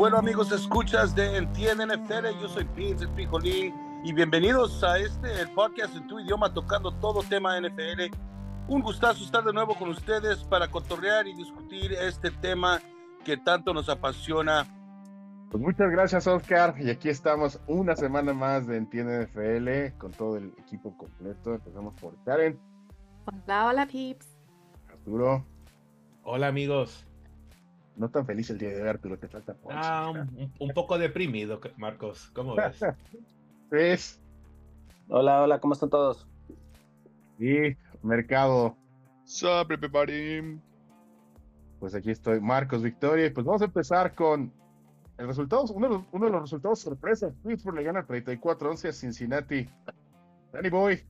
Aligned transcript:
Bueno 0.00 0.16
amigos, 0.16 0.50
escuchas 0.50 1.14
de 1.14 1.36
Entiende 1.36 1.84
NFL, 1.84 2.40
yo 2.40 2.48
soy 2.48 2.64
Pete, 2.64 3.04
el 3.04 3.10
Pijolí, 3.10 3.70
y 4.02 4.14
bienvenidos 4.14 4.82
a 4.82 4.96
este 4.96 5.42
el 5.42 5.50
podcast 5.50 5.94
en 5.94 6.06
tu 6.06 6.18
idioma 6.18 6.54
tocando 6.54 6.90
todo 6.90 7.22
tema 7.22 7.60
NFL. 7.60 8.10
Un 8.66 8.80
gustazo 8.80 9.22
estar 9.22 9.44
de 9.44 9.52
nuevo 9.52 9.74
con 9.74 9.90
ustedes 9.90 10.42
para 10.44 10.70
cotorrear 10.70 11.28
y 11.28 11.34
discutir 11.34 11.92
este 11.92 12.30
tema 12.30 12.80
que 13.26 13.36
tanto 13.36 13.74
nos 13.74 13.90
apasiona. 13.90 14.66
Pues 15.50 15.62
muchas 15.62 15.90
gracias 15.90 16.26
Oscar, 16.26 16.76
y 16.78 16.88
aquí 16.88 17.10
estamos 17.10 17.60
una 17.66 17.94
semana 17.94 18.32
más 18.32 18.66
de 18.66 18.78
Entiende 18.78 19.26
NFL 19.26 19.98
con 19.98 20.12
todo 20.12 20.38
el 20.38 20.54
equipo 20.60 20.96
completo. 20.96 21.52
Empezamos 21.52 21.92
por 22.00 22.14
Karen. 22.24 22.58
Hola, 23.26 23.66
hola, 23.66 23.86
Pips. 23.86 24.28
Arturo. 24.88 25.44
Hola 26.22 26.46
amigos. 26.46 27.06
No 27.96 28.08
tan 28.08 28.24
feliz 28.26 28.48
el 28.50 28.58
día 28.58 28.70
de 28.70 28.82
hoy, 28.82 28.88
Arturo, 28.88 29.18
te 29.18 29.28
falta 29.28 29.54
ponche. 29.54 29.78
Ah, 29.80 30.10
un, 30.10 30.52
un 30.58 30.70
poco 30.70 30.96
deprimido, 30.98 31.60
Marcos. 31.76 32.30
¿Cómo 32.34 32.54
ves? 32.54 32.80
Pues, 33.68 34.20
Hola, 35.08 35.42
hola, 35.42 35.60
¿cómo 35.60 35.74
están 35.74 35.90
todos? 35.90 36.26
y 37.38 37.76
mercado, 38.02 38.76
Sup, 39.24 39.70
everybody? 39.70 40.60
pues 41.78 41.94
aquí 41.94 42.10
estoy, 42.10 42.40
Marcos 42.40 42.82
Victoria, 42.82 43.26
y 43.26 43.30
pues 43.30 43.46
vamos 43.46 43.62
a 43.62 43.66
empezar 43.66 44.14
con 44.14 44.52
el 45.18 45.26
resultado, 45.26 45.64
uno 45.72 45.88
de 45.88 45.94
los, 45.94 46.04
uno 46.12 46.26
de 46.26 46.32
los 46.32 46.40
resultados 46.42 46.80
sorpresa. 46.80 47.32
Pittsburgh 47.46 47.76
le 47.76 47.84
gana 47.84 48.06
34-11 48.06 48.88
a 48.88 48.92
Cincinnati. 48.92 49.68
Danny 50.52 50.68
Boy, 50.68 51.02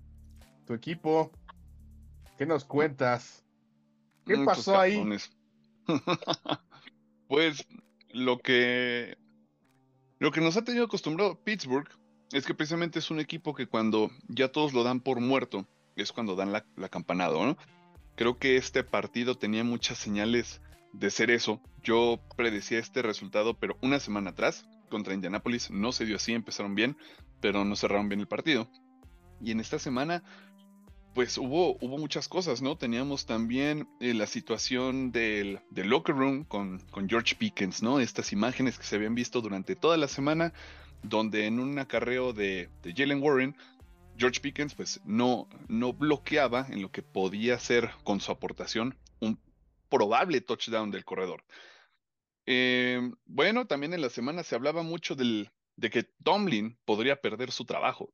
tu 0.66 0.74
equipo, 0.74 1.30
¿qué 2.38 2.44
nos 2.46 2.64
cuentas? 2.64 3.44
¿Qué 4.24 4.36
Muchos 4.36 4.56
pasó 4.58 4.78
ahí? 4.78 5.02
pues 7.30 7.64
lo 8.12 8.40
que 8.40 9.16
lo 10.18 10.32
que 10.32 10.40
nos 10.40 10.56
ha 10.56 10.64
tenido 10.64 10.86
acostumbrado 10.86 11.38
Pittsburgh 11.44 11.88
es 12.32 12.44
que 12.44 12.54
precisamente 12.54 12.98
es 12.98 13.12
un 13.12 13.20
equipo 13.20 13.54
que 13.54 13.68
cuando 13.68 14.10
ya 14.26 14.50
todos 14.50 14.72
lo 14.72 14.82
dan 14.82 14.98
por 14.98 15.20
muerto 15.20 15.64
es 15.94 16.10
cuando 16.10 16.34
dan 16.34 16.50
la, 16.50 16.66
la 16.76 16.88
campanada, 16.88 17.34
¿no? 17.34 17.56
Creo 18.16 18.36
que 18.36 18.56
este 18.56 18.82
partido 18.82 19.36
tenía 19.36 19.62
muchas 19.62 19.96
señales 19.96 20.60
de 20.92 21.08
ser 21.10 21.30
eso. 21.30 21.60
Yo 21.84 22.18
predecía 22.36 22.80
este 22.80 23.00
resultado, 23.00 23.54
pero 23.54 23.76
una 23.80 24.00
semana 24.00 24.30
atrás 24.30 24.66
contra 24.88 25.14
Indianapolis 25.14 25.70
no 25.70 25.92
se 25.92 26.06
dio 26.06 26.16
así, 26.16 26.32
empezaron 26.32 26.74
bien, 26.74 26.96
pero 27.40 27.64
no 27.64 27.76
cerraron 27.76 28.08
bien 28.08 28.20
el 28.20 28.28
partido. 28.28 28.68
Y 29.40 29.52
en 29.52 29.60
esta 29.60 29.78
semana 29.78 30.24
pues 31.14 31.38
hubo, 31.38 31.76
hubo 31.80 31.98
muchas 31.98 32.28
cosas, 32.28 32.62
¿no? 32.62 32.76
Teníamos 32.76 33.26
también 33.26 33.88
eh, 34.00 34.14
la 34.14 34.26
situación 34.26 35.10
del, 35.12 35.60
del 35.70 35.88
locker 35.88 36.14
room 36.14 36.44
con, 36.44 36.78
con 36.90 37.08
George 37.08 37.34
Pickens, 37.36 37.82
¿no? 37.82 38.00
Estas 38.00 38.32
imágenes 38.32 38.78
que 38.78 38.84
se 38.84 38.96
habían 38.96 39.14
visto 39.14 39.40
durante 39.40 39.76
toda 39.76 39.96
la 39.96 40.08
semana, 40.08 40.52
donde 41.02 41.46
en 41.46 41.58
un 41.58 41.78
acarreo 41.78 42.32
de, 42.32 42.68
de 42.82 42.94
Jalen 42.94 43.22
Warren, 43.22 43.56
George 44.16 44.40
Pickens 44.40 44.74
pues 44.74 45.00
no, 45.04 45.48
no 45.68 45.92
bloqueaba 45.92 46.66
en 46.68 46.82
lo 46.82 46.90
que 46.90 47.02
podía 47.02 47.58
ser 47.58 47.90
con 48.04 48.20
su 48.20 48.30
aportación 48.30 48.96
un 49.18 49.40
probable 49.88 50.40
touchdown 50.40 50.90
del 50.90 51.04
corredor. 51.04 51.42
Eh, 52.46 53.10
bueno, 53.24 53.66
también 53.66 53.94
en 53.94 54.02
la 54.02 54.10
semana 54.10 54.42
se 54.42 54.54
hablaba 54.54 54.82
mucho 54.82 55.14
del, 55.14 55.50
de 55.76 55.90
que 55.90 56.04
Tomlin 56.22 56.78
podría 56.84 57.20
perder 57.20 57.50
su 57.50 57.64
trabajo. 57.64 58.12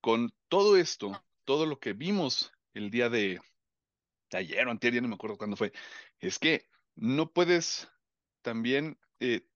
Con 0.00 0.32
todo 0.48 0.76
esto, 0.76 1.20
todo 1.48 1.64
lo 1.64 1.80
que 1.80 1.94
vimos 1.94 2.52
el 2.74 2.90
día 2.90 3.08
de, 3.08 3.40
ayer 4.32 4.68
o 4.68 4.70
anterior, 4.70 4.96
ya 4.96 5.00
no 5.00 5.08
me 5.08 5.14
acuerdo 5.14 5.38
cuándo 5.38 5.56
fue, 5.56 5.72
es 6.20 6.38
que 6.38 6.66
no 6.94 7.32
puedes 7.32 7.88
también 8.42 8.98
eh, 9.18 9.48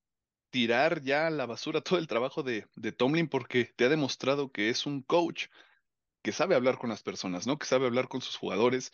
tirar 0.49 1.03
ya 1.03 1.27
a 1.27 1.31
la 1.31 1.45
basura 1.45 1.83
todo 1.83 1.99
el 1.99 2.07
trabajo 2.07 2.43
de, 2.43 2.67
de 2.77 2.93
Tomlin 2.93 3.29
porque 3.29 3.67
te 3.77 3.85
ha 3.85 3.89
demostrado 3.91 4.51
que 4.51 4.71
es 4.71 4.87
un 4.87 5.03
coach 5.03 5.49
que 6.23 6.33
sabe 6.33 6.55
hablar 6.55 6.79
con 6.79 6.89
las 6.89 7.03
personas, 7.03 7.47
¿no? 7.47 7.59
Que 7.59 7.67
sabe 7.67 7.85
hablar 7.85 8.09
con 8.09 8.23
sus 8.23 8.39
jugadores 8.39 8.91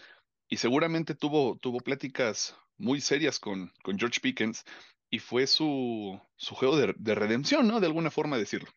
y 0.48 0.56
seguramente 0.56 1.15
tuvo, 1.15 1.56
tuvo 1.56 1.78
pláticas 1.78 2.56
muy 2.78 3.00
serias 3.00 3.38
con, 3.38 3.72
con 3.84 3.97
George 3.97 4.19
Pickens 4.20 4.65
y 5.09 5.20
fue 5.20 5.47
su, 5.47 6.20
su 6.34 6.56
juego 6.56 6.76
de, 6.76 6.97
de 6.98 7.15
redención, 7.15 7.69
¿no? 7.69 7.78
De 7.78 7.86
alguna 7.86 8.10
forma 8.10 8.38
decirlo. 8.38 8.72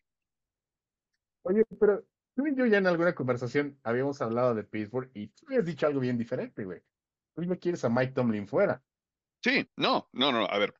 Oye, 1.42 1.64
pero 1.80 2.04
tú 2.34 2.46
y 2.46 2.54
yo 2.54 2.66
ya 2.66 2.78
en 2.78 2.86
alguna 2.86 3.14
conversación 3.14 3.78
habíamos 3.82 4.20
hablado 4.22 4.54
de 4.54 4.64
Pittsburgh 4.64 5.10
y 5.14 5.28
tú 5.28 5.46
habías 5.46 5.64
dicho 5.64 5.86
algo 5.86 6.00
bien 6.00 6.18
diferente, 6.18 6.64
güey. 6.64 6.82
Tú 7.34 7.42
no 7.42 7.58
quieres 7.58 7.84
a 7.84 7.88
Mike 7.88 8.12
Tomlin 8.12 8.46
fuera. 8.46 8.82
Sí, 9.42 9.68
no, 9.76 10.08
no, 10.12 10.32
no, 10.32 10.44
a 10.44 10.58
ver. 10.58 10.74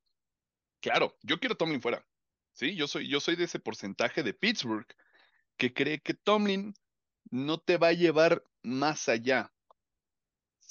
Claro, 0.81 1.17
yo 1.23 1.39
quiero 1.39 1.57
Tomlin 1.57 1.81
fuera. 1.81 2.07
Sí, 2.53 2.77
yo 2.77 2.87
soy, 2.87 3.09
yo 3.09 3.21
soy 3.21 3.37
de 3.37 3.45
ese 3.45 3.59
porcentaje 3.59 4.23
de 4.23 4.35
Pittsburgh 4.35 4.87
que 5.57 5.73
cree 5.73 6.01
que 6.01 6.15
Tomlin 6.15 6.75
no 7.31 7.59
te 7.59 7.79
va 7.79 7.89
a 7.89 7.93
llevar 7.93 8.45
más 8.63 9.09
allá. 9.09 9.53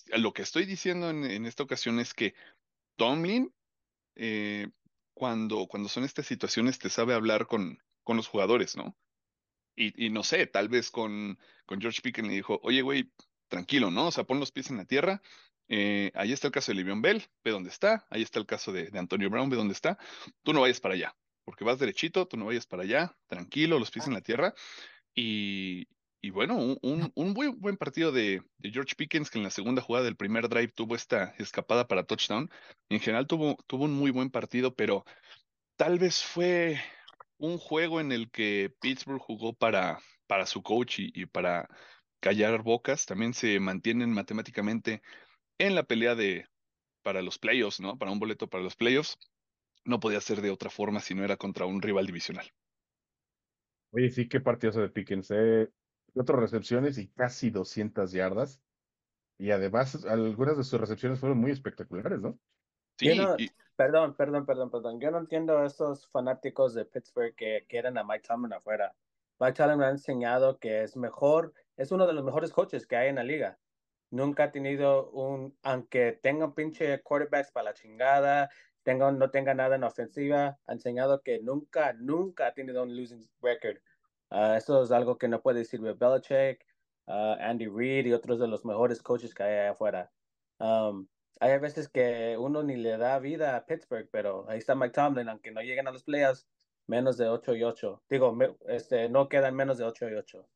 Lo 0.08 0.34
que 0.34 0.42
estoy 0.42 0.66
diciendo 0.66 1.10
en, 1.10 1.26
en 1.26 1.46
esta 1.46 1.64
ocasión 1.64 2.00
es 2.00 2.14
que 2.14 2.36
Tomlin, 2.96 3.54
eh, 4.16 4.70
cuando, 5.14 5.68
cuando 5.68 5.90
son 5.90 6.04
estas 6.04 6.28
situaciones, 6.28 6.80
te 6.80 6.90
sabe 6.90 7.14
hablar 7.14 7.48
con, 7.48 7.80
con 8.04 8.18
los 8.18 8.28
jugadores, 8.28 8.76
¿no? 8.76 8.98
Y, 9.76 10.06
y 10.06 10.10
no 10.10 10.24
sé, 10.24 10.48
tal 10.48 10.70
vez 10.70 10.92
con, 10.92 11.38
con 11.66 11.80
George 11.82 12.02
Pickens 12.02 12.28
le 12.28 12.36
dijo, 12.36 12.60
oye, 12.64 12.82
güey, 12.82 13.12
tranquilo, 13.48 13.92
¿no? 13.92 14.08
O 14.08 14.12
sea, 14.12 14.24
pon 14.24 14.40
los 14.40 14.52
pies 14.52 14.70
en 14.70 14.78
la 14.78 14.86
tierra. 14.86 15.22
Eh, 15.68 16.12
ahí 16.16 16.34
está 16.34 16.48
el 16.48 16.54
caso 16.54 16.72
de 16.72 16.78
Le'Veon 16.78 17.02
Bell, 17.02 17.24
ve 17.44 17.52
dónde 17.52 17.70
está. 17.70 18.06
Ahí 18.10 18.22
está 18.22 18.40
el 18.40 18.46
caso 18.46 18.72
de, 18.72 18.90
de 18.90 19.00
Antonio 19.00 19.30
Brown, 19.30 19.50
ve 19.50 19.58
dónde 19.58 19.74
está. 19.74 19.98
Tú 20.44 20.54
no 20.54 20.62
vayas 20.62 20.80
para 20.82 20.96
allá, 20.96 21.16
porque 21.46 21.64
vas 21.64 21.80
derechito, 21.80 22.28
tú 22.28 22.38
no 22.38 22.46
vayas 22.46 22.66
para 22.66 22.84
allá, 22.84 23.16
tranquilo, 23.28 23.80
los 23.80 23.92
pies 23.92 24.08
en 24.08 24.14
la 24.14 24.22
tierra. 24.22 24.54
Y, 25.16 25.88
y 26.22 26.30
bueno, 26.30 26.56
un, 26.82 27.12
un, 27.16 27.34
buen 27.60 27.78
partido 27.78 28.12
de, 28.12 28.44
de, 28.58 28.72
George 28.72 28.96
Pickens, 28.96 29.30
que 29.30 29.40
en 29.40 29.44
la 29.44 29.50
segunda 29.50 29.82
jugada 29.82 30.06
del 30.06 30.16
primer 30.16 30.50
drive 30.50 30.70
tuvo 30.70 30.96
esta 30.96 31.34
escapada 31.38 31.88
para 31.88 32.04
touchdown. 32.04 32.50
En 32.90 33.00
general 33.00 33.28
tuvo, 33.28 33.58
tuvo 33.68 33.86
un 33.86 33.94
muy 33.94 34.12
buen 34.12 34.30
partido, 34.30 34.76
pero 34.76 35.06
tal 35.78 36.00
vez 36.00 36.24
fue 36.24 36.80
un 37.42 37.58
juego 37.58 38.00
en 38.02 38.12
el 38.12 38.32
que 38.32 38.74
Pittsburgh 38.82 39.22
jugó 39.22 39.54
para, 39.54 40.00
para 40.28 40.46
su 40.46 40.64
coach 40.64 41.00
y, 41.00 41.12
y 41.16 41.26
para 41.26 41.70
callar 42.22 42.64
bocas. 42.64 43.06
También 43.08 43.34
se 43.34 43.60
mantienen 43.60 44.14
matemáticamente 44.14 45.02
en 45.60 45.76
la 45.76 45.84
pelea 45.84 46.16
de 46.16 46.48
para 47.04 47.22
los 47.24 47.40
playoffs, 47.40 47.80
¿no? 47.82 47.98
Para 47.98 48.12
un 48.12 48.20
boleto 48.20 48.50
para 48.50 48.64
los 48.64 48.76
playoffs. 48.76 49.18
No 49.86 50.00
podía 50.00 50.22
ser 50.22 50.42
de 50.42 50.52
otra 50.52 50.70
forma 50.72 51.02
si 51.02 51.16
no 51.16 51.24
era 51.26 51.38
contra 51.38 51.66
un 51.68 51.82
rival 51.82 52.08
divisional. 52.08 52.52
Oye, 53.92 54.10
sí, 54.10 54.28
qué 54.30 54.40
partidazo 54.40 54.82
de 54.82 54.90
Pickens, 54.90 55.32
eh. 55.32 55.70
Cuatro 56.14 56.40
recepciones 56.40 56.98
y 56.98 57.10
casi 57.10 57.50
200 57.52 58.12
yardas. 58.12 58.62
Y 59.38 59.52
además, 59.52 60.06
algunas 60.06 60.58
de 60.58 60.64
sus 60.66 60.80
recepciones 60.82 61.20
fueron 61.20 61.40
muy 61.40 61.52
espectaculares, 61.52 62.22
¿no? 62.22 62.40
Sí, 62.98 63.34
y- 63.38 63.56
Perdón, 63.82 64.14
perdón, 64.14 64.46
perdón, 64.46 64.70
perdón. 64.70 65.00
Yo 65.00 65.10
no 65.10 65.18
entiendo 65.18 65.58
a 65.58 65.66
estos 65.66 66.08
fanáticos 66.12 66.76
de 66.76 66.86
Pittsburgh 66.86 67.34
que 67.34 67.66
quieren 67.68 67.98
a 67.98 68.04
Mike 68.04 68.28
Tomlin 68.28 68.54
afuera. 68.54 68.94
Mike 69.40 69.54
Tomlin 69.54 69.82
ha 69.82 69.90
enseñado 69.90 70.60
que 70.60 70.84
es 70.84 70.96
mejor, 70.96 71.56
es 71.78 71.92
uno 71.92 72.06
de 72.06 72.14
los 72.14 72.24
mejores 72.24 72.52
coaches 72.52 72.86
que 72.86 72.96
hay 72.96 73.10
en 73.10 73.16
la 73.16 73.24
liga. 73.24 73.58
Nunca 74.12 74.44
ha 74.44 74.52
tenido 74.52 75.10
un, 75.10 75.58
aunque 75.64 76.12
tenga 76.22 76.54
pinche 76.54 77.02
quarterbacks 77.02 77.52
para 77.52 77.72
la 77.72 77.74
chingada, 77.74 78.52
tenga, 78.84 79.12
no 79.12 79.32
tenga 79.32 79.56
nada 79.56 79.78
en 79.78 79.84
ofensiva, 79.84 80.60
ha 80.68 80.72
enseñado 80.72 81.24
que 81.24 81.40
nunca, 81.40 81.94
nunca 81.94 82.46
ha 82.46 82.54
tenido 82.54 82.84
un 82.84 82.96
losing 82.96 83.28
record. 83.42 83.78
Ah, 84.30 84.58
eso 84.58 84.84
es 84.84 84.92
algo 84.92 85.18
que 85.18 85.28
no 85.28 85.42
puede 85.42 85.58
decir 85.58 85.82
Belichick, 85.82 86.64
ah, 87.08 87.36
Andy 87.40 87.66
Reid 87.66 88.06
y 88.06 88.14
otros 88.14 88.40
de 88.40 88.48
los 88.48 88.64
mejores 88.64 89.02
coaches 89.02 89.34
que 89.34 89.42
hay 89.42 89.70
afuera. 89.70 90.12
Um, 90.60 91.08
hay 91.40 91.58
veces 91.60 91.90
que 91.90 92.36
uno 92.40 92.62
ni 92.64 92.76
le 92.76 92.98
da 92.98 93.18
vida 93.20 93.56
a 93.56 93.66
Pittsburgh, 93.66 94.08
pero 94.12 94.46
ahí 94.50 94.60
está 94.60 94.76
Mike 94.76 94.92
Tomlin, 94.94 95.30
aunque 95.30 95.52
no 95.52 95.62
lleguen 95.62 95.88
a 95.88 95.92
los 95.92 96.04
playoffs, 96.04 96.48
menos 96.88 97.18
de 97.18 97.28
8 97.30 97.56
y 97.56 97.64
8. 97.64 98.04
Digo, 98.10 98.38
este, 98.68 99.10
no 99.10 99.30
quedan 99.30 99.56
menos 99.56 99.78
de 99.78 99.86
8 99.86 100.10
y 100.10 100.14
8. 100.16 100.48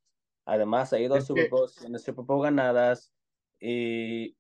Además, 0.46 0.94
ha 0.94 1.00
ido 1.00 1.16
a 1.16 1.22
Super 1.22 1.50
Bowls, 1.50 1.76
tiene 1.76 1.98
Super 1.98 2.26
Bowl 2.26 2.44
ganadas, 2.44 3.12
y, 3.60 4.38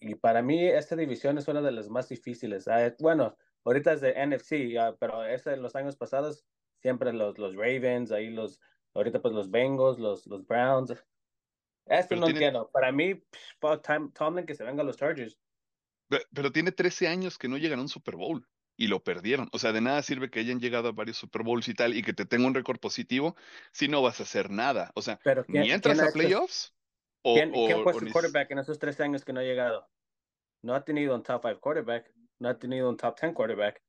y 0.00 0.14
para 0.16 0.42
mí 0.42 0.64
esta 0.64 0.94
división 0.94 1.38
es 1.38 1.48
una 1.48 1.60
de 1.62 1.72
las 1.72 1.88
más 1.88 2.08
difíciles. 2.08 2.68
Ah, 2.68 2.94
Bueno, 3.00 3.36
ahorita 3.64 3.92
es 3.94 4.00
de 4.00 4.14
NFC, 4.26 4.76
ah, 4.78 4.94
pero 5.00 5.24
es 5.24 5.46
en 5.46 5.62
los 5.62 5.74
años 5.74 5.96
pasados, 5.96 6.44
siempre 6.82 7.12
los, 7.12 7.36
los 7.38 7.56
Ravens, 7.56 8.12
ahí 8.12 8.30
los, 8.30 8.60
ahorita 8.94 9.20
pues 9.20 9.34
los 9.34 9.50
Bengals, 9.50 9.98
los, 9.98 10.26
los 10.26 10.46
Browns. 10.46 10.90
Esto 11.86 12.08
Pero 12.10 12.20
no 12.20 12.26
tiene- 12.26 12.38
entiendo. 12.46 12.70
Para 12.70 12.92
mí, 12.92 13.20
Tom- 13.82 14.12
Tomlin 14.12 14.46
que 14.46 14.54
se 14.54 14.62
venga 14.64 14.82
a 14.82 14.86
los 14.86 14.96
Chargers. 14.98 15.36
Pe- 16.10 16.26
Pero 16.34 16.52
tiene 16.52 16.72
13 16.72 17.08
años 17.08 17.38
que 17.38 17.48
no 17.48 17.56
llegan 17.56 17.78
a 17.78 17.82
un 17.82 17.88
Super 17.88 18.16
Bowl 18.16 18.46
y 18.76 18.88
lo 18.88 19.02
perdieron. 19.04 19.48
O 19.52 19.58
sea, 19.58 19.72
de 19.72 19.80
nada 19.80 20.02
sirve 20.02 20.30
que 20.30 20.40
hayan 20.40 20.60
llegado 20.60 20.88
a 20.88 20.92
varios 20.92 21.16
Super 21.18 21.42
Bowls 21.44 21.68
y 21.68 21.74
tal 21.74 21.96
y 21.96 22.02
que 22.02 22.12
te 22.12 22.26
tenga 22.26 22.46
un 22.46 22.54
récord 22.54 22.80
positivo 22.80 23.36
si 23.72 23.88
no 23.88 24.02
vas 24.02 24.20
a 24.20 24.24
hacer 24.24 24.50
nada. 24.50 24.90
O 24.94 25.02
sea, 25.02 25.20
Pero 25.22 25.44
¿quién, 25.44 25.62
ni 25.62 25.70
entras 25.70 26.00
a 26.00 26.10
playoffs 26.12 26.74
o, 27.22 27.34
¿quién, 27.34 27.52
o- 27.54 27.66
quién 27.66 27.82
fue 27.82 27.94
o 27.94 27.98
su 28.00 28.10
quarterback 28.10 28.50
en 28.50 28.58
esos 28.58 28.78
tres 28.78 29.00
años 29.00 29.24
que 29.24 29.32
no 29.32 29.40
ha 29.40 29.44
llegado? 29.44 29.88
No 30.62 30.74
ha 30.74 30.84
tenido 30.84 31.14
un 31.14 31.22
top 31.22 31.42
5 31.46 31.60
quarterback, 31.60 32.12
no 32.38 32.48
ha 32.48 32.58
tenido 32.58 32.90
un 32.90 32.96
top 32.96 33.18
10 33.20 33.34
quarterback. 33.34 33.82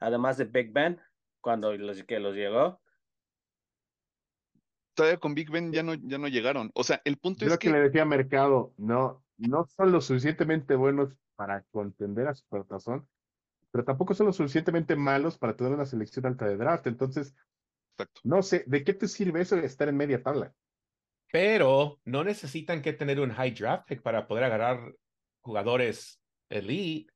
además 0.00 0.36
de 0.36 0.44
Big 0.44 0.72
Ben, 0.72 1.00
cuando 1.40 1.72
los, 1.76 2.04
que 2.04 2.20
los 2.20 2.34
llegó. 2.34 2.80
Todavía 4.94 5.18
con 5.18 5.34
Big 5.34 5.50
Ben 5.50 5.72
ya 5.72 5.82
no, 5.82 5.94
ya 5.94 6.18
no 6.18 6.28
llegaron. 6.28 6.70
O 6.74 6.82
sea, 6.84 7.02
el 7.04 7.18
punto 7.18 7.40
Yo 7.40 7.46
es 7.46 7.52
lo 7.52 7.58
que 7.58 7.70
le 7.70 7.80
decía 7.80 8.02
a 8.02 8.06
Mercado, 8.06 8.72
no, 8.78 9.24
no 9.36 9.66
son 9.66 9.92
lo 9.92 10.00
suficientemente 10.00 10.74
buenos 10.74 11.10
para 11.36 11.62
contender 11.70 12.26
a 12.26 12.34
su 12.34 12.42
supertazón, 12.42 13.08
pero 13.70 13.84
tampoco 13.84 14.14
son 14.14 14.26
lo 14.26 14.32
suficientemente 14.32 14.96
malos 14.96 15.38
para 15.38 15.54
tener 15.54 15.72
una 15.72 15.86
selección 15.86 16.26
alta 16.26 16.46
de 16.48 16.56
draft. 16.56 16.86
Entonces, 16.86 17.34
Exacto. 17.92 18.20
no 18.24 18.42
sé, 18.42 18.64
¿de 18.66 18.82
qué 18.82 18.94
te 18.94 19.06
sirve 19.06 19.42
eso 19.42 19.56
de 19.56 19.66
estar 19.66 19.88
en 19.88 19.96
media 19.96 20.22
tabla? 20.22 20.54
Pero 21.30 22.00
no 22.04 22.24
necesitan 22.24 22.82
que 22.82 22.92
tener 22.92 23.20
un 23.20 23.30
high 23.30 23.50
draft 23.52 23.86
pick 23.86 24.02
para 24.02 24.26
poder 24.26 24.44
agarrar 24.44 24.94
jugadores 25.40 26.20
elite. 26.48 27.12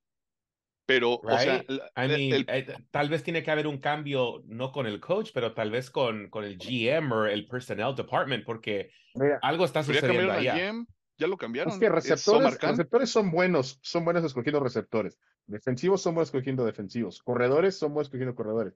Pero, 0.86 1.20
o 1.20 1.38
sea, 1.38 1.58
Right. 1.58 1.70
la- 1.70 1.86
I 1.96 2.04
el- 2.04 2.10
mean, 2.10 2.32
el- 2.32 2.46
eh, 2.48 2.76
tal 2.90 3.08
vez 3.08 3.22
tiene 3.22 3.42
que 3.44 3.50
haber 3.52 3.68
un 3.68 3.78
cambio, 3.78 4.42
no 4.46 4.72
con 4.72 4.86
el 4.86 4.98
coach, 5.00 5.30
pero 5.32 5.54
tal 5.54 5.70
vez 5.70 5.88
con, 5.90 6.28
con 6.30 6.44
el 6.44 6.58
GM 6.58 7.12
o 7.14 7.24
el 7.26 7.46
personnel 7.46 7.94
department, 7.94 8.44
porque 8.44 8.90
Mira, 9.14 9.38
algo 9.42 9.64
está 9.64 9.84
sucediendo 9.84 10.32
allá. 10.32 10.52
al 10.54 10.58
GM, 10.58 10.86
ya 11.20 11.26
lo 11.28 11.36
cambiaron. 11.36 11.72
es 11.72 11.78
que 11.78 11.86
Es 11.86 11.92
receptores, 11.92 12.60
receptores 12.60 13.10
son 13.10 13.30
buenos, 13.30 13.78
son 13.82 14.04
buenos 14.04 14.24
escogiendo 14.24 14.58
receptores. 14.60 15.18
Defensivos 15.46 16.02
son 16.02 16.14
buenos 16.14 16.28
escogiendo 16.28 16.64
defensivos. 16.64 17.22
Corredores 17.22 17.78
son 17.78 17.92
buenos 17.92 18.08
escogiendo 18.08 18.34
corredores. 18.34 18.74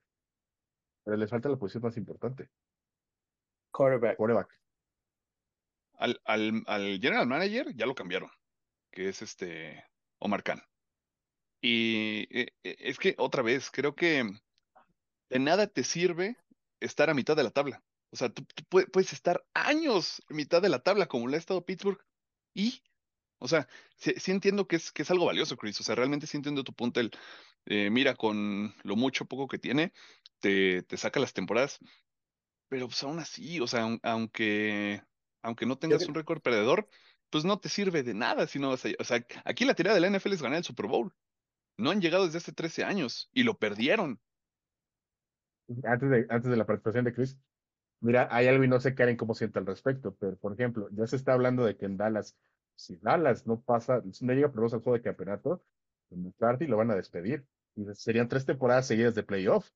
Pero 1.05 1.17
les 1.17 1.31
falta 1.31 1.49
la 1.49 1.57
posición 1.57 1.83
más 1.83 1.97
importante, 1.97 2.51
Quarterback. 3.73 4.17
quarterback. 4.17 4.61
Al, 5.97 6.21
al, 6.25 6.63
al 6.67 6.99
general 7.01 7.27
manager 7.27 7.75
ya 7.75 7.87
lo 7.87 7.95
cambiaron, 7.95 8.31
que 8.91 9.09
es 9.09 9.23
este 9.23 9.85
Omar 10.19 10.43
Khan. 10.43 10.63
Y 11.61 12.27
eh, 12.31 12.49
eh, 12.63 12.77
es 12.79 12.99
que 12.99 13.15
otra 13.19 13.43
vez, 13.43 13.71
creo 13.71 13.95
que 13.95 14.25
de 15.31 15.39
nada 15.39 15.67
te 15.67 15.83
sirve 15.85 16.37
estar 16.81 17.09
a 17.11 17.15
mitad 17.15 17.37
de 17.37 17.43
la 17.45 17.51
tabla. 17.51 17.83
O 18.11 18.17
sea, 18.17 18.29
tú, 18.29 18.45
tú 18.45 18.63
pue- 18.71 18.91
puedes 18.91 19.13
estar 19.13 19.45
años 19.55 20.23
a 20.31 20.35
mitad 20.35 20.61
de 20.63 20.69
la 20.69 20.81
tabla 20.81 21.07
como 21.07 21.27
lo 21.27 21.35
ha 21.35 21.39
estado 21.39 21.65
Pittsburgh 21.65 21.99
y, 22.55 22.83
o 23.39 23.49
sea, 23.49 23.69
sí, 23.97 24.15
sí 24.19 24.31
entiendo 24.33 24.69
que 24.69 24.77
es, 24.77 24.93
que 24.93 25.03
es 25.03 25.11
algo 25.11 25.27
valioso, 25.27 25.57
Chris. 25.57 25.81
O 25.81 25.85
sea, 25.85 25.95
realmente 25.97 26.27
sí 26.27 26.37
entiendo 26.37 26.65
tu 26.65 26.75
punto. 26.75 27.01
El, 27.01 27.11
eh, 27.67 27.91
mira, 27.91 28.15
con 28.17 28.75
lo 28.85 28.97
mucho 28.97 29.27
poco 29.27 29.49
que 29.49 29.59
tiene, 29.59 29.93
te, 30.41 30.83
te 30.83 30.97
saca 30.97 31.21
las 31.21 31.35
temporadas. 31.35 31.79
Pero 32.69 32.87
pues 32.89 33.03
aún 33.03 33.19
así, 33.19 33.61
o 33.61 33.67
sea, 33.67 33.83
aun- 33.85 34.01
aunque, 34.03 35.03
aunque 35.43 35.67
no 35.67 35.79
tengas 35.79 36.09
un 36.09 36.15
récord 36.15 36.43
perdedor, 36.43 36.89
pues 37.31 37.45
no 37.45 37.59
te 37.61 37.69
sirve 37.69 38.03
de 38.03 38.15
nada 38.15 38.47
si 38.47 38.59
no 38.59 38.71
vas 38.71 38.85
a... 38.87 38.89
O 38.99 39.05
sea, 39.05 39.25
aquí 39.45 39.65
la 39.65 39.75
tirada 39.75 39.95
de 39.95 40.01
la 40.01 40.09
NFL 40.09 40.35
es 40.35 40.43
ganar 40.43 40.59
el 40.59 40.65
Super 40.65 40.87
Bowl. 40.87 41.15
No 41.79 41.91
han 41.91 42.01
llegado 42.01 42.27
desde 42.27 42.39
hace 42.39 42.53
13 42.53 42.85
años 42.85 43.31
y 43.33 43.43
lo 43.45 43.59
perdieron. 43.59 44.21
Antes 45.85 46.11
de, 46.11 46.27
antes 46.29 46.51
de 46.51 46.57
la 46.57 46.67
participación 46.67 47.05
de 47.07 47.15
Chris, 47.15 47.39
mira, 48.05 48.29
hay 48.31 48.47
algo 48.49 48.65
y 48.65 48.69
no 48.69 48.81
sé 48.81 48.95
Karen 48.95 49.17
cómo 49.17 49.35
siente 49.35 49.59
al 49.59 49.67
respecto, 49.67 50.15
pero 50.19 50.37
por 50.37 50.53
ejemplo, 50.53 50.89
ya 50.93 51.07
se 51.07 51.17
está 51.17 51.33
hablando 51.33 51.65
de 51.65 51.77
que 51.77 51.87
en 51.87 51.97
Dallas, 51.97 52.37
si 52.77 52.97
Dallas 52.97 53.47
no 53.47 53.61
pasa, 53.61 54.03
no 54.21 54.33
llega 54.33 54.53
por 54.53 54.65
al 54.65 54.71
juego 54.81 54.93
de 54.95 55.03
campeonato, 55.03 55.65
en 56.11 56.25
McCarthy 56.25 56.67
lo 56.67 56.77
van 56.77 56.91
a 56.91 56.97
despedir. 56.97 57.47
Y 57.77 57.85
serían 57.95 58.29
tres 58.29 58.47
temporadas 58.47 58.87
seguidas 58.87 59.15
de 59.15 59.25
playoff. 59.25 59.71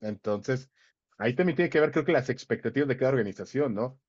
Entonces, 0.00 0.70
ahí 1.18 1.34
también 1.34 1.56
tiene 1.56 1.70
que 1.70 1.80
ver, 1.80 1.90
creo 1.92 2.04
que 2.04 2.12
las 2.12 2.28
expectativas 2.30 2.88
de 2.88 2.96
cada 2.96 3.12
organización, 3.12 3.74
¿no? 3.74 4.00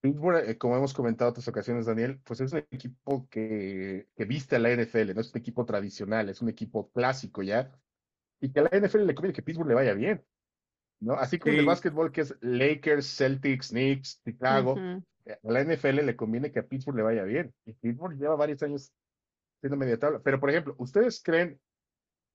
Pittsburgh, 0.00 0.48
eh, 0.48 0.58
como 0.58 0.76
hemos 0.76 0.94
comentado 0.94 1.28
en 1.28 1.32
otras 1.32 1.48
ocasiones, 1.48 1.86
Daniel, 1.86 2.20
pues 2.24 2.40
es 2.40 2.52
un 2.52 2.58
equipo 2.70 3.28
que, 3.28 4.08
que 4.16 4.24
viste 4.24 4.56
a 4.56 4.58
la 4.58 4.70
NFL, 4.70 5.14
no 5.14 5.20
es 5.20 5.32
un 5.34 5.38
equipo 5.40 5.66
tradicional, 5.66 6.28
es 6.30 6.40
un 6.42 6.48
equipo 6.48 6.90
clásico 6.92 7.42
ya, 7.42 7.70
y 8.40 8.52
que 8.52 8.60
a 8.60 8.62
la 8.64 8.70
NFL 8.78 9.06
le 9.06 9.14
conviene 9.14 9.34
que 9.34 9.42
Pittsburgh 9.42 9.68
le 9.68 9.74
vaya 9.74 9.94
bien, 9.94 10.24
¿no? 11.00 11.14
Así 11.14 11.38
como 11.38 11.54
en 11.54 11.60
el 11.60 11.66
básquetbol 11.66 12.12
que 12.12 12.22
es 12.22 12.36
Lakers, 12.40 13.16
Celtics, 13.16 13.68
Knicks, 13.70 14.22
Chicago, 14.24 14.76
eh, 15.24 15.38
a 15.42 15.50
la 15.52 15.60
NFL 15.64 16.04
le 16.06 16.16
conviene 16.16 16.52
que 16.52 16.60
a 16.60 16.66
Pittsburgh 16.66 16.96
le 16.96 17.02
vaya 17.02 17.24
bien, 17.24 17.52
y 17.64 17.72
Pittsburgh 17.72 18.18
lleva 18.18 18.36
varios 18.36 18.62
años 18.62 18.92
siendo 19.60 19.76
media 19.76 19.98
tabla, 19.98 20.20
pero 20.22 20.38
por 20.40 20.50
ejemplo, 20.50 20.74
¿ustedes 20.78 21.22
creen 21.22 21.60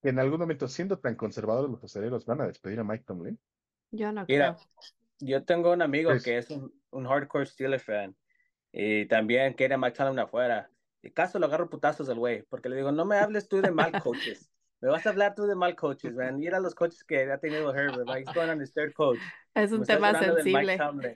que 0.01 0.09
en 0.09 0.19
algún 0.19 0.39
momento, 0.39 0.67
siendo 0.67 0.99
tan 0.99 1.15
conservadores 1.15 1.71
los 1.71 1.83
aceleros, 1.83 2.25
van 2.25 2.41
a 2.41 2.47
despedir 2.47 2.79
a 2.79 2.83
Mike 2.83 3.03
Tomlin? 3.07 3.39
Yo 3.91 4.11
no 4.11 4.25
Mira, 4.27 4.55
creo. 4.55 4.67
yo 5.19 5.43
tengo 5.45 5.71
un 5.73 5.81
amigo 5.81 6.11
Pues- 6.11 6.23
que 6.23 6.37
es 6.37 6.49
un, 6.51 6.71
un 6.91 7.05
hardcore 7.07 7.45
Steelers 7.45 7.83
fan 7.83 8.15
y 8.71 9.05
también 9.07 9.53
quiere 9.53 9.73
a 9.75 9.77
Mike 9.77 9.95
Tomlin 9.97 10.19
afuera. 10.19 10.69
Y 11.01 11.11
caso 11.11 11.37
lo 11.39 11.45
agarro 11.45 11.69
putazos 11.69 12.09
al 12.09 12.17
güey, 12.19 12.43
porque 12.49 12.67
le 12.69 12.75
digo, 12.77 12.91
no 12.91 13.05
me 13.05 13.17
hables 13.17 13.47
tú 13.47 13.61
de 13.61 13.71
mal 13.71 13.91
coaches. 14.03 14.51
Me 14.81 14.89
vas 14.89 15.05
a 15.05 15.09
hablar 15.09 15.33
tú 15.35 15.45
de 15.45 15.55
mal 15.55 15.75
coaches, 15.75 16.13
man. 16.13 16.37
Mira 16.37 16.59
los 16.59 16.75
coaches 16.75 17.03
que 17.03 17.31
ha 17.31 17.37
tenido 17.39 17.73
Herbert. 17.73 18.07
Like, 18.07 18.27
he's 18.27 18.35
going 18.35 18.49
on 18.49 18.61
his 18.61 18.73
third 18.73 18.93
coach. 18.93 19.19
Es 19.53 19.71
un 19.71 19.83
tema 19.85 20.13
sensible. 20.19 20.77
Tomlin, 20.77 21.15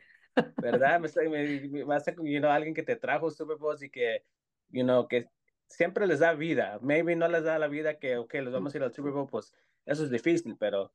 ¿Verdad? 0.58 1.00
Me, 1.00 1.08
está- 1.08 1.22
me, 1.24 1.60
me 1.70 1.84
va 1.84 1.98
a 1.98 2.04
you 2.24 2.40
know, 2.40 2.50
alguien 2.50 2.74
que 2.74 2.84
te 2.84 2.96
trajo 2.96 3.30
Super 3.30 3.58
Bowls 3.58 3.84
y 3.84 3.90
que, 3.90 4.24
you 4.70 4.84
know, 4.84 5.08
que 5.08 5.28
siempre 5.68 6.08
les 6.08 6.20
da 6.20 6.34
vida. 6.34 6.80
Maybe 6.82 7.16
no 7.16 7.28
les 7.28 7.44
da 7.44 7.60
la 7.60 7.68
vida 7.68 8.00
que, 8.00 8.18
ok, 8.18 8.34
los 8.36 8.54
vamos 8.54 8.74
a 8.74 8.78
ir 8.78 8.84
al 8.84 8.94
Super 8.94 9.12
Bowl, 9.12 9.28
pues 9.28 9.54
eso 9.86 10.04
es 10.04 10.10
difícil, 10.10 10.56
pero 10.58 10.94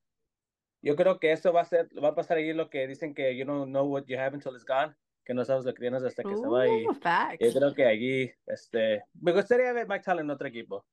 yo 0.83 0.97
creo 0.97 1.19
que 1.19 1.33
esto 1.33 1.53
va 1.53 1.61
a 1.61 1.65
ser, 1.65 1.89
va 2.03 2.09
a 2.09 2.15
pasar 2.15 2.39
ahí 2.39 2.53
lo 2.53 2.71
que 2.71 2.87
dicen 2.87 3.15
que 3.15 3.37
you 3.37 3.45
don't 3.45 3.69
know 3.69 3.85
what 3.87 4.05
you 4.07 4.19
have 4.19 4.35
until 4.35 4.53
it's 4.55 4.65
gone, 4.67 4.95
que 5.25 5.35
no 5.35 5.45
sabes 5.45 5.65
lo 5.65 5.73
que 5.75 5.81
tienes 5.81 6.03
hasta 6.03 6.23
que 6.23 6.37
se 6.37 6.47
va 6.47 6.67
y 6.69 6.87
Uh, 6.87 6.95
facts. 6.95 7.39
yo 7.41 7.53
creo 7.59 7.75
que 7.75 7.85
allí, 7.87 8.33
este, 8.47 9.05
me 9.21 9.33
gustaría 9.33 9.73
ver 9.73 9.87
Mike 9.89 10.05
Tomlin 10.05 10.25
en 10.27 10.31
otro 10.31 10.47
equipo, 10.49 10.85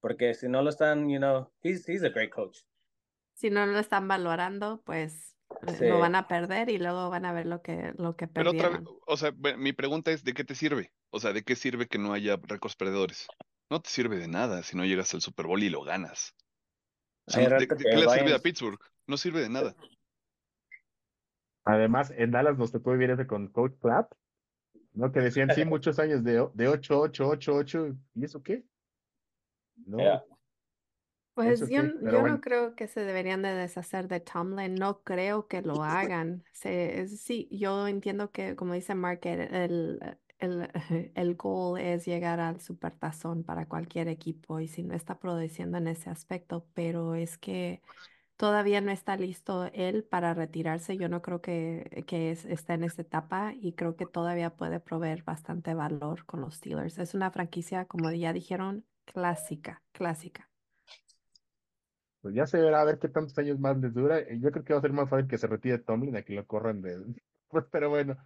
porque 0.00 0.34
si 0.34 0.48
no 0.48 0.62
lo 0.62 0.70
están, 0.70 1.08
you 1.08 1.18
know, 1.18 1.50
he's, 1.62 1.88
he's 1.88 2.02
a 2.02 2.08
great 2.08 2.30
coach. 2.30 2.58
Si 3.34 3.50
no 3.50 3.64
lo 3.66 3.78
están 3.78 4.08
valorando, 4.08 4.82
pues 4.84 5.36
eh, 5.66 5.74
Sí. 5.78 5.88
lo 5.88 5.98
van 5.98 6.14
a 6.14 6.28
perder 6.28 6.70
y 6.70 6.78
luego 6.78 7.10
van 7.10 7.24
a 7.24 7.32
ver 7.32 7.46
lo 7.46 7.62
que, 7.62 7.92
lo 7.96 8.16
que 8.16 8.28
Pero 8.28 8.50
otra 8.50 8.68
vez, 8.70 8.80
o 9.06 9.16
sea, 9.16 9.32
mi 9.32 9.72
pregunta 9.72 10.10
es, 10.10 10.24
¿de 10.24 10.32
qué 10.34 10.44
te 10.44 10.54
sirve? 10.54 10.92
O 11.10 11.20
sea, 11.20 11.32
¿de 11.32 11.42
qué 11.42 11.56
sirve 11.56 11.86
que 11.86 11.98
no 11.98 12.12
haya 12.12 12.38
récords 12.42 12.76
perdedores? 12.76 13.26
No 13.68 13.80
te 13.80 13.90
sirve 13.90 14.18
de 14.18 14.28
nada 14.28 14.62
si 14.62 14.76
no 14.76 14.84
llegas 14.84 15.12
al 15.14 15.20
Super 15.20 15.46
Bowl 15.46 15.62
y 15.62 15.70
lo 15.70 15.82
ganas. 15.82 16.34
O 17.26 17.32
sea, 17.32 17.48
¿de, 17.48 17.68
qué 17.68 17.96
le 17.96 18.08
sirve 18.08 18.34
a 18.34 18.38
Pittsburgh? 18.38 18.78
No 19.06 19.16
sirve 19.16 19.40
de 19.40 19.48
nada. 19.48 19.74
Además, 21.64 22.12
en 22.16 22.30
Dallas 22.30 22.58
nos 22.58 22.72
tocó 22.72 22.92
vivir 22.92 23.10
eso 23.10 23.26
con 23.26 23.48
Coach 23.48 23.74
Platt, 23.80 24.12
¿no? 24.94 25.12
Que 25.12 25.20
decían, 25.20 25.50
sí, 25.54 25.64
muchos 25.64 25.98
años 25.98 26.24
de, 26.24 26.48
de 26.54 26.68
8, 26.68 27.00
8, 27.00 27.28
8, 27.28 27.54
8, 27.54 27.96
¿y 28.14 28.24
eso 28.24 28.42
qué? 28.42 28.64
No, 29.86 29.98
Yeah. 29.98 30.20
Pues 31.34 31.60
yo, 31.60 31.66
sí, 31.66 31.94
yo 32.02 32.20
bueno. 32.20 32.28
no 32.28 32.40
creo 32.40 32.74
que 32.74 32.86
se 32.88 33.00
deberían 33.04 33.40
de 33.42 33.54
deshacer 33.54 34.08
de 34.08 34.20
Tomlin, 34.20 34.74
no 34.74 35.02
creo 35.02 35.46
que 35.48 35.62
lo 35.62 35.82
hagan. 35.82 36.44
Se, 36.52 37.00
es- 37.02 37.20
sí, 37.22 37.48
yo 37.50 37.86
entiendo 37.88 38.30
que, 38.30 38.56
como 38.56 38.74
dice 38.74 38.94
Mark, 38.94 39.20
el, 39.24 39.40
el, 39.54 40.18
el, 40.38 40.68
el 41.14 41.34
goal 41.36 41.80
es 41.80 42.04
llegar 42.04 42.40
al 42.40 42.60
supertazón 42.60 43.44
para 43.44 43.66
cualquier 43.68 44.08
equipo 44.08 44.60
y 44.60 44.68
si 44.68 44.82
no 44.82 44.94
está 44.94 45.18
produciendo 45.18 45.78
en 45.78 45.86
ese 45.88 46.10
aspecto, 46.10 46.66
pero 46.74 47.14
es 47.14 47.38
que 47.38 47.80
todavía 48.36 48.80
no 48.80 48.90
está 48.92 49.16
listo 49.16 49.66
él 49.72 50.04
para 50.04 50.34
retirarse. 50.34 50.98
Yo 50.98 51.08
no 51.08 51.22
creo 51.22 51.40
que, 51.42 52.04
que 52.06 52.32
es- 52.32 52.44
está 52.46 52.74
en 52.74 52.84
esa 52.84 53.02
etapa 53.02 53.54
y 53.60 53.74
creo 53.74 53.96
que 53.96 54.06
todavía 54.06 54.56
puede 54.56 54.80
proveer 54.80 55.22
bastante 55.24 55.74
valor 55.74 56.26
con 56.26 56.40
los 56.42 56.56
Steelers. 56.56 56.98
Es 56.98 57.14
una 57.14 57.30
franquicia, 57.30 57.86
como 57.86 58.10
ya 58.12 58.32
dijeron, 58.32 58.84
clásica, 59.12 59.82
clásica. 59.92 60.50
pues 62.20 62.34
ya 62.34 62.46
se 62.46 62.60
verá 62.60 62.82
a 62.82 62.84
ver 62.84 62.98
qué 62.98 63.08
tantos 63.08 63.36
años 63.38 63.58
más 63.58 63.78
les 63.78 63.94
dura. 63.94 64.18
Eh, 64.20 64.38
Yo 64.40 64.50
creo 64.50 64.64
que 64.64 64.72
va 64.74 64.78
a 64.78 64.82
ser 64.82 64.92
más 64.92 65.08
fácil 65.08 65.26
que 65.28 65.38
se 65.38 65.46
retire 65.46 65.78
Tomlin 65.78 66.16
a 66.16 66.22
que 66.22 66.34
lo 66.34 66.46
corran 66.46 66.82
de... 66.82 66.98
Pues, 67.48 67.64
pero 67.72 67.88
bueno, 67.90 68.16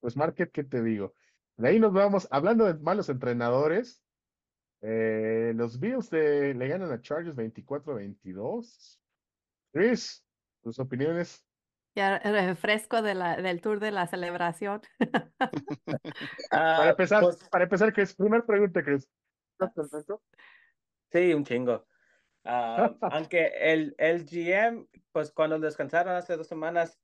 pues 0.00 0.16
Market, 0.16 0.50
¿qué 0.50 0.64
te 0.64 0.82
digo? 0.82 1.14
De 1.56 1.68
ahí 1.68 1.78
nos 1.78 1.92
vamos, 1.92 2.26
hablando 2.32 2.64
de 2.64 2.74
malos 2.74 3.08
entrenadores, 3.08 4.02
eh, 4.82 5.52
los 5.54 5.78
Bills 5.80 6.10
de- 6.10 6.54
le 6.54 6.68
ganan 6.68 6.90
a 6.90 7.00
Chargers 7.00 7.36
24-22. 7.36 9.00
Chris, 9.72 10.26
tus 10.62 10.80
opiniones. 10.80 11.46
Ya 11.94 12.18
refresco 12.18 13.02
de 13.02 13.14
la, 13.14 13.36
del 13.36 13.60
tour 13.60 13.78
de 13.78 13.92
la 13.92 14.06
celebración. 14.08 14.82
Ah, 16.50 16.76
Para 16.78 16.90
empezar, 16.90 17.22
pues, 17.22 17.48
para 17.48 17.64
empezar, 17.64 17.92
Chris, 17.92 18.14
primera 18.14 18.44
pregunta, 18.44 18.82
Chris. 18.82 19.08
Sí, 21.12 21.32
un 21.34 21.44
chingo. 21.44 21.86
Ah, 22.44 22.96
aunque 23.10 23.46
el, 23.72 23.94
el 23.98 24.26
GM, 24.26 24.88
pues 25.12 25.32
cuando 25.32 25.58
descansaron 25.58 26.14
hace 26.14 26.36
dos 26.36 26.48
semanas, 26.48 27.00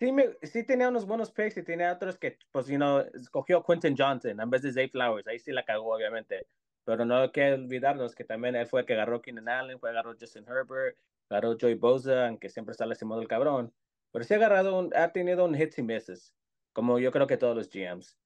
sí, 0.00 0.12
me, 0.12 0.36
sí 0.42 0.64
tenía 0.66 0.88
unos 0.90 1.06
buenos 1.06 1.32
picks 1.32 1.58
y 1.58 1.64
tenía 1.64 1.92
otros 1.92 2.18
que, 2.18 2.38
pues, 2.52 2.68
you 2.68 2.76
know, 2.76 3.00
escogió 3.14 3.62
Quentin 3.64 3.96
Johnson 3.98 4.40
en 4.40 4.50
vez 4.50 4.62
de 4.62 4.72
Zay 4.72 4.88
Flowers. 4.90 5.26
Ahí 5.28 5.38
sí 5.40 5.52
la 5.52 5.64
cagó, 5.64 5.94
obviamente. 5.96 6.48
Pero 6.84 7.04
no 7.04 7.18
hay 7.18 7.32
que 7.32 7.52
olvidarnos 7.52 8.14
que 8.14 8.24
también 8.24 8.56
él 8.56 8.66
fue 8.66 8.80
el 8.82 8.86
que 8.86 8.94
agarró 8.94 9.22
Keenan 9.22 9.48
Allen, 9.48 9.80
fue 9.80 9.90
agarró 9.90 10.14
Justin 10.20 10.46
Herbert, 10.48 10.98
agarró 11.30 11.56
Joey 11.60 11.74
Bosa, 11.74 12.28
aunque 12.28 12.48
siempre 12.50 12.72
está 12.72 12.86
lastimado 12.86 13.22
el 13.22 13.28
cabrón. 13.28 13.74
Pero 14.12 14.24
sí 14.24 14.34
ha 14.34 14.38
agarrado, 14.38 14.78
un, 14.78 14.96
ha 14.96 15.12
tenido 15.12 15.44
un 15.46 15.54
hits 15.56 15.78
y 15.78 15.82
misses, 15.82 16.34
como 16.72 16.98
yo 17.00 17.12
creo 17.12 17.26
que 17.26 17.36
todos 17.38 17.56
los 17.56 17.70
GMs. 17.70 18.18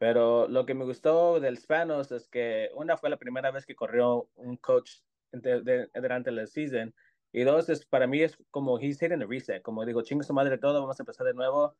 Pero 0.00 0.48
lo 0.48 0.64
que 0.64 0.72
me 0.72 0.86
gustó 0.86 1.40
del 1.40 1.58
Spanos 1.58 2.10
es 2.10 2.26
que 2.26 2.70
una 2.74 2.96
fue 2.96 3.10
la 3.10 3.18
primera 3.18 3.50
vez 3.50 3.66
que 3.66 3.74
corrió 3.74 4.30
un 4.34 4.56
coach 4.56 4.92
durante 5.30 6.32
la 6.32 6.46
season 6.46 6.94
Y 7.32 7.42
dos, 7.42 7.68
es, 7.68 7.84
para 7.84 8.06
mí 8.06 8.22
es 8.22 8.34
como 8.50 8.80
he's 8.80 8.98
hitting 8.98 9.22
a 9.22 9.26
reset. 9.26 9.60
Como 9.60 9.84
digo, 9.84 10.00
chingo 10.00 10.22
su 10.22 10.32
madre 10.32 10.56
todo, 10.56 10.80
vamos 10.80 10.98
a 10.98 11.02
empezar 11.02 11.26
de 11.26 11.34
nuevo. 11.34 11.76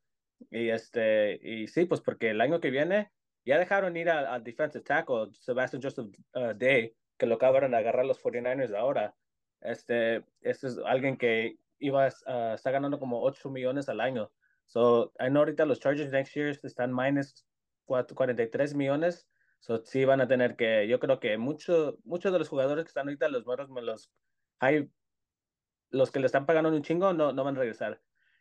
Y, 0.50 0.68
este, 0.68 1.40
y 1.42 1.66
sí, 1.68 1.86
pues 1.86 2.02
porque 2.02 2.28
el 2.28 2.42
año 2.42 2.60
que 2.60 2.70
viene 2.70 3.10
ya 3.46 3.58
dejaron 3.58 3.96
ir 3.96 4.10
al 4.10 4.44
defensive 4.44 4.84
tackle 4.84 5.30
Sebastian 5.32 5.80
Joseph 5.82 6.14
uh, 6.34 6.52
Day, 6.54 6.94
que 7.16 7.24
lo 7.24 7.36
acabaron 7.36 7.70
de 7.70 7.78
agarrar 7.78 8.04
los 8.04 8.22
49ers 8.22 8.74
ahora. 8.74 9.16
Este, 9.62 10.26
este 10.42 10.66
es 10.66 10.78
alguien 10.84 11.16
que 11.16 11.56
iba 11.78 12.04
a 12.04 12.54
estar 12.54 12.72
ganando 12.74 12.98
como 12.98 13.22
8 13.22 13.48
millones 13.48 13.88
al 13.88 14.02
año. 14.02 14.30
So, 14.66 15.10
I 15.18 15.28
know 15.28 15.40
ahorita 15.40 15.64
los 15.64 15.80
Chargers 15.80 16.12
next 16.12 16.34
year 16.34 16.50
están 16.62 16.94
minus 16.94 17.46
43 18.14 18.74
millones. 18.74 19.28
So, 19.60 19.84
sí 19.84 20.04
van 20.04 20.20
a 20.20 20.28
tener 20.28 20.56
que, 20.56 20.88
yo 20.88 20.98
creo 21.00 21.20
que 21.20 21.36
muchos 21.36 21.96
muchos 22.04 22.32
de 22.32 22.38
los 22.38 22.48
jugadores 22.48 22.84
que 22.84 22.88
están 22.88 23.08
ahorita, 23.08 23.28
los 23.28 23.44
moros, 23.44 23.68
los 23.68 24.10
hay, 24.58 24.90
los 25.90 26.10
que 26.10 26.20
le 26.20 26.26
están 26.26 26.46
pagando 26.46 26.70
un 26.70 26.82
chingo, 26.82 27.12
no, 27.12 27.32
no 27.32 27.44
van 27.44 27.56
a 27.56 27.60
regresar. 27.60 28.00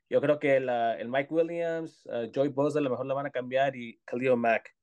Yo 0.10 0.22
creo 0.22 0.39
que 0.39 0.60
la, 0.60 0.98
el 0.98 1.10
Mike 1.10 1.34
Williams, 1.34 2.06
uh, 2.08 2.32
Joy 2.32 2.50
Bosa 2.50 2.79
a 2.79 2.82
lo 2.82 2.89
mejor 2.89 3.06
lo 3.06 3.15
van 3.15 3.27
a 3.27 3.32
cambiar 3.32 3.75
y 3.75 4.00
Khalil 4.06 4.38
Mack. 4.38 4.75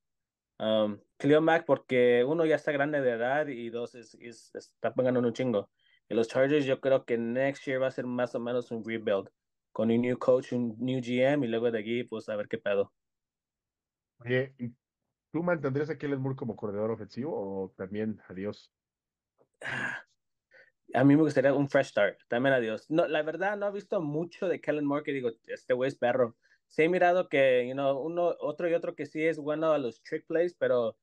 Um, 0.59 0.99
Khalil 1.17 1.41
Mack 1.41 1.65
porque 1.65 2.23
uno 2.23 2.45
ya 2.45 2.55
está 2.55 2.71
grande 2.71 3.01
de 3.01 3.11
edad 3.11 3.47
y 3.47 3.69
dos 3.69 3.95
es, 3.95 4.15
es, 4.15 4.51
está 4.55 4.93
pagando 4.93 5.19
un 5.19 5.33
chingo. 5.33 5.69
Y 6.09 6.15
los 6.15 6.27
Chargers 6.27 6.65
yo 6.65 6.79
creo 6.79 7.03
que 7.05 7.17
next 7.17 7.65
year 7.65 7.81
va 7.81 7.87
a 7.87 7.91
ser 7.91 8.05
más 8.05 8.33
o 8.35 8.39
menos 8.39 8.71
un 8.71 8.83
rebuild 8.85 9.29
con 9.71 9.91
un 9.91 10.01
new 10.01 10.17
coach, 10.17 10.53
un 10.53 10.75
new 10.79 11.01
GM 11.01 11.45
y 11.45 11.47
luego 11.47 11.69
de 11.71 11.79
aquí 11.79 12.03
pues 12.03 12.29
a 12.29 12.35
ver 12.35 12.47
qué 12.47 12.57
pedo. 12.57 12.93
Oye, 14.19 14.55
¿tú 15.31 15.43
mantendrías 15.43 15.89
a 15.89 15.97
Kellen 15.97 16.19
Moore 16.19 16.35
como 16.35 16.55
corredor 16.55 16.91
ofensivo 16.91 17.33
o 17.33 17.69
también 17.71 18.19
adiós? 18.27 18.71
A 20.93 21.03
mí 21.03 21.15
me 21.15 21.21
gustaría 21.21 21.53
un 21.53 21.69
fresh 21.69 21.87
start, 21.87 22.19
también 22.27 22.53
adiós. 22.53 22.89
No, 22.89 23.07
la 23.07 23.21
verdad 23.21 23.57
no 23.57 23.67
he 23.67 23.71
visto 23.71 24.01
mucho 24.01 24.47
de 24.47 24.61
Kellen 24.61 24.85
Moore 24.85 25.03
que 25.03 25.11
digo, 25.11 25.29
este 25.47 25.73
güey 25.73 25.89
es 25.89 25.95
perro. 25.95 26.37
Sí 26.67 26.83
he 26.83 26.89
mirado 26.89 27.29
que, 27.29 27.67
you 27.67 27.73
know, 27.73 27.99
uno, 27.99 28.35
otro 28.39 28.69
y 28.69 28.73
otro 28.73 28.95
que 28.95 29.05
sí 29.05 29.23
es 29.23 29.37
bueno 29.37 29.71
a 29.71 29.77
los 29.77 30.01
trick 30.03 30.25
plays, 30.25 30.55
pero 30.55 30.97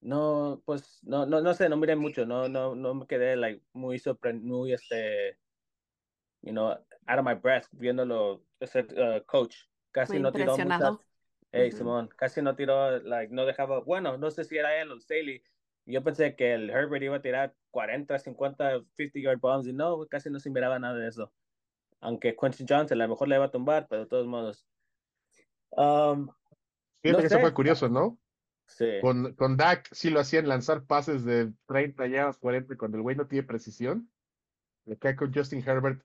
no, 0.00 0.62
pues, 0.64 1.00
no, 1.02 1.26
no, 1.26 1.40
no 1.40 1.52
sé, 1.54 1.68
no 1.68 1.76
miré 1.76 1.96
mucho, 1.96 2.24
no, 2.24 2.48
no, 2.48 2.74
no 2.74 2.94
me 2.94 3.06
quedé, 3.06 3.36
like, 3.36 3.62
muy 3.72 3.98
sorprendido, 3.98 4.46
muy, 4.46 4.72
este, 4.72 5.38
you 6.42 6.52
know, 6.52 6.70
out 7.06 7.18
of 7.18 7.24
my 7.24 7.34
breath 7.34 7.66
viéndolo 7.72 8.42
ser 8.62 8.86
uh, 8.98 9.24
coach. 9.26 9.56
Casi 9.92 10.18
no 10.18 10.32
tiró 10.32 10.56
muchas. 10.56 10.98
Hey, 11.52 11.72
Simón, 11.72 12.08
casi 12.16 12.42
no 12.42 12.54
tiró, 12.54 13.00
like, 13.00 13.32
no 13.34 13.44
dejaba, 13.44 13.80
bueno, 13.80 14.16
no 14.16 14.30
sé 14.30 14.44
si 14.44 14.56
era 14.56 14.80
él 14.80 14.92
o 14.92 15.00
Staley. 15.00 15.42
Yo 15.84 16.04
pensé 16.04 16.36
que 16.36 16.54
el 16.54 16.70
Herbert 16.70 17.02
iba 17.02 17.16
a 17.16 17.22
tirar 17.22 17.54
40, 17.72 18.18
50, 18.18 18.84
50 18.96 19.18
yard 19.18 19.40
bombs 19.40 19.66
y 19.66 19.72
no, 19.72 20.06
casi 20.06 20.30
no 20.30 20.38
se 20.38 20.50
miraba 20.50 20.78
nada 20.78 20.96
de 20.96 21.08
eso. 21.08 21.32
Aunque 22.00 22.36
Quentin 22.36 22.66
Johnson 22.68 23.00
a 23.00 23.04
lo 23.04 23.10
mejor 23.10 23.28
le 23.28 23.36
iba 23.36 23.46
a 23.46 23.50
tumbar, 23.50 23.88
pero 23.88 24.02
de 24.02 24.08
todos 24.08 24.26
modos. 24.26 24.64
Um, 25.70 26.28
Fíjate 27.02 27.22
que 27.22 27.26
eso 27.26 27.40
fue 27.40 27.54
curioso, 27.54 27.88
¿no? 27.88 28.18
Sí. 28.66 28.86
Con, 29.00 29.34
con 29.34 29.56
Dak 29.56 29.88
sí 29.92 30.10
lo 30.10 30.20
hacían 30.20 30.46
lanzar 30.46 30.84
pases 30.84 31.24
de 31.24 31.52
30 31.66 32.06
yardas, 32.06 32.38
40, 32.38 32.74
y 32.74 32.76
cuando 32.76 32.96
el 32.96 33.02
güey 33.02 33.16
no 33.16 33.26
tiene 33.26 33.46
precisión. 33.46 34.08
Acá 34.90 35.16
con 35.16 35.34
Justin 35.34 35.62
Herbert 35.66 36.02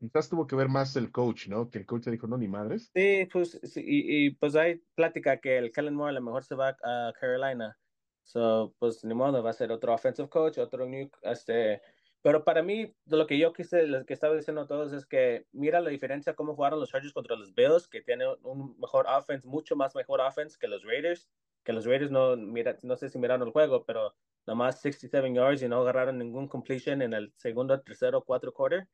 Quizás 0.00 0.30
tuvo 0.30 0.46
que 0.46 0.56
ver 0.56 0.68
más 0.68 0.96
el 0.96 1.12
coach, 1.12 1.48
¿no? 1.48 1.70
Que 1.70 1.78
el 1.78 1.86
coach 1.86 2.04
se 2.04 2.10
dijo, 2.10 2.26
no, 2.26 2.38
ni 2.38 2.48
madres. 2.48 2.90
Sí, 2.94 3.28
pues, 3.30 3.60
sí, 3.62 3.82
y, 3.84 4.26
y, 4.26 4.30
pues 4.30 4.56
hay 4.56 4.82
plática 4.94 5.38
que 5.38 5.58
el 5.58 5.70
Kellen 5.70 5.94
Moore 5.94 6.10
a 6.10 6.14
lo 6.14 6.22
mejor 6.22 6.42
se 6.42 6.54
va 6.54 6.76
a 6.82 7.12
Carolina. 7.20 7.78
So, 8.24 8.74
pues 8.78 9.04
ni 9.04 9.12
modo, 9.12 9.42
va 9.42 9.50
a 9.50 9.52
ser 9.52 9.72
otro 9.72 9.92
offensive 9.92 10.28
coach, 10.28 10.58
otro 10.58 10.86
new, 10.86 11.10
este, 11.22 11.82
pero 12.22 12.44
para 12.44 12.62
mí, 12.62 12.94
lo 13.06 13.26
que 13.26 13.38
yo 13.38 13.52
quise, 13.52 13.86
lo 13.86 14.04
que 14.06 14.14
estaba 14.14 14.36
diciendo 14.36 14.62
a 14.62 14.66
todos 14.66 14.92
es 14.92 15.04
que 15.06 15.46
mira 15.52 15.80
la 15.80 15.90
diferencia 15.90 16.34
cómo 16.34 16.54
jugaron 16.54 16.78
los 16.78 16.90
Chargers 16.90 17.12
contra 17.12 17.36
los 17.36 17.54
Bills, 17.54 17.88
que 17.88 18.02
tienen 18.02 18.28
un 18.42 18.78
mejor 18.78 19.06
offense, 19.08 19.46
mucho 19.46 19.74
más 19.74 19.94
mejor 19.94 20.20
offense 20.20 20.56
que 20.60 20.68
los 20.68 20.84
Raiders, 20.84 21.28
que 21.64 21.72
los 21.72 21.86
Raiders 21.86 22.10
no, 22.10 22.36
mira, 22.36 22.76
no 22.82 22.96
sé 22.96 23.08
si 23.08 23.18
miraron 23.18 23.46
el 23.46 23.52
juego, 23.52 23.84
pero 23.84 24.14
nomás 24.46 24.80
67 24.80 25.34
yards 25.34 25.62
y 25.62 25.68
no 25.68 25.80
agarraron 25.80 26.18
ningún 26.18 26.46
completion 26.46 27.02
en 27.02 27.14
el 27.14 27.32
segundo, 27.36 27.80
tercero, 27.80 28.22
cuatro 28.22 28.52
quarter 28.52 28.86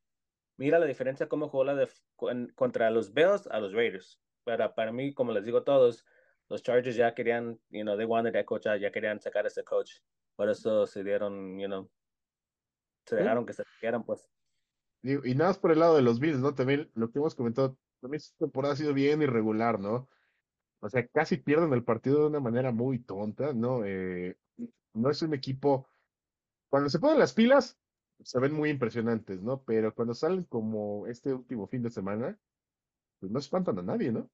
mira 0.56 0.78
la 0.78 0.86
diferencia 0.86 1.28
cómo 1.28 1.48
jugó 1.48 1.64
la 1.64 1.74
de, 1.74 1.88
contra 2.54 2.90
los 2.90 3.12
Bills 3.12 3.46
a 3.48 3.60
los 3.60 3.72
Raiders. 3.72 4.20
Para, 4.44 4.74
para 4.74 4.92
mí, 4.92 5.12
como 5.12 5.32
les 5.32 5.44
digo 5.44 5.58
a 5.58 5.64
todos, 5.64 6.04
los 6.48 6.62
Chargers 6.62 6.96
ya 6.96 7.14
querían, 7.14 7.58
you 7.70 7.82
know, 7.82 7.96
they 7.96 8.06
wanted 8.06 8.32
that 8.32 8.44
coach 8.44 8.64
ya 8.64 8.92
querían 8.92 9.20
sacar 9.20 9.44
a 9.44 9.48
ese 9.48 9.64
coach. 9.64 9.92
Por 10.36 10.48
eso 10.48 10.86
se 10.86 11.02
dieron, 11.02 11.58
you 11.58 11.66
know, 11.66 11.90
se 13.06 13.16
dejaron 13.16 13.46
que 13.46 13.52
se 13.52 13.64
quieran, 13.80 14.04
pues. 14.04 14.28
Y, 15.02 15.34
nada 15.34 15.50
más 15.50 15.58
por 15.58 15.72
el 15.72 15.78
lado 15.78 15.96
de 15.96 16.02
los 16.02 16.18
Bills, 16.18 16.40
¿no? 16.40 16.54
También 16.54 16.90
lo 16.94 17.10
que 17.10 17.18
hemos 17.18 17.34
comentado, 17.34 17.76
también 18.00 18.18
esta 18.18 18.36
temporada 18.38 18.74
ha 18.74 18.76
sido 18.76 18.92
bien 18.92 19.22
irregular, 19.22 19.78
¿no? 19.78 20.08
O 20.80 20.88
sea, 20.88 21.06
casi 21.06 21.36
pierden 21.36 21.72
el 21.72 21.84
partido 21.84 22.20
de 22.20 22.26
una 22.26 22.40
manera 22.40 22.72
muy 22.72 22.98
tonta, 22.98 23.52
¿no? 23.52 23.84
Eh, 23.84 24.36
no 24.94 25.10
es 25.10 25.22
un 25.22 25.34
equipo. 25.34 25.88
Cuando 26.68 26.90
se 26.90 26.98
ponen 26.98 27.18
las 27.18 27.32
pilas, 27.32 27.78
se 28.22 28.40
ven 28.40 28.52
muy 28.52 28.70
impresionantes, 28.70 29.42
¿no? 29.42 29.62
Pero 29.62 29.94
cuando 29.94 30.14
salen 30.14 30.44
como 30.44 31.06
este 31.06 31.32
último 31.32 31.66
fin 31.66 31.82
de 31.82 31.90
semana, 31.90 32.38
pues 33.20 33.32
no 33.32 33.38
espantan 33.38 33.78
a 33.78 33.82
nadie, 33.82 34.12
¿no? 34.12 34.30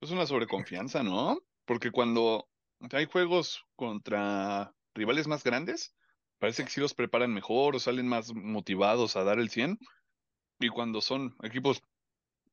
Es 0.00 0.10
una 0.10 0.26
sobreconfianza, 0.26 1.02
¿no? 1.02 1.38
Porque 1.64 1.90
cuando 1.90 2.48
hay 2.92 3.06
juegos 3.06 3.64
contra 3.76 4.74
rivales 4.94 5.26
más 5.26 5.44
grandes, 5.44 5.94
parece 6.38 6.64
que 6.64 6.70
sí 6.70 6.80
los 6.80 6.94
preparan 6.94 7.32
mejor 7.32 7.76
o 7.76 7.78
salen 7.78 8.08
más 8.08 8.32
motivados 8.34 9.16
a 9.16 9.24
dar 9.24 9.38
el 9.38 9.50
100. 9.50 9.78
Y 10.60 10.68
cuando 10.68 11.00
son 11.00 11.36
equipos, 11.42 11.82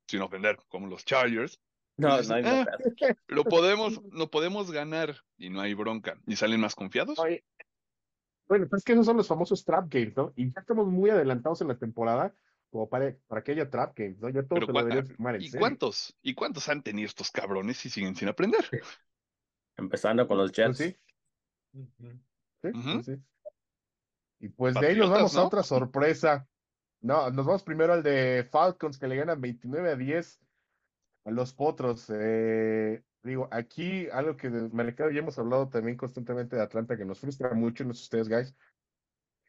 sin 0.08 0.22
ofender, 0.22 0.58
como 0.70 0.88
los 0.88 1.06
Chargers, 1.06 1.60
no, 1.98 2.22
no 2.22 2.36
hay 2.36 2.44
ah, 2.46 2.66
lo 3.28 3.46
podemos, 3.46 4.02
no 4.12 4.30
podemos 4.30 4.72
ganar 4.72 5.16
y 5.38 5.50
no 5.50 5.62
hay 5.62 5.74
bronca. 5.74 6.20
Y 6.28 6.36
salen 6.36 6.60
más 6.60 6.76
confiados. 6.76 7.18
Bueno, 8.48 8.68
pues 8.70 8.82
es 8.82 8.86
que 8.86 8.94
esos 8.94 9.06
son 9.06 9.18
los 9.18 9.28
famosos 9.28 9.66
trap 9.66 9.88
games, 9.90 10.16
¿no? 10.16 10.34
Y 10.36 10.52
ya 10.52 10.60
estamos 10.60 10.88
muy 10.88 11.10
adelantados 11.10 11.62
en 11.62 11.68
la 11.68 11.78
temporada 11.78 12.34
como 12.70 12.90
para, 12.90 13.16
para 13.28 13.44
que 13.44 13.54
haya 13.54 13.70
trap 13.70 13.98
games, 13.98 14.20
¿no? 14.20 14.30
Ya 14.30 14.44
todo 14.44 14.60
Pero, 14.60 14.74
lo 14.74 15.40
¿Y 15.40 15.52
cuántos? 15.52 16.16
¿Y 16.22 16.36
cuántos 16.36 16.70
han 16.70 16.84
tenido 16.84 17.08
estos 17.08 17.32
cabrones 17.32 17.86
y 17.86 17.90
siguen 17.90 18.16
sin 18.16 18.28
aprender? 18.28 18.66
Empezando 19.78 20.28
con 20.28 20.38
los 20.38 20.52
pues 20.52 20.78
Jets. 20.78 20.78
sí. 20.78 20.98
Pues 22.62 23.06
sí, 23.06 23.22
Y 24.40 24.50
pues 24.50 24.76
de 24.76 24.88
ahí 24.88 24.98
nos 24.98 25.10
vamos 25.10 25.36
a 25.36 25.44
otra 25.44 25.64
sorpresa. 25.64 26.48
No, 27.02 27.30
nos 27.30 27.46
vamos 27.46 27.64
primero 27.64 27.94
al 27.94 28.04
de 28.04 28.48
Falcons 28.50 28.98
que 28.98 29.08
le 29.08 29.18
ganan 29.18 29.42
29 29.42 29.92
a 29.92 29.96
10 29.96 30.40
a 31.26 31.32
los 31.32 31.54
Potros. 31.54 32.10
Eh, 32.10 33.04
Digo, 33.26 33.48
aquí 33.52 34.08
algo 34.12 34.38
que 34.38 34.52
del 34.52 34.72
mercado 34.72 35.10
ya 35.10 35.20
hemos 35.20 35.40
hablado 35.40 35.68
también 35.68 35.98
constantemente 35.98 36.56
de 36.56 36.62
Atlanta, 36.62 36.96
que 36.96 37.06
nos 37.06 37.20
frustra 37.20 37.56
mucho, 37.56 37.84
no 37.84 37.96
sé 37.96 38.04
ustedes, 38.04 38.30
guys, 38.30 38.56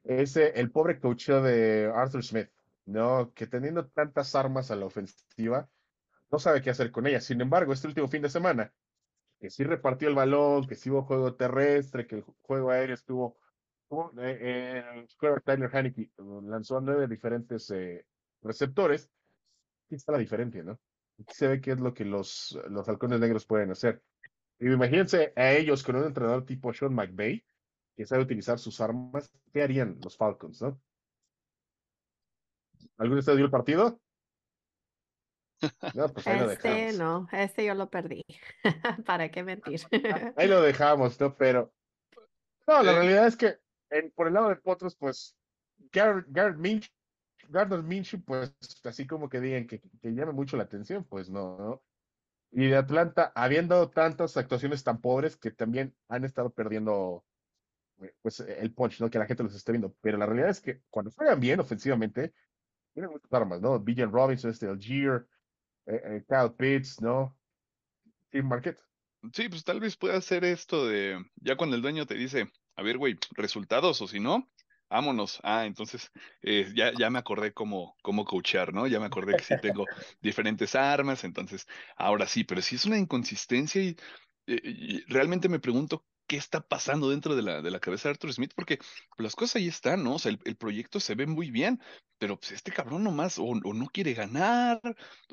es 0.03 0.35
eh, 0.39 0.53
el 0.55 0.71
pobre 0.71 0.99
coach 0.99 1.29
de 1.29 1.93
Arthur 1.95 2.25
Smith, 2.25 2.49
¿no? 2.87 3.35
Que 3.35 3.47
teniendo 3.47 3.87
tantas 3.89 4.35
armas 4.35 4.71
a 4.71 4.77
la 4.77 4.87
ofensiva, 4.87 5.69
no 6.31 6.39
sabe 6.39 6.63
qué 6.63 6.71
hacer 6.71 6.91
con 6.91 7.07
ellas. 7.07 7.25
Sin 7.25 7.39
embargo, 7.43 7.75
este 7.75 7.87
último 7.87 8.09
fin 8.09 8.23
de 8.23 8.31
semana, 8.31 8.73
que 9.39 9.51
sí 9.51 9.63
repartió 9.63 10.09
el 10.09 10.15
balón, 10.15 10.67
que 10.67 10.75
sí 10.75 10.89
hubo 10.89 11.03
juego 11.03 11.35
terrestre, 11.35 12.07
que 12.07 12.17
el 12.17 12.23
juego 12.23 12.71
aéreo 12.71 12.95
estuvo. 12.95 13.39
Eh, 14.19 14.39
eh, 14.41 15.07
el 15.21 15.43
Tyler 15.45 15.71
Haneke 15.71 16.11
lanzó 16.17 16.79
a 16.79 16.81
nueve 16.81 17.07
diferentes 17.09 17.71
receptores. 18.41 19.11
Aquí 19.85 19.97
está 19.97 20.13
la 20.13 20.19
diferencia, 20.19 20.63
¿no? 20.63 20.81
Se 21.29 21.49
ve 21.49 21.61
qué 21.61 21.73
es 21.73 21.81
lo 21.81 21.95
que 21.95 22.05
los, 22.05 22.59
los 22.69 22.89
halcones 22.89 23.21
negros 23.21 23.47
pueden 23.47 23.71
hacer. 23.71 24.03
Y 24.59 24.73
imagínense 24.73 25.33
a 25.37 25.53
ellos 25.53 25.83
con 25.83 25.97
un 25.97 26.05
entrenador 26.05 26.45
tipo 26.45 26.73
Sean 26.73 26.95
McVay, 26.95 27.45
que 27.95 28.07
sabe 28.07 28.23
utilizar 28.23 28.59
sus 28.59 28.81
armas, 28.81 29.31
¿qué 29.53 29.63
harían 29.63 29.99
los 30.03 30.17
Falcons, 30.17 30.63
no? 30.63 30.81
¿Alguno 32.99 33.17
de 33.17 33.21
ustedes 33.21 33.37
vio 33.37 33.47
el 33.47 33.51
partido? 33.51 34.01
No, 35.95 36.09
pues 36.13 36.27
ahí 36.27 36.39
este 36.51 36.93
no, 36.93 37.27
este 37.33 37.65
yo 37.65 37.75
lo 37.75 37.89
perdí. 37.89 38.23
¿Para 39.07 39.31
qué 39.31 39.43
mentir? 39.43 39.81
ahí 40.37 40.49
lo 40.49 40.61
dejamos, 40.61 41.19
¿no? 41.19 41.35
Pero 41.35 41.73
no, 42.67 42.83
la 42.83 42.93
realidad 42.93 43.27
es 43.27 43.37
que 43.37 43.59
por 44.15 44.27
el 44.27 44.35
lado 44.35 44.51
de 44.51 44.57
Potros, 44.57 44.97
pues 44.97 45.35
Garrett, 45.91 46.27
Garrett 46.29 46.59
Minch 46.59 46.93
Gardner 47.49 47.83
Minshew, 47.83 48.23
pues 48.23 48.55
así 48.85 49.07
como 49.07 49.29
que 49.29 49.41
digan 49.41 49.67
que, 49.67 49.83
llame 50.03 50.33
mucho 50.33 50.57
la 50.57 50.65
atención, 50.65 51.05
pues 51.05 51.31
no, 51.31 51.57
¿no? 51.59 51.83
Y 52.53 52.69
de 52.69 52.77
Atlanta, 52.77 53.33
habiendo 53.35 53.91
tantas 53.91 54.37
actuaciones 54.37 54.85
tan 54.85 55.01
pobres 55.01 55.37
que 55.37 55.51
también 55.51 55.95
han 56.09 56.25
estado 56.25 56.51
perdiendo 56.51 57.25
eh, 58.01 58.15
pues 58.23 58.41
el 58.41 58.73
punch, 58.73 59.01
¿no? 59.01 59.11
Que 59.11 59.19
la 59.19 59.27
gente 59.27 59.43
los 59.43 59.55
esté 59.55 59.73
viendo. 59.73 59.95
Pero 60.01 60.17
la 60.17 60.27
realidad 60.27 60.51
es 60.51 60.61
que 60.61 60.83
cuando 60.89 61.11
juegan 61.11 61.41
bien 61.41 61.61
ofensivamente, 61.61 62.33
tienen 62.95 63.11
muchas 63.11 63.33
armas, 63.33 63.61
¿no? 63.61 63.79
Villan 63.81 64.13
Robinson, 64.13 64.51
este 64.51 64.69
Algier, 64.69 65.27
eh, 65.87 66.01
eh, 66.05 66.25
Kyle 66.29 66.53
Pitts, 66.57 67.01
¿no? 67.01 67.37
Team 68.31 68.47
Market. 68.47 68.79
Sí, 69.33 69.49
pues 69.49 69.65
tal 69.65 69.81
vez 69.81 69.97
pueda 69.97 70.17
hacer 70.17 70.45
esto 70.45 70.87
de, 70.87 71.23
ya 71.37 71.57
cuando 71.57 71.77
el 71.77 71.83
dueño 71.83 72.07
te 72.07 72.15
dice, 72.15 72.51
a 72.77 72.83
ver, 72.83 72.97
güey, 72.99 73.19
resultados 73.33 74.01
o 74.01 74.07
si 74.07 74.21
no, 74.21 74.49
vámonos. 74.89 75.41
Ah, 75.43 75.67
entonces 75.67 76.11
eh, 76.43 76.73
ya, 76.75 76.93
ya 76.95 77.11
me 77.11 77.19
acordé 77.19 77.53
cómo, 77.53 77.97
cómo 78.03 78.25
coachar, 78.25 78.73
¿no? 78.75 78.87
Ya 78.87 79.01
me 79.01 79.07
acordé 79.07 79.37
que 79.37 79.45
sí 79.45 79.57
tengo 79.59 79.89
diferentes 80.21 80.75
armas, 80.75 81.25
entonces 81.25 81.67
ahora 81.97 82.27
sí, 82.27 82.45
pero 82.45 82.63
sí 82.63 82.77
es 82.77 82.85
una 82.87 82.99
inconsistencia 82.99 83.83
y, 83.83 83.97
eh, 84.47 84.61
y 84.65 85.01
realmente 85.13 85.49
me 85.49 85.61
pregunto 85.61 86.07
qué 86.27 86.37
está 86.37 86.61
pasando 86.67 87.11
dentro 87.11 87.37
de 87.37 87.43
la, 87.43 87.63
de 87.63 87.71
la 87.71 87.81
cabeza 87.81 88.09
de 88.09 88.13
Arthur 88.15 88.33
Smith, 88.33 88.53
porque 88.55 88.79
las 89.19 89.37
cosas 89.37 89.57
ahí 89.57 89.69
están, 89.69 90.03
¿no? 90.05 90.15
O 90.17 90.19
sea, 90.19 90.33
el, 90.33 90.41
el 90.45 90.57
proyecto 90.57 90.99
se 91.01 91.15
ve 91.15 91.27
muy 91.27 91.51
bien, 91.51 91.81
pero 92.19 92.39
pues 92.39 92.53
este 92.53 92.73
cabrón 92.73 93.05
nomás 93.05 93.39
o, 93.39 93.45
o 93.45 93.75
no 93.75 93.87
quiere 93.87 94.15
ganar, 94.15 94.81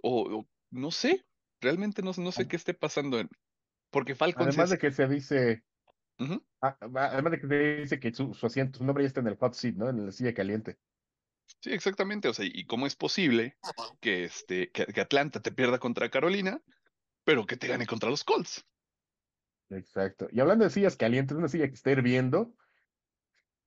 o, 0.02 0.40
o 0.40 0.50
no 0.72 0.92
sé, 0.92 1.26
realmente 1.62 2.02
no, 2.04 2.12
no 2.18 2.32
sé 2.32 2.48
qué 2.48 2.56
esté 2.56 2.74
pasando, 2.74 3.20
en- 3.20 3.30
porque 3.92 4.16
Falcons 4.16 4.50
Además 4.50 4.70
de 4.72 4.78
que 4.80 4.92
se 4.92 5.08
dice, 5.08 5.64
Ah, 6.62 6.78
además 6.80 7.32
de 7.32 7.40
que 7.40 7.48
dice 7.82 8.00
que 8.00 8.14
su, 8.14 8.34
su 8.34 8.46
asiento, 8.46 8.78
su 8.78 8.86
nombre 8.86 9.04
ya 9.04 9.08
está 9.08 9.20
en 9.20 9.28
el 9.28 9.38
hot 9.38 9.54
seat, 9.54 9.76
¿no? 9.76 9.90
En 9.90 10.06
la 10.06 10.12
silla 10.12 10.34
caliente. 10.34 10.78
Sí, 11.62 11.72
exactamente. 11.72 12.28
O 12.28 12.34
sea, 12.34 12.46
¿y 12.46 12.66
cómo 12.66 12.88
es 12.88 12.96
posible 12.96 13.58
que, 14.00 14.26
este, 14.26 14.72
que, 14.72 14.86
que 14.86 15.02
Atlanta 15.02 15.42
te 15.42 15.52
pierda 15.52 15.80
contra 15.80 16.10
Carolina, 16.10 16.62
pero 17.24 17.46
que 17.46 17.58
te 17.58 17.68
gane 17.68 17.86
contra 17.86 18.10
los 18.10 18.24
Colts? 18.24 18.66
Exacto. 19.70 20.28
Y 20.32 20.40
hablando 20.40 20.66
de 20.66 20.72
sillas 20.72 20.96
calientes, 20.96 21.36
una 21.36 21.48
silla 21.48 21.68
que 21.68 21.74
está 21.74 21.92
hirviendo, 21.92 22.54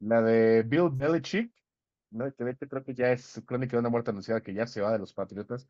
la 0.00 0.23
de 0.23 0.62
Bill 0.62 0.91
Belichick, 0.93 1.53
¿no? 2.11 2.33
Que 2.35 2.45
de 2.45 2.53
hecho 2.53 2.69
creo 2.69 2.85
que 2.85 2.95
ya 2.95 3.12
es 3.12 3.43
crónica 3.45 3.73
de 3.73 3.81
una 3.81 3.88
muerte 3.88 4.11
anunciada 4.11 4.43
que 4.43 4.55
ya 4.55 4.67
se 4.67 4.81
va 4.81 4.93
de 4.93 4.99
los 4.99 5.12
Patriotas. 5.12 5.69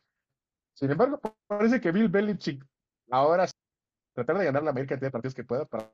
Sin 0.74 0.90
embargo, 0.90 1.20
parece 1.46 1.80
que 1.80 1.90
Bill 1.90 2.08
Belichick 2.08 2.64
ahora 3.10 3.46
tratar 4.14 4.38
de 4.38 4.44
ganar 4.44 4.62
la 4.62 4.72
mayor 4.72 4.88
cantidad 4.88 5.08
de 5.08 5.12
partidos 5.12 5.34
que 5.34 5.44
pueda 5.44 5.64
para 5.64 5.92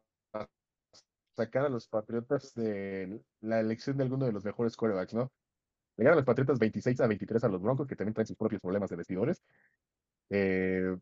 sacar 1.35 1.67
a 1.67 1.69
los 1.69 1.89
Patriotas 1.89 2.55
de 2.55 3.21
la 3.41 3.61
elección 3.61 3.97
de 3.97 4.05
alguno 4.05 4.27
de 4.27 4.33
los 4.33 4.45
mejores 4.45 4.77
quarterbacks, 4.77 5.15
¿no? 5.15 5.33
Le 5.97 6.05
ganan 6.05 6.17
los 6.19 6.27
Patriotas 6.27 6.59
26 6.59 7.01
a 7.01 7.07
23 7.07 7.45
a 7.45 7.49
los 7.49 7.61
Broncos, 7.61 7.87
que 7.87 7.97
también 7.97 8.15
traen 8.15 8.27
sus 8.27 8.37
propios 8.37 8.61
problemas 8.61 8.91
de 8.91 8.97
vestidores. 8.97 9.43
Eh, 10.31 10.97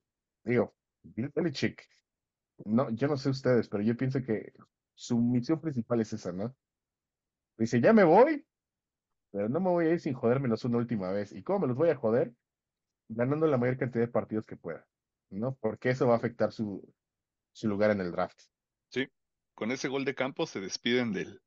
digo, 0.44 0.74
Bill 1.02 1.30
Belichick, 1.34 1.86
no, 2.64 2.90
yo 2.90 3.08
no 3.08 3.16
sé 3.16 3.30
ustedes, 3.30 3.68
pero 3.68 3.82
yo 3.82 3.96
pienso 3.96 4.22
que 4.22 4.52
su 4.94 5.18
misión 5.18 5.60
principal 5.60 6.00
es 6.00 6.12
esa, 6.12 6.32
¿no? 6.32 6.54
Dice, 7.56 7.80
ya 7.80 7.92
me 7.92 8.04
voy, 8.04 8.44
pero 9.30 9.48
no 9.48 9.60
me 9.60 9.70
voy 9.70 9.86
a 9.86 9.92
ir 9.92 10.00
sin 10.00 10.14
jodérmelos 10.14 10.64
una 10.64 10.78
última 10.78 11.10
vez. 11.12 11.32
¿Y 11.32 11.42
cómo 11.42 11.60
me 11.60 11.66
los 11.68 11.76
voy 11.76 11.90
a 11.90 11.96
joder? 11.96 12.34
Ganando 13.08 13.46
la 13.46 13.58
mayor 13.58 13.78
cantidad 13.78 14.04
de 14.04 14.12
partidos 14.12 14.44
que 14.46 14.56
pueda, 14.56 14.86
¿no? 15.30 15.56
Porque 15.56 15.90
eso 15.90 16.06
va 16.06 16.14
a 16.14 16.16
afectar 16.18 16.52
su, 16.52 16.82
su 17.52 17.68
lugar 17.68 17.90
en 17.90 18.00
el 18.00 18.12
draft. 18.12 18.40
Con 19.60 19.72
ese 19.72 19.88
gol 19.88 20.06
de 20.06 20.14
campo 20.14 20.46
se 20.46 20.58
despiden 20.58 21.12
del, 21.12 21.42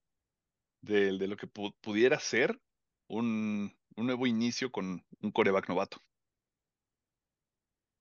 del- 0.84 1.18
de 1.18 1.28
lo 1.28 1.36
que 1.36 1.48
pu- 1.48 1.74
pudiera 1.82 2.20
ser 2.20 2.62
un, 3.08 3.76
nuevo 3.98 4.28
inicio 4.28 4.72
con 4.72 5.04
un 5.20 5.32
coreback 5.32 5.68
novato. 5.68 5.98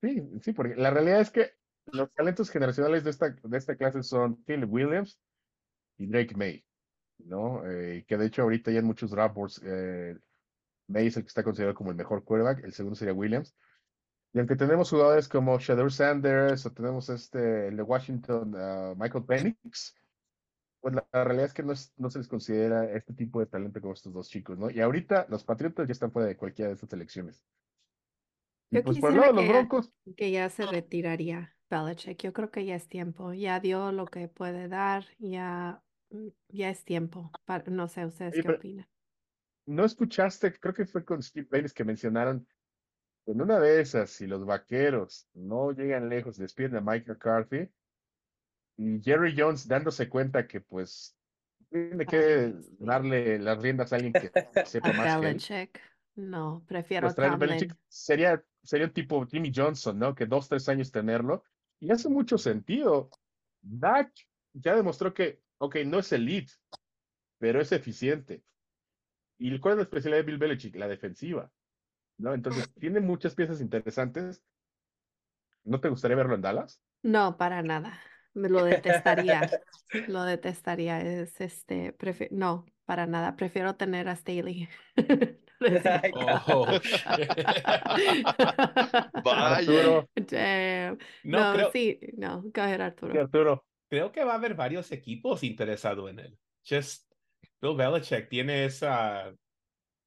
Sí, 0.03 0.23
sí, 0.43 0.53
porque 0.53 0.75
la 0.77 0.91
realidad 0.91 1.23
es 1.23 1.31
que 1.31 1.53
los 1.87 2.13
talentos 2.13 2.51
generacionales 2.51 3.05
de 3.05 3.11
esta, 3.11 3.31
de 3.31 3.57
esta 3.57 3.75
clase 3.75 4.03
son 4.03 4.37
Caleb 4.43 4.71
Williams 4.71 5.19
y 5.97 6.09
Drake 6.09 6.37
May, 6.37 6.63
¿no? 7.17 7.67
Eh, 7.67 8.05
que 8.07 8.19
de 8.19 8.27
hecho 8.27 8.43
ahorita 8.43 8.71
ya 8.71 8.81
en 8.81 8.85
muchos 8.85 9.13
draft 9.13 9.35
boards, 9.35 9.63
eh, 9.65 10.19
May 10.89 11.07
es 11.07 11.17
el 11.17 11.23
que 11.23 11.29
está 11.29 11.43
considerado 11.43 11.75
como 11.75 11.89
el 11.91 11.97
mejor 11.97 12.23
quarterback, 12.23 12.65
el 12.65 12.75
segundo 12.75 12.97
sería 12.97 13.15
Williams. 13.15 13.57
Y 14.35 14.41
aunque 14.41 14.57
tenemos 14.57 14.91
jugadores 14.91 15.27
como 15.27 15.59
Shadow 15.59 15.89
Sanders 15.89 16.67
o 16.67 16.73
tenemos 16.75 17.09
este, 17.09 17.69
el 17.69 17.79
de 17.79 17.83
Washington, 17.83 18.53
ah, 18.59 18.95
Michael 18.99 19.25
Penix, 19.25 19.97
pues 20.83 20.95
la, 20.97 21.07
la 21.13 21.25
realidad 21.25 21.47
es 21.47 21.55
que 21.55 21.63
no, 21.63 21.73
es- 21.73 21.95
no 21.97 22.11
se 22.11 22.19
les 22.19 22.29
considera 22.29 22.93
este 22.93 23.15
tipo 23.15 23.41
de 23.41 23.47
talento 23.47 23.81
como 23.81 23.95
estos 23.95 24.13
dos 24.13 24.29
chicos, 24.29 24.59
¿no? 24.59 24.69
Y 24.69 24.81
ahorita 24.81 25.27
los 25.31 25.45
Patriotas 25.45 25.87
ya 25.87 25.93
están 25.93 26.11
fuera 26.13 26.29
de 26.29 26.37
cualquiera 26.37 26.69
de 26.69 26.75
estas 26.75 26.93
elecciones. 26.93 27.43
Y 28.71 28.77
Yo 28.77 28.83
pues 28.83 28.99
por 28.99 29.13
el 29.13 29.21
lado 29.21 29.33
los 29.35 29.49
Broncos, 29.49 29.93
que 30.17 30.31
ya 30.33 30.51
se 30.51 30.67
retiraría 30.67 31.55
Belichick. 31.71 32.21
Yo 32.23 32.33
creo 32.33 32.51
que 32.51 32.65
ya 32.65 32.75
es 32.75 32.89
tiempo. 32.89 33.33
Ya 33.33 33.61
dio 33.61 33.93
lo 33.93 34.07
que 34.07 34.29
puede 34.29 34.69
dar. 34.69 35.05
Ya, 35.19 35.83
mm, 36.11 36.29
ya 36.49 36.71
es 36.71 36.85
tiempo. 36.85 37.31
Para- 37.45 37.71
no 37.71 37.87
sé, 37.87 38.05
¿ustedes 38.05 38.35
Oye, 38.35 38.43
qué 38.43 38.49
opinan? 38.51 38.89
¿no 39.67 39.85
escuchaste? 39.85 40.53
Creo 40.59 40.75
que 40.75 40.87
fue 40.87 41.05
con 41.05 41.23
Steve 41.23 41.47
Baines 41.51 41.73
que 41.73 41.85
mencionaron 41.85 42.47
en 43.27 43.41
una 43.41 43.61
de 43.61 43.81
esas, 43.81 44.11
si 44.11 44.27
los 44.27 44.45
vaqueros 44.45 45.29
no 45.35 45.71
llegan 45.71 46.09
lejos, 46.09 46.39
despiden 46.39 46.75
a 46.77 46.81
Mike 46.81 47.09
McCarthy 47.09 47.71
y 48.77 49.01
Jerry 49.03 49.35
Jones 49.37 49.67
dándose 49.69 50.09
cuenta 50.09 50.47
que 50.47 50.61
pues 50.61 51.17
tiene 51.71 52.07
que 52.07 52.17
Ay, 52.17 52.63
sí. 52.63 52.77
darle 52.79 53.39
las 53.39 53.61
riendas 53.63 53.93
a 53.93 53.97
alguien 53.97 54.15
que 54.15 54.31
sepa 54.65 54.93
más 54.93 55.17
que. 55.19 55.21
Belichick. 55.21 55.81
No, 56.15 56.65
prefiero 56.67 57.07
Pues 57.07 57.15
traer. 57.15 57.37
Belichick 57.39 57.75
sería, 57.89 58.45
sería 58.63 58.87
un 58.87 58.93
tipo 58.93 59.27
Jimmy 59.27 59.53
Johnson, 59.55 59.99
¿no? 59.99 60.15
Que 60.15 60.27
dos, 60.27 60.49
tres 60.49 60.69
años 60.69 60.93
tenerlo. 60.93 61.45
Y 61.81 61.91
hace 61.91 62.09
mucho 62.09 62.39
sentido. 62.39 63.11
Dak 63.63 64.13
ya 64.53 64.75
demostró 64.77 65.15
que, 65.15 65.41
ok, 65.59 65.77
no 65.87 66.01
es 66.01 66.13
elite, 66.13 66.53
pero 67.39 67.61
es 67.61 67.73
eficiente. 67.73 68.45
¿Y 69.39 69.59
cuál 69.59 69.73
es 69.73 69.77
la 69.79 69.83
especialidad 69.85 70.19
de 70.21 70.27
Bill 70.27 70.39
Belichick? 70.39 70.77
La 70.77 70.89
defensiva. 70.89 71.51
¿No? 72.19 72.35
Entonces, 72.35 72.71
tiene 72.79 73.01
muchas 73.01 73.35
piezas 73.35 73.61
interesantes. 73.61 74.45
¿No 75.65 75.81
te 75.81 75.89
gustaría 75.89 76.17
verlo 76.17 76.35
en 76.35 76.43
Dallas? 76.43 76.83
No, 77.03 77.37
para 77.37 77.63
nada. 77.63 78.01
Me 78.35 78.49
lo 78.49 78.65
detestaría. 78.65 79.49
Lo 80.09 80.23
detestaría. 80.25 81.01
Es 81.01 81.41
este, 81.41 81.97
prefi- 81.97 82.31
no, 82.31 82.65
para 82.87 83.07
nada. 83.07 83.37
Prefiero 83.37 83.75
tener 83.77 84.09
a 84.09 84.17
Staley. 84.17 84.69
Oh, 86.49 86.67
Vaya. 89.25 90.07
Damn. 90.17 90.99
No, 91.23 91.39
No, 91.39 91.55
creo, 91.55 91.71
sí, 91.73 92.01
no, 92.17 92.43
go 92.53 92.63
ahead, 92.63 92.81
Arturo. 92.81 93.21
Arturo. 93.21 93.65
creo 93.89 94.11
que 94.11 94.25
va 94.25 94.33
a 94.33 94.37
haber 94.37 94.55
varios 94.55 94.91
equipos 94.91 95.43
interesados 95.45 96.11
en 96.11 96.19
él. 96.19 96.39
Just 96.69 97.13
Bill 97.61 97.77
Belichick 97.77 98.29
tiene 98.29 98.65
esa 98.65 99.33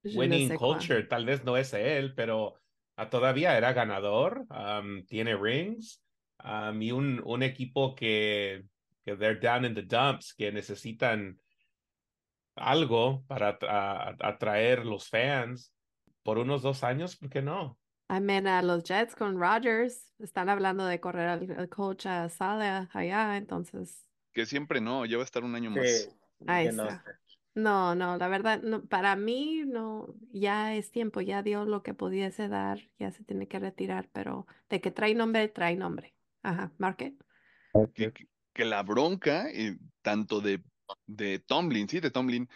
winning 0.03 0.49
sais 0.49 0.59
quoi. 0.59 0.73
culture. 0.75 1.03
Tal 1.03 1.25
vez 1.25 1.43
no 1.45 1.55
es 1.57 1.73
él, 1.73 2.13
pero 2.15 2.55
ah, 2.97 3.09
todavía 3.09 3.57
era 3.57 3.71
ganador. 3.73 4.45
um, 4.49 5.05
tiene 5.05 5.35
rings. 5.37 6.04
Um, 6.45 6.81
y 6.81 6.91
un, 6.91 7.21
un 7.25 7.43
equipo 7.43 7.95
que, 7.95 8.63
que 9.03 9.15
they're 9.17 9.39
down 9.39 9.65
in 9.65 9.73
the 9.75 9.83
dumps, 9.83 10.33
que 10.33 10.51
necesitan 10.51 11.39
algo 12.55 13.25
para 13.27 13.49
atra- 13.59 14.15
atraer 14.19 14.85
los 14.85 15.09
fans 15.09 15.73
por 16.23 16.37
unos 16.37 16.61
dos 16.61 16.83
años, 16.83 17.15
¿por 17.17 17.29
qué 17.29 17.41
no? 17.41 17.79
I 18.09 18.19
mean, 18.19 18.47
a 18.47 18.61
los 18.61 18.83
Jets 18.83 19.15
con 19.15 19.39
Rodgers 19.39 20.13
están 20.19 20.49
hablando 20.49 20.85
de 20.85 20.99
correr 20.99 21.27
al, 21.27 21.51
al 21.57 21.69
coach 21.69 22.05
a 22.05 22.29
Sala 22.29 22.89
allá, 22.93 23.37
entonces, 23.37 24.07
Que 24.33 24.45
siempre 24.45 24.81
no, 24.81 25.05
ya 25.07 25.17
va 25.17 25.23
a 25.23 25.25
estar 25.25 25.43
un 25.43 25.55
año 25.55 25.71
sí, 25.73 25.79
más. 25.79 26.11
ahí 26.47 26.67
está. 26.67 27.05
No, 27.55 27.95
no, 27.95 28.17
la 28.17 28.27
verdad, 28.27 28.61
no, 28.63 28.85
para 28.85 29.15
mí 29.15 29.63
no, 29.65 30.15
ya 30.33 30.75
es 30.75 30.91
tiempo, 30.91 31.21
ya 31.21 31.41
dio 31.41 31.65
lo 31.65 31.83
que 31.83 31.93
pudiese 31.93 32.49
dar, 32.49 32.79
ya 32.99 33.11
se 33.11 33.23
tiene 33.23 33.47
que 33.47 33.59
retirar, 33.59 34.09
pero 34.11 34.45
de 34.69 34.81
que 34.81 34.91
trae 34.91 35.15
nombre, 35.15 35.47
trae 35.47 35.75
nombre. 35.77 36.14
Ajá, 36.45 36.71
Market. 36.77 37.15
Que, 38.53 38.65
la 38.65 38.83
bronca, 38.83 39.49
eh, 39.49 39.77
tanto 40.01 40.41
de, 40.41 40.63
de 41.07 41.39
Tomlin, 41.39 41.89
sí, 41.89 41.99
de 41.99 42.11
Tomlin, 42.11 42.47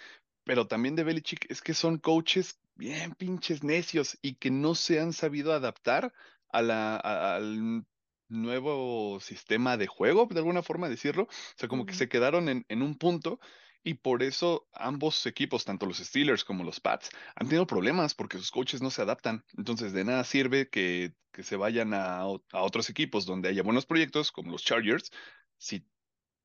pero 0.43 0.67
también 0.67 0.95
de 0.95 1.03
Belichick, 1.03 1.49
es 1.49 1.61
que 1.61 1.73
son 1.73 1.97
coaches 1.97 2.59
bien 2.75 3.15
pinches 3.15 3.63
necios 3.63 4.17
y 4.21 4.35
que 4.35 4.51
no 4.51 4.75
se 4.75 4.99
han 4.99 5.11
sabido 5.11 5.53
adaptar 5.53 6.13
a 6.49 6.61
la, 6.61 6.95
a- 6.97 7.35
al 7.35 7.83
nuevo 8.29 9.19
sistema 9.19 9.75
de 9.75 9.87
juego, 9.87 10.27
de 10.29 10.37
alguna 10.37 10.61
forma 10.61 10.87
decirlo. 10.87 11.23
O 11.23 11.27
sea, 11.57 11.67
como 11.67 11.87
que 11.87 11.95
se 11.95 12.07
quedaron 12.07 12.47
en, 12.47 12.65
en 12.69 12.83
un 12.83 12.95
punto 12.95 13.39
y 13.83 13.95
por 13.95 14.23
eso 14.23 14.67
ambos 14.73 15.25
equipos, 15.25 15.65
tanto 15.65 15.85
los 15.85 15.97
Steelers 15.97 16.43
como 16.43 16.63
los 16.63 16.79
Pats, 16.79 17.09
han 17.35 17.47
tenido 17.47 17.65
problemas 17.67 18.13
porque 18.13 18.37
sus 18.37 18.51
coaches 18.51 18.81
no 18.81 18.91
se 18.91 19.01
adaptan. 19.01 19.45
Entonces, 19.57 19.93
de 19.93 20.03
nada 20.03 20.23
sirve 20.23 20.69
que, 20.69 21.15
que 21.31 21.43
se 21.43 21.55
vayan 21.55 21.93
a, 21.93 22.19
a 22.19 22.35
otros 22.51 22.89
equipos 22.89 23.25
donde 23.25 23.49
haya 23.49 23.63
buenos 23.63 23.85
proyectos, 23.85 24.31
como 24.31 24.51
los 24.51 24.63
Chargers, 24.63 25.11
si, 25.57 25.87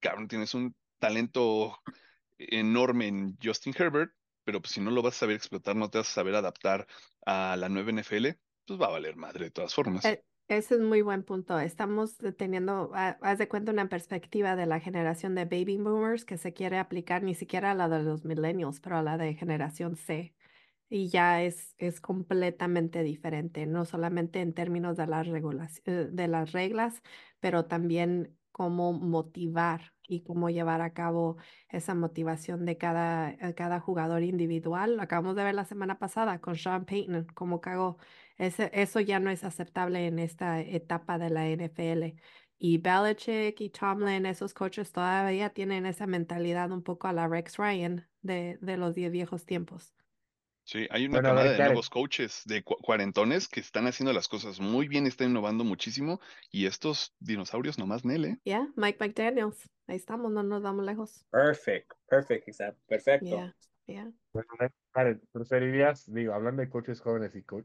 cabrón, 0.01 0.29
tienes 0.29 0.55
un 0.55 0.77
talento 0.99 1.79
enorme 2.39 3.09
en 3.09 3.37
Justin 3.43 3.75
Herbert, 3.77 4.13
pero 4.45 4.61
pues 4.61 4.73
si 4.73 4.81
no 4.81 4.91
lo 4.91 5.03
vas 5.03 5.17
a 5.17 5.21
saber 5.21 5.37
explotar, 5.37 5.77
no 5.77 5.91
te 5.91 5.99
vas 5.99 6.11
a 6.11 6.15
saber 6.15 6.35
adaptar 6.35 6.87
a 7.27 7.57
la 7.57 7.69
nueva 7.69 7.91
NFL, 7.91 8.39
pues 8.67 8.81
va 8.81 8.87
a 8.87 8.91
valer 8.91 9.17
madre 9.17 9.47
de 9.47 9.51
todas 9.51 9.75
formas. 9.75 10.05
E- 10.05 10.25
Ese 10.49 10.75
es 10.75 10.81
muy 10.83 11.01
buen 11.03 11.23
punto. 11.25 11.59
Estamos 11.59 12.19
teniendo, 12.37 12.91
ha- 12.95 13.17
haz 13.23 13.39
de 13.39 13.49
cuenta, 13.49 13.73
una 13.73 13.89
perspectiva 13.89 14.57
de 14.57 14.67
la 14.67 14.79
generación 14.79 15.35
de 15.35 15.47
baby 15.47 15.79
boomers 15.79 16.25
que 16.27 16.37
se 16.37 16.53
quiere 16.53 16.79
aplicar 16.79 17.23
ni 17.23 17.35
siquiera 17.35 17.71
a 17.71 17.75
la 17.75 17.89
de 17.89 18.03
los 18.03 18.25
millennials, 18.27 18.81
pero 18.81 18.97
a 18.99 19.03
la 19.03 19.17
de 19.17 19.35
generación 19.35 19.97
C. 19.97 20.35
Y 20.91 21.09
ya 21.11 21.43
es, 21.43 21.75
es 21.79 22.01
completamente 22.01 23.03
diferente, 23.05 23.67
no 23.67 23.85
solamente 23.87 24.41
en 24.43 24.55
términos 24.55 24.97
de 24.97 25.07
las 25.09 25.29
eh, 25.87 26.09
de 26.13 26.29
las 26.29 26.53
reglas, 26.53 27.03
pero 27.41 27.67
también 27.67 28.37
cómo 28.53 28.93
motivar 28.95 29.95
y 30.09 30.23
cómo 30.25 30.51
llevar 30.51 30.81
a 30.83 30.93
cabo 30.95 31.37
esa 31.71 31.95
motivación 31.95 32.65
de 32.67 32.79
cada, 32.79 33.33
eh, 33.33 33.55
cada 33.57 33.81
jugador 33.81 34.23
individual. 34.23 35.01
Acabamos 35.01 35.37
de 35.37 35.45
ver 35.45 35.55
la 35.55 35.65
semana 35.67 35.99
pasada 35.99 36.41
con 36.41 36.57
Sean 36.57 36.85
Payton, 36.87 37.27
cómo 37.35 37.61
cagó. 37.61 37.99
Ese, 38.39 38.71
eso 38.73 39.01
ya 39.01 39.21
no 39.21 39.31
es 39.31 39.45
aceptable 39.45 40.07
en 40.07 40.19
esta 40.19 40.61
etapa 40.61 41.19
de 41.19 41.31
la 41.31 41.49
NFL. 41.49 42.17
Y 42.59 42.79
Belichick 42.79 43.61
y 43.61 43.71
Tomlin, 43.71 44.27
esos 44.27 44.55
coaches 44.55 44.91
todavía 44.93 45.51
tienen 45.51 45.87
esa 45.87 46.07
mentalidad 46.07 46.71
un 46.73 46.83
poco 46.83 47.09
a 47.09 47.13
la 47.13 47.29
Rex 47.29 47.57
Ryan 47.59 48.09
de, 48.23 48.59
de 48.61 48.77
los 48.77 48.95
diez 48.95 49.13
viejos 49.13 49.45
tiempos. 49.45 49.95
Sí, 50.67 50.87
hay 50.91 51.05
una 51.05 51.17
Bueno, 51.19 51.29
camada 51.29 51.53
de 51.53 51.61
nuevos 51.61 51.91
coaches 51.91 52.43
de 52.47 52.63
cu- 52.65 52.77
cuarentones 52.77 53.49
que 53.49 53.61
están 53.61 53.87
haciendo 53.87 54.15
las 54.15 54.29
cosas 54.29 54.61
muy 54.61 54.89
bien, 54.89 55.07
están 55.07 55.29
innovando 55.29 55.63
muchísimo 55.63 56.21
y 56.51 56.65
estos 56.67 57.15
dinosaurios 57.21 57.79
nomás 57.79 58.05
Nele. 58.05 58.39
Yeah, 58.45 58.67
Mike 58.75 58.99
McDaniels. 58.99 59.59
Ahí 59.87 59.97
estamos, 59.97 60.33
no 60.33 60.43
nos 60.43 60.63
vamos 60.63 60.85
lejos. 60.87 61.27
Perfect, 61.31 61.93
perfect, 62.09 62.49
exacto, 62.49 62.81
perfecto. 62.89 63.37
Yeah, 63.37 63.53
yeah. 63.87 64.11
Bueno, 64.33 64.49
Karen, 64.93 65.21
preferirías, 65.33 66.13
digo, 66.13 66.33
hablando 66.33 66.63
de 66.63 66.71
coaches 66.71 67.01
jóvenes 67.01 67.35
y 67.37 67.43
co- 67.43 67.63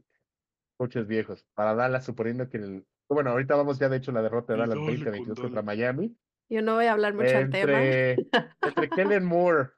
coaches 0.80 1.06
viejos, 1.06 1.46
para 1.52 1.74
Dallas, 1.74 2.06
suponiendo 2.06 2.48
que 2.48 2.56
el. 2.56 2.86
Bueno, 3.06 3.32
ahorita 3.32 3.54
vamos 3.54 3.78
ya 3.78 3.90
de 3.90 3.98
hecho 3.98 4.12
la 4.12 4.22
derrota 4.22 4.54
de 4.54 4.60
Dallas 4.60 4.78
dale 4.78 4.96
20-22 4.96 5.26
con 5.26 5.34
contra. 5.34 5.60
Miami. 5.60 6.16
Yo 6.48 6.62
no 6.62 6.76
voy 6.76 6.86
a 6.86 6.92
hablar 6.92 7.12
mucho 7.12 7.26
del 7.28 7.50
tema. 7.50 7.84
Entre, 7.84 8.16
Kellen 8.96 9.26
Moore 9.26 9.68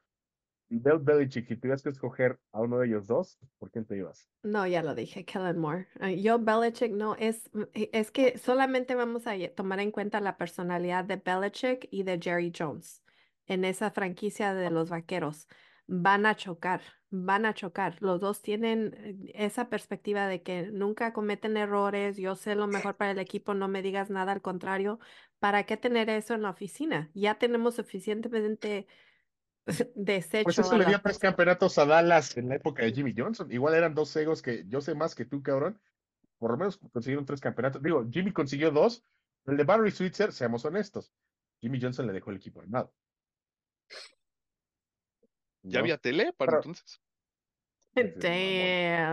y 0.69 0.79
Bill 0.79 0.99
Belichick, 0.99 1.51
y 1.51 1.57
tuvieras 1.57 1.83
que 1.83 1.89
escoger 1.89 2.39
a 2.53 2.61
uno 2.61 2.79
de 2.79 2.87
ellos 2.87 3.05
dos, 3.05 3.37
¿por 3.59 3.69
quién 3.69 3.83
te 3.85 3.97
ibas? 3.97 4.29
No, 4.43 4.65
ya 4.65 4.81
lo 4.81 4.95
dije, 4.95 5.25
Kellen 5.25 5.59
Moore. 5.59 5.89
Yo, 6.21 6.39
Belichick, 6.39 6.93
no, 6.93 7.15
es, 7.15 7.49
e- 7.73 7.89
es 7.91 8.09
que 8.09 8.37
solamente 8.37 8.95
vamos 8.95 9.27
a 9.27 9.33
tomar 9.53 9.81
en 9.81 9.91
cuenta 9.91 10.21
la 10.21 10.37
personalidad 10.37 11.03
de 11.03 11.17
Belichick 11.17 11.89
y 11.91 12.03
de 12.03 12.17
Jerry 12.17 12.53
Jones 12.57 13.03
en 13.45 13.65
esa 13.65 13.91
franquicia 13.91 14.53
de 14.53 14.69
los 14.69 14.89
vaqueros. 14.89 15.49
Van 15.87 16.25
a 16.25 16.35
chocar, 16.35 16.81
van 17.09 17.45
a 17.45 17.53
chocar. 17.53 17.97
Los 18.01 18.21
dos 18.21 18.41
tienen 18.41 18.93
eh, 18.97 19.31
esa 19.35 19.69
perspectiva 19.69 20.27
de 20.27 20.41
que 20.41 20.71
nunca 20.71 21.13
cometen 21.13 21.57
errores, 21.57 22.17
yo 22.17 22.35
sé 22.35 22.55
lo 22.55 22.67
mejor 22.67 22.95
para 22.95 23.11
el 23.11 23.19
equipo, 23.19 23.53
no 23.53 23.67
me 23.67 23.81
digas 23.81 24.09
nada, 24.09 24.31
al 24.31 24.41
contrario, 24.41 24.99
¿para 25.39 25.65
qué 25.65 25.77
tener 25.77 26.09
eso 26.09 26.33
en 26.33 26.43
la 26.43 26.51
oficina? 26.51 27.09
Ya 27.13 27.35
tenemos 27.35 27.75
suficientemente 27.75 28.87
desecho 29.95 30.43
Pues 30.43 30.59
eso 30.59 30.77
le 30.77 30.85
dio 30.85 31.01
tres 31.01 31.19
campeonatos 31.19 31.77
a 31.77 31.85
Dallas 31.85 32.35
en 32.37 32.49
la 32.49 32.55
época 32.55 32.83
de 32.83 32.93
Jimmy 32.93 33.13
Johnson. 33.15 33.51
Igual 33.51 33.75
eran 33.75 33.93
dos 33.93 34.15
egos 34.15 34.41
que 34.41 34.65
yo 34.67 34.81
sé 34.81 34.95
más 34.95 35.15
que 35.15 35.25
tú, 35.25 35.41
cabrón. 35.41 35.79
Por 36.37 36.51
lo 36.51 36.57
menos 36.57 36.77
consiguieron 36.91 37.25
tres 37.25 37.39
campeonatos. 37.39 37.81
Digo, 37.81 38.05
Jimmy 38.11 38.31
consiguió 38.31 38.71
dos. 38.71 39.03
El 39.45 39.57
de 39.57 39.63
Barry 39.63 39.91
Switzer, 39.91 40.31
seamos 40.31 40.65
honestos. 40.65 41.13
Jimmy 41.61 41.79
Johnson 41.81 42.07
le 42.07 42.13
dejó 42.13 42.31
el 42.31 42.37
equipo 42.37 42.61
armado. 42.61 42.93
¿Ya 45.63 45.79
¿No? 45.79 45.83
había 45.83 45.97
tele 45.97 46.33
para 46.33 46.51
Pero- 46.51 46.61
entonces? 46.61 47.01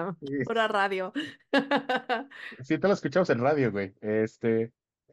Damn, 0.03 0.17
Sí. 0.21 0.45
pura 0.45 0.69
radio. 0.69 1.13
Sí, 2.63 2.79
te 2.79 2.89
lo 2.89 2.95
escuchamos 2.95 3.29
en 3.31 3.41
radio, 3.41 3.71
güey. 3.71 3.95
Este. 4.01 4.73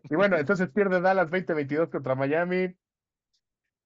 Y 0.10 0.16
bueno, 0.16 0.38
entonces 0.38 0.70
pierde 0.70 1.02
Dallas 1.02 1.30
20-22 1.30 1.90
contra 1.90 2.16
Miami. 2.16 2.76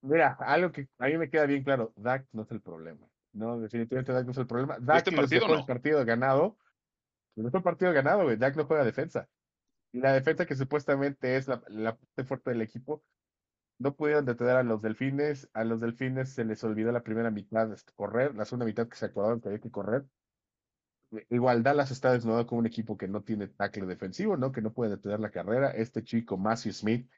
Mira, 0.02 0.38
algo 0.40 0.72
que 0.72 0.88
a 1.00 1.08
mí 1.08 1.18
me 1.18 1.30
queda 1.30 1.46
bien 1.46 1.64
claro, 1.64 1.94
Dak 1.96 2.28
no 2.32 2.44
es 2.44 2.52
el 2.52 2.62
problema. 2.62 3.08
No, 3.34 3.60
definitivamente 3.60 4.12
Dak 4.12 4.26
no 4.26 4.32
es 4.32 4.38
el 4.38 4.48
problema. 4.48 4.78
Dak 4.80 4.98
Este 4.98 5.12
partido 5.16 5.48
no. 5.48 5.56
el 5.60 5.66
partido 5.66 6.04
ganado. 6.06 6.58
Dejó 7.36 7.58
el 7.58 7.64
partido 7.64 7.94
ganado, 7.94 8.24
güey. 8.24 8.36
Dak 8.38 8.56
no 8.56 8.66
juega 8.66 8.84
defensa. 8.84 9.28
Y 9.94 10.00
la 10.00 10.14
defensa 10.14 10.46
que 10.46 10.56
supuestamente 10.56 11.36
es 11.38 11.48
la, 11.48 11.62
la 11.68 11.96
parte 11.98 12.24
fuerte 12.24 12.50
del 12.52 12.62
equipo, 12.62 13.04
no 13.82 13.96
pudieron 13.96 14.26
detener 14.26 14.56
a 14.58 14.64
los 14.64 14.82
delfines. 14.82 15.50
A 15.54 15.64
los 15.64 15.82
delfines 15.82 16.30
se 16.34 16.46
les 16.46 16.64
olvidó 16.64 16.92
la 16.92 17.04
primera 17.04 17.32
mitad 17.32 17.72
este, 17.74 17.94
correr, 17.94 18.36
la 18.36 18.46
segunda 18.46 18.66
mitad 18.66 18.88
que 18.88 18.96
se 18.98 19.06
acordaron 19.08 19.42
que 19.42 19.50
había 19.50 19.60
que 19.62 19.72
correr. 19.72 20.06
Igual 21.30 21.62
Dallas 21.64 21.92
está 21.92 22.14
desnudado 22.14 22.48
como 22.48 22.60
un 22.60 22.68
equipo 22.68 22.98
que 22.98 23.08
no 23.08 23.22
tiene 23.24 23.48
tackle 23.48 23.86
defensivo, 23.86 24.38
¿no? 24.38 24.52
Que 24.52 24.62
no 24.62 24.72
puede 24.74 24.92
detener 24.92 25.20
la 25.20 25.32
carrera. 25.32 25.72
Este 25.72 26.04
chico, 26.04 26.38
Matthew 26.38 26.72
Smith, 26.74 27.10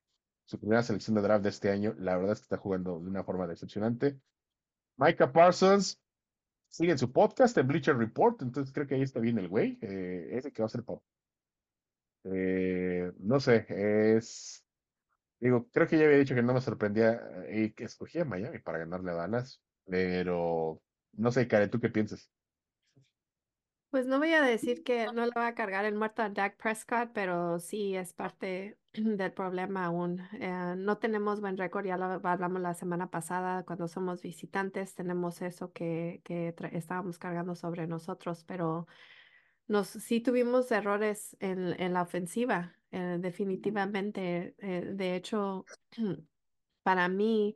su 0.45 0.59
primera 0.59 0.81
selección 0.83 1.15
de 1.15 1.21
draft 1.21 1.43
de 1.43 1.49
este 1.49 1.69
año, 1.69 1.93
la 1.99 2.15
verdad 2.17 2.33
es 2.33 2.39
que 2.39 2.43
está 2.43 2.57
jugando 2.57 2.99
de 2.99 3.09
una 3.09 3.23
forma 3.23 3.45
decepcionante. 3.47 4.19
Micah 4.97 5.31
Parsons 5.31 5.99
sigue 6.69 6.91
en 6.93 6.97
su 6.97 7.11
podcast 7.11 7.57
en 7.57 7.67
Bleacher 7.67 7.97
Report, 7.97 8.41
entonces 8.41 8.73
creo 8.73 8.87
que 8.87 8.95
ahí 8.95 9.03
está 9.03 9.19
bien 9.19 9.37
el 9.37 9.47
güey. 9.49 9.77
eh, 9.81 10.29
ese 10.37 10.51
que 10.51 10.61
va 10.63 10.67
a 10.67 10.69
ser 10.69 10.83
pop. 10.83 11.03
Eh, 12.25 13.11
no 13.19 13.39
sé, 13.39 13.65
es. 13.69 14.62
Digo, 15.43 15.67
creo 15.73 15.87
que 15.89 15.97
ya 15.97 16.05
había 16.05 16.19
dicho 16.19 16.35
que 16.35 16.41
no 16.41 16.53
me 16.53 16.61
sorprendía 16.61 17.19
eh, 17.49 17.63
y 17.65 17.73
que 17.73 17.83
escogía 17.83 18.23
Miami 18.23 18.59
para 18.59 18.77
ganarle 18.77 19.11
a 19.11 19.15
Dallas, 19.15 19.61
pero 19.83 20.81
no 21.11 21.31
sé, 21.33 21.49
Karen, 21.49 21.69
¿tú 21.69 21.81
qué 21.81 21.89
piensas? 21.89 22.31
Pues 23.89 24.05
no 24.07 24.19
voy 24.19 24.31
a 24.31 24.41
decir 24.41 24.83
que 24.83 25.07
no 25.07 25.25
le 25.25 25.33
va 25.35 25.47
a 25.47 25.53
cargar 25.53 25.83
el 25.83 25.95
muerto 25.95 26.21
a 26.21 26.29
Dak 26.29 26.55
Prescott, 26.55 27.09
pero 27.13 27.59
sí 27.59 27.93
es 27.93 28.13
parte 28.13 28.77
del 28.93 29.33
problema 29.33 29.83
aún. 29.83 30.21
Eh, 30.39 30.75
no 30.77 30.97
tenemos 30.97 31.41
buen 31.41 31.57
récord, 31.57 31.85
ya 31.85 31.97
lo 31.97 32.05
hablamos 32.25 32.61
la 32.61 32.73
semana 32.73 33.09
pasada, 33.09 33.65
cuando 33.65 33.89
somos 33.89 34.21
visitantes 34.21 34.95
tenemos 34.95 35.41
eso 35.41 35.73
que, 35.73 36.21
que 36.23 36.55
estábamos 36.71 37.19
cargando 37.19 37.53
sobre 37.53 37.85
nosotros, 37.85 38.45
pero 38.45 38.87
nos, 39.67 39.87
sí 39.87 40.19
tuvimos 40.19 40.71
errores 40.71 41.35
en, 41.39 41.79
en 41.81 41.93
la 41.93 42.01
ofensiva, 42.01 42.75
eh, 42.91 43.17
definitivamente. 43.19 44.55
Eh, 44.59 44.91
de 44.93 45.15
hecho, 45.15 45.65
para 46.83 47.07
mí, 47.07 47.55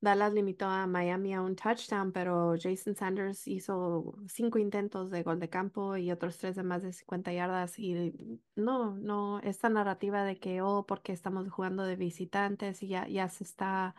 Dallas 0.00 0.32
limitó 0.32 0.66
a 0.66 0.86
Miami 0.86 1.34
a 1.34 1.42
un 1.42 1.56
touchdown, 1.56 2.12
pero 2.12 2.54
Jason 2.60 2.94
Sanders 2.94 3.48
hizo 3.48 4.14
cinco 4.28 4.58
intentos 4.58 5.10
de 5.10 5.22
gol 5.24 5.40
de 5.40 5.48
campo 5.48 5.96
y 5.96 6.12
otros 6.12 6.38
tres 6.38 6.54
de 6.54 6.62
más 6.62 6.82
de 6.82 6.92
50 6.92 7.32
yardas. 7.32 7.78
Y 7.78 8.14
no, 8.54 8.96
no, 8.96 9.40
esta 9.40 9.68
narrativa 9.68 10.22
de 10.24 10.38
que, 10.38 10.62
oh, 10.62 10.86
porque 10.86 11.12
estamos 11.12 11.48
jugando 11.50 11.82
de 11.82 11.96
visitantes 11.96 12.82
y 12.82 12.88
ya, 12.88 13.08
ya 13.08 13.28
se 13.28 13.42
está, 13.44 13.96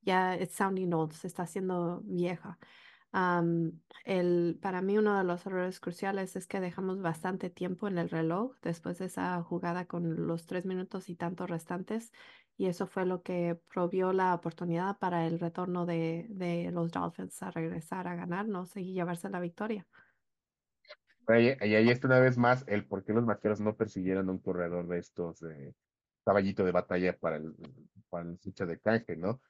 ya 0.00 0.36
it's 0.36 0.54
sounding 0.54 0.92
old, 0.92 1.12
se 1.12 1.26
está 1.26 1.42
haciendo 1.42 2.00
vieja. 2.04 2.58
Am, 3.12 3.82
el, 4.04 4.58
para 4.62 4.80
mí 4.80 4.96
uno 4.96 5.16
de 5.18 5.24
los 5.24 5.44
errores 5.44 5.80
cruciales 5.80 6.34
es 6.34 6.46
que 6.46 6.60
dejamos 6.60 7.00
bastante 7.02 7.50
tiempo 7.50 7.86
en 7.86 7.98
el 7.98 8.08
reloj 8.08 8.56
después 8.62 8.98
de 8.98 9.04
esa 9.04 9.42
jugada 9.42 9.86
con 9.86 10.26
los 10.26 10.46
tres 10.46 10.64
minutos 10.64 11.10
y 11.10 11.14
tantos 11.14 11.50
restantes 11.50 12.10
y 12.56 12.66
eso 12.66 12.86
fue 12.86 13.04
lo 13.04 13.22
que 13.22 13.60
provió 13.72 14.12
la 14.12 14.34
oportunidad 14.34 14.98
para 14.98 15.26
el 15.26 15.40
retorno 15.40 15.84
de, 15.84 16.26
de 16.30 16.70
los 16.72 16.90
Dolphins 16.90 17.42
a 17.42 17.50
regresar 17.50 18.08
a 18.08 18.14
ganarnos 18.14 18.76
y 18.76 18.92
llevarse 18.92 19.28
la 19.28 19.40
victoria. 19.40 19.86
Ahí, 21.26 21.54
y 21.60 21.74
ahí 21.74 21.90
está 21.90 22.08
una 22.08 22.18
vez 22.18 22.36
más 22.36 22.64
el 22.66 22.86
por 22.86 23.04
qué 23.04 23.12
los 23.12 23.24
vaqueros 23.24 23.60
no 23.60 23.76
persiguieron 23.76 24.28
un 24.28 24.38
corredor 24.38 24.88
de 24.88 24.98
estos 24.98 25.40
de 25.40 25.74
caballito 26.24 26.64
de 26.64 26.72
batalla 26.72 27.16
para 27.16 27.36
el, 27.36 27.54
para 28.08 28.28
el 28.28 28.38
ficha 28.38 28.66
de 28.66 28.78
canje, 28.80 29.16
¿no? 29.16 29.40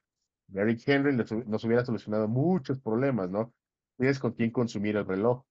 Derrick 0.47 0.87
Henry 0.87 1.15
nos 1.15 1.63
hubiera 1.63 1.85
solucionado 1.85 2.27
muchos 2.27 2.79
problemas, 2.79 3.29
¿no? 3.29 3.53
Tienes 3.97 4.19
con 4.19 4.33
quién 4.33 4.51
consumir 4.51 4.95
el 4.95 5.05
reloj. 5.05 5.43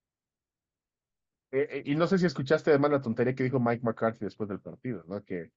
Eh, 1.51 1.69
eh, 1.71 1.83
y 1.85 1.95
no 1.95 2.07
sé 2.07 2.19
si 2.19 2.27
escuchaste 2.27 2.71
además 2.71 2.93
la 2.93 3.03
tontería 3.03 3.35
que 3.35 3.45
dijo 3.45 3.61
Mike 3.61 3.85
McCarthy 3.85 4.25
después 4.25 4.49
del 4.49 4.61
partido, 4.61 5.05
¿no? 5.07 5.23
Que 5.23 5.51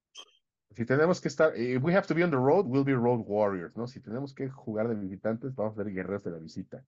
si 0.71 0.85
tenemos 0.85 1.21
que 1.21 1.29
estar, 1.29 1.57
if 1.57 1.81
we 1.83 1.95
have 1.95 2.07
to 2.07 2.13
be 2.13 2.23
on 2.23 2.31
the 2.31 2.37
road, 2.37 2.65
we'll 2.65 2.83
be 2.83 2.93
road 2.93 3.23
warriors, 3.25 3.75
¿no? 3.77 3.87
Si 3.87 4.01
tenemos 4.01 4.33
que 4.33 4.49
jugar 4.49 4.89
de 4.89 4.95
visitantes, 4.95 5.55
vamos 5.55 5.77
a 5.79 5.83
ser 5.83 5.93
guerreros 5.93 6.23
de 6.23 6.31
la 6.31 6.39
visita. 6.39 6.83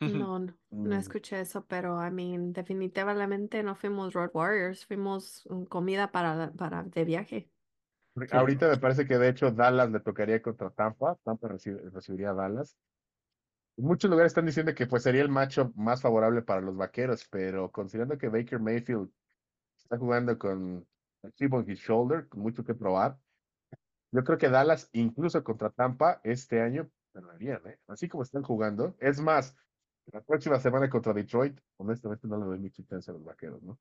No, 0.00 0.38
no, 0.38 0.54
no 0.70 0.94
Mm. 0.94 0.98
escuché 0.98 1.40
eso, 1.40 1.64
pero 1.66 2.06
I 2.06 2.10
mean, 2.10 2.52
definitivamente 2.52 3.62
no 3.62 3.74
fuimos 3.74 4.12
Road 4.14 4.30
Warriors, 4.34 4.86
fuimos 4.86 5.46
mm, 5.50 5.64
comida 5.64 6.12
para, 6.12 6.52
para 6.52 6.84
de 6.84 7.04
viaje. 7.04 7.50
Ahorita 8.30 8.68
me 8.68 8.78
parece 8.78 9.06
que 9.06 9.18
de 9.18 9.28
hecho 9.28 9.50
Dallas 9.52 9.90
le 9.90 10.00
tocaría 10.00 10.42
contra 10.42 10.70
Tampa, 10.70 11.16
Tampa 11.24 11.48
reci- 11.48 11.78
recibiría 11.92 12.30
a 12.30 12.34
Dallas. 12.34 12.76
En 13.76 13.84
muchos 13.84 14.10
lugares 14.10 14.30
están 14.30 14.46
diciendo 14.46 14.74
que 14.74 14.86
pues 14.86 15.02
sería 15.02 15.22
el 15.22 15.28
matchup 15.30 15.74
más 15.76 16.00
favorable 16.02 16.42
para 16.42 16.60
los 16.62 16.76
vaqueros, 16.76 17.26
pero 17.30 17.70
considerando 17.72 18.16
que 18.18 18.28
Baker 18.28 18.58
Mayfield 18.60 19.10
está 19.78 19.98
jugando 19.98 20.38
con 20.38 20.88
el 21.22 21.34
chip 21.34 21.52
on 21.54 21.70
his 21.70 21.80
shoulder, 21.80 22.28
con 22.28 22.40
mucho 22.42 22.64
que 22.64 22.74
probar, 22.74 23.18
yo 24.12 24.24
creo 24.24 24.38
que 24.38 24.48
Dallas, 24.50 24.88
incluso 24.92 25.44
contra 25.44 25.70
Tampa, 25.70 26.20
este 26.24 26.60
año 26.62 26.90
perderían, 27.12 27.66
¿eh? 27.68 27.80
Así 27.86 28.08
como 28.08 28.22
están 28.22 28.42
jugando. 28.42 28.96
Es 29.00 29.20
más, 29.20 29.56
la 30.06 30.22
próxima 30.22 30.60
semana 30.60 30.90
contra 30.90 31.12
Detroit, 31.14 31.60
honestamente 31.76 32.28
no 32.28 32.38
le 32.38 32.46
doy 32.46 32.58
mucha 32.60 32.84
chance 32.84 33.10
a 33.10 33.14
los 33.14 33.24
vaqueros, 33.24 33.62
¿no? 33.62 33.80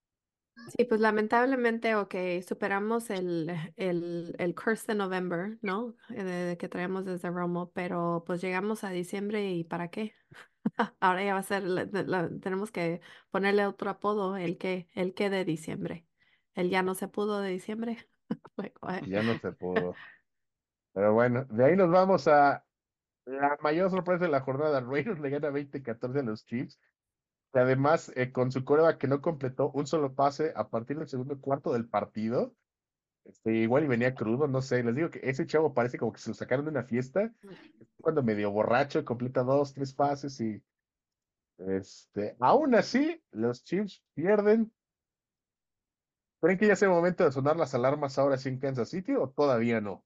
Sí, 0.78 0.86
pues 0.86 1.02
lamentablemente, 1.02 1.96
ok, 1.96 2.16
superamos 2.48 3.10
el, 3.10 3.52
el, 3.76 4.36
el 4.40 4.56
curse 4.56 4.88
de 4.88 4.96
November, 4.96 5.58
¿no? 5.62 5.96
Eh, 6.10 6.56
que 6.60 6.70
traemos 6.70 7.06
desde 7.06 7.30
Romo, 7.30 7.72
pero 7.72 8.24
pues 8.26 8.42
llegamos 8.42 8.84
a 8.84 8.90
diciembre 8.90 9.52
y 9.52 9.64
¿para 9.66 9.90
qué? 9.90 10.16
Ahora 11.00 11.24
ya 11.24 11.34
va 11.34 11.40
a 11.40 11.44
ser, 11.44 11.64
la- 11.64 11.86
la- 11.86 12.30
tenemos 12.42 12.72
que 12.72 13.02
ponerle 13.32 13.66
otro 13.68 13.90
apodo, 13.90 14.38
el 14.38 14.58
que, 14.58 14.88
el 14.94 15.14
que 15.14 15.30
de 15.30 15.46
diciembre. 15.46 16.08
El 16.56 16.70
ya 16.70 16.84
no 16.84 16.96
se 16.96 17.08
pudo 17.10 17.42
de 17.42 17.50
diciembre. 17.52 18.10
Ya 19.00 19.24
no 19.24 19.38
se 19.40 19.52
pudo. 19.52 20.00
Pero 20.94 21.14
bueno, 21.14 21.46
de 21.50 21.66
ahí 21.66 21.76
nos 21.76 21.92
vamos 21.92 22.28
a 22.28 22.66
la 23.26 23.58
mayor 23.62 23.92
sorpresa 23.92 24.26
de 24.26 24.32
la 24.32 24.42
jornada. 24.42 24.82
Raiders 24.82 25.20
le 25.20 25.30
gana 25.32 25.50
20-14 25.52 26.20
a 26.20 26.24
los 26.24 26.46
Chiefs. 26.46 26.80
Que 27.56 27.62
además, 27.62 28.12
eh, 28.18 28.34
con 28.34 28.52
su 28.52 28.66
coreback 28.66 28.98
que 28.98 29.08
no 29.08 29.22
completó 29.22 29.72
un 29.72 29.88
solo 29.88 30.14
pase 30.14 30.52
a 30.58 30.68
partir 30.68 31.00
del 31.00 31.08
segundo 31.08 31.40
cuarto 31.40 31.72
del 31.72 31.88
partido. 31.88 32.54
Este, 33.24 33.54
igual 33.54 33.86
y 33.86 33.88
venía 33.88 34.14
crudo, 34.14 34.46
no 34.46 34.62
sé. 34.62 34.84
Les 34.84 34.94
digo 34.94 35.10
que 35.10 35.22
ese 35.24 35.48
chavo 35.48 35.74
parece 35.74 35.98
como 35.98 36.12
que 36.12 36.20
se 36.20 36.30
lo 36.32 36.34
sacaron 36.34 36.66
de 36.66 36.72
una 36.72 36.84
fiesta. 36.84 37.34
Cuando 38.02 38.24
medio 38.24 38.52
borracho, 38.52 39.06
completa 39.06 39.42
dos, 39.44 39.74
tres 39.74 39.94
pases 39.94 40.42
y. 40.42 40.62
Este, 41.58 42.36
aún 42.42 42.76
así, 42.76 43.24
los 43.32 43.64
Chiefs 43.64 44.04
pierden. 44.16 44.74
¿Creen 46.42 46.58
que 46.60 46.68
ya 46.68 46.74
es 46.74 46.82
el 46.82 46.90
momento 46.90 47.24
de 47.24 47.32
sonar 47.32 47.56
las 47.56 47.74
alarmas 47.74 48.20
ahora 48.20 48.38
sí 48.38 48.50
en 48.50 48.60
Kansas 48.60 48.90
City 48.90 49.14
o 49.14 49.30
todavía 49.30 49.80
no? 49.80 50.04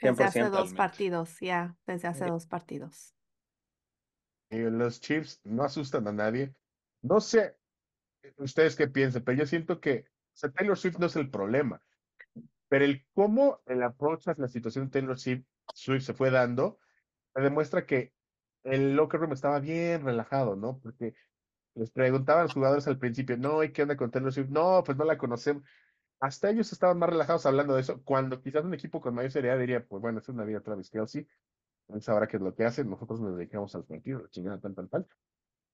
Desde 0.00 0.22
hace 0.22 0.42
100%. 0.42 0.50
dos 0.50 0.74
partidos, 0.74 1.40
ya, 1.40 1.76
desde 1.88 2.06
hace 2.06 2.24
Sí. 2.26 2.30
dos 2.30 2.46
partidos. 2.46 3.16
Eh, 4.50 4.70
los 4.70 5.00
Chiefs 5.00 5.40
no 5.42 5.64
asustan 5.64 6.06
a 6.06 6.12
nadie. 6.12 6.54
No 7.02 7.20
sé 7.20 7.56
eh, 8.22 8.34
ustedes 8.38 8.76
qué 8.76 8.88
piensan, 8.88 9.24
pero 9.24 9.38
yo 9.38 9.46
siento 9.46 9.80
que 9.80 10.06
Taylor 10.54 10.78
Swift 10.78 10.98
no 10.98 11.06
es 11.06 11.16
el 11.16 11.30
problema, 11.30 11.82
pero 12.68 12.84
el 12.84 13.06
cómo 13.12 13.60
el 13.66 13.82
approach 13.82 14.28
a 14.28 14.34
la 14.38 14.48
situación 14.48 14.86
de 14.86 14.90
Taylor 14.92 15.18
Swift, 15.18 15.44
se 15.74 16.14
fue 16.14 16.30
dando, 16.30 16.78
demuestra 17.34 17.86
que 17.86 18.14
el 18.64 18.96
locker 18.96 19.20
room 19.20 19.32
estaba 19.32 19.60
bien 19.60 20.04
relajado, 20.04 20.56
¿no? 20.56 20.78
Porque 20.80 21.14
les 21.74 21.90
preguntaban 21.90 22.42
a 22.42 22.44
los 22.44 22.54
jugadores 22.54 22.88
al 22.88 22.98
principio, 22.98 23.36
no, 23.36 23.62
¿y 23.64 23.72
qué 23.72 23.82
onda 23.82 23.96
con 23.96 24.10
Taylor 24.10 24.32
Swift? 24.32 24.50
No, 24.50 24.82
pues 24.84 24.98
no 24.98 25.04
la 25.04 25.18
conocemos. 25.18 25.62
Hasta 26.20 26.50
ellos 26.50 26.72
estaban 26.72 26.98
más 26.98 27.10
relajados 27.10 27.46
hablando 27.46 27.74
de 27.74 27.82
eso, 27.82 28.02
cuando 28.04 28.40
quizás 28.42 28.64
un 28.64 28.74
equipo 28.74 29.00
con 29.00 29.14
mayor 29.14 29.30
seriedad 29.32 29.58
diría, 29.58 29.86
pues 29.86 30.02
bueno, 30.02 30.18
es 30.20 30.28
una 30.28 30.44
vida 30.44 30.60
Travis 30.60 30.90
Kelsey, 30.90 31.28
él 31.88 32.02
sabrá 32.02 32.28
qué 32.28 32.38
es 32.38 32.42
lo 32.42 32.54
que 32.54 32.64
hace, 32.64 32.84
nosotros 32.84 33.20
nos 33.20 33.36
dedicamos 33.36 33.74
al 33.74 33.84
partido, 33.84 34.26
chingada, 34.28 34.60
tal, 34.60 34.74
tal, 34.74 34.88
tal. 34.88 35.08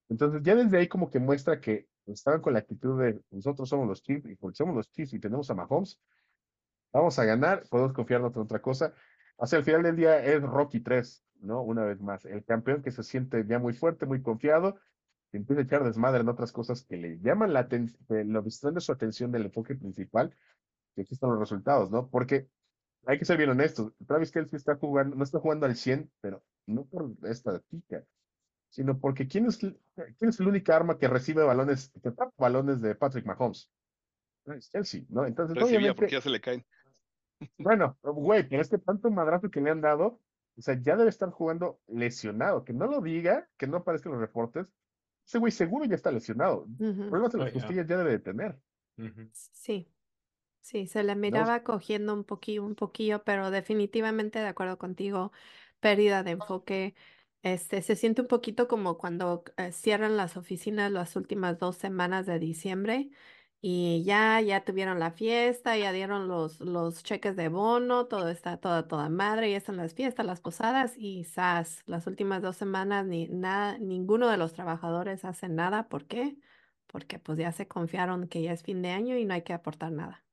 Entonces, 0.08 0.42
ya 0.42 0.54
desde 0.54 0.78
ahí 0.78 0.88
como 0.88 1.10
que 1.10 1.18
muestra 1.18 1.60
que 1.60 1.88
estaban 2.06 2.40
con 2.40 2.52
la 2.52 2.60
actitud 2.60 3.00
de 3.00 3.20
nosotros 3.30 3.68
somos 3.68 3.88
los 3.88 4.02
Chiefs 4.02 4.28
y 4.28 4.36
porque 4.36 4.56
somos 4.56 4.74
los 4.74 4.90
Chiefs 4.90 5.14
y 5.14 5.18
tenemos 5.18 5.50
a 5.50 5.54
Mahomes, 5.54 6.00
vamos 6.92 7.18
a 7.18 7.24
ganar, 7.24 7.64
podemos 7.68 7.92
confiarnos 7.92 8.34
en 8.36 8.42
otra 8.42 8.60
cosa. 8.60 8.94
Hacia 9.38 9.58
el 9.58 9.64
final 9.64 9.82
del 9.82 9.96
día 9.96 10.22
es 10.24 10.42
Rocky 10.42 10.80
3, 10.80 11.24
¿no? 11.40 11.62
Una 11.62 11.84
vez 11.84 12.00
más, 12.00 12.24
el 12.24 12.44
campeón 12.44 12.82
que 12.82 12.92
se 12.92 13.02
siente 13.02 13.44
ya 13.46 13.58
muy 13.58 13.72
fuerte, 13.72 14.06
muy 14.06 14.22
confiado, 14.22 14.78
empieza 15.32 15.62
a 15.62 15.64
echar 15.64 15.84
desmadre 15.84 16.20
en 16.20 16.28
otras 16.28 16.52
cosas 16.52 16.84
que 16.84 16.96
le 16.96 17.18
llaman 17.20 17.52
la 17.52 17.60
atención, 17.60 18.32
lo 18.32 18.42
distraen 18.42 18.74
de 18.74 18.80
su 18.80 18.92
atención 18.92 19.32
del 19.32 19.46
enfoque 19.46 19.74
principal, 19.74 20.34
que 20.94 21.02
aquí 21.02 21.14
están 21.14 21.30
los 21.30 21.40
resultados, 21.40 21.90
¿no? 21.90 22.08
Porque 22.08 22.48
hay 23.06 23.18
que 23.18 23.24
ser 23.24 23.36
bien 23.36 23.50
honestos, 23.50 23.92
Travis 24.06 24.30
Kelsey 24.30 24.56
está 24.56 24.76
jugando, 24.76 25.16
no 25.16 25.24
está 25.24 25.40
jugando 25.40 25.66
al 25.66 25.76
100, 25.76 26.10
pero 26.20 26.42
no 26.66 26.84
por 26.84 27.12
esta 27.24 27.58
tica, 27.60 28.04
sino 28.74 28.98
porque 28.98 29.28
¿quién 29.28 29.46
es, 29.46 29.58
quién 29.58 29.76
es 30.18 30.40
el 30.40 30.48
única 30.48 30.74
arma 30.74 30.98
que 30.98 31.06
recibe 31.06 31.44
balones, 31.44 31.92
que 32.02 32.10
tapa 32.10 32.32
balones 32.36 32.80
de 32.80 32.96
Patrick 32.96 33.24
Mahomes? 33.24 33.70
Travis 34.42 34.68
Kelsey, 34.68 35.06
¿no? 35.10 35.24
Entonces, 35.24 35.54
Recibía 35.54 35.78
obviamente, 35.78 35.94
porque 35.94 36.12
ya 36.14 36.20
se 36.20 36.30
le 36.30 36.40
caen. 36.40 36.66
bueno, 37.58 37.96
güey, 38.02 38.48
pero 38.48 38.62
es 38.62 38.68
que 38.68 38.78
tanto 38.78 39.12
madrazo 39.12 39.48
que 39.48 39.60
le 39.60 39.70
han 39.70 39.80
dado, 39.80 40.20
o 40.56 40.60
sea, 40.60 40.74
ya 40.80 40.96
debe 40.96 41.08
estar 41.08 41.30
jugando 41.30 41.78
lesionado. 41.86 42.64
Que 42.64 42.72
no 42.72 42.88
lo 42.88 43.00
diga, 43.00 43.48
que 43.56 43.68
no 43.68 43.76
aparezca 43.76 44.08
en 44.08 44.14
los 44.16 44.20
reportes. 44.20 44.66
Ese 45.24 45.38
güey 45.38 45.52
seguro 45.52 45.84
ya 45.84 45.94
está 45.94 46.10
lesionado. 46.10 46.66
Ujú. 46.80 47.10
Problemas 47.10 47.32
en 47.34 47.40
Oh, 47.42 47.44
las 47.44 47.52
costillas 47.52 47.86
ya 47.86 47.96
debe 47.96 48.10
de 48.10 48.18
tener. 48.18 48.58
Sí, 49.32 49.88
sí, 50.62 50.88
se 50.88 51.04
le 51.04 51.14
miraba 51.14 51.62
cogiendo 51.62 52.12
un 52.12 52.24
poquillo, 52.24 52.64
un 52.64 52.74
poquillo, 52.74 53.22
pero 53.22 53.52
definitivamente 53.52 54.40
de 54.40 54.48
acuerdo 54.48 54.78
contigo, 54.78 55.30
pérdida 55.78 56.24
de 56.24 56.32
enfoque. 56.32 56.96
Este, 57.44 57.82
se 57.82 57.94
siente 57.94 58.22
un 58.22 58.26
poquito 58.28 58.68
como 58.68 58.96
cuando 58.96 59.44
eh, 59.58 59.70
cierran 59.70 60.16
las 60.16 60.38
oficinas 60.38 60.90
las 60.90 61.14
últimas 61.14 61.58
dos 61.58 61.76
semanas 61.76 62.24
de 62.24 62.38
diciembre 62.38 63.10
y 63.60 64.02
ya, 64.04 64.40
ya 64.40 64.64
tuvieron 64.64 64.98
la 64.98 65.10
fiesta, 65.10 65.76
ya 65.76 65.92
dieron 65.92 66.26
los, 66.26 66.58
los 66.60 67.02
cheques 67.04 67.36
de 67.36 67.48
bono, 67.50 68.06
todo 68.06 68.30
está 68.30 68.56
toda, 68.56 68.88
toda 68.88 69.10
madre, 69.10 69.50
ya 69.50 69.58
están 69.58 69.76
las 69.76 69.92
fiestas, 69.94 70.24
las 70.24 70.40
posadas 70.40 70.94
y 70.96 71.24
¡zas! 71.24 71.82
Las 71.86 72.06
últimas 72.06 72.40
dos 72.40 72.56
semanas 72.56 73.04
ni 73.06 73.28
nada, 73.28 73.76
ninguno 73.78 74.28
de 74.28 74.38
los 74.38 74.54
trabajadores 74.54 75.26
hace 75.26 75.50
nada. 75.50 75.88
¿Por 75.90 76.06
qué? 76.06 76.38
Porque 76.86 77.18
pues 77.18 77.36
ya 77.38 77.52
se 77.52 77.68
confiaron 77.68 78.26
que 78.28 78.40
ya 78.42 78.52
es 78.52 78.62
fin 78.62 78.80
de 78.80 78.90
año 78.90 79.18
y 79.18 79.26
no 79.26 79.34
hay 79.34 79.42
que 79.42 79.52
aportar 79.52 79.92
nada. 79.92 80.24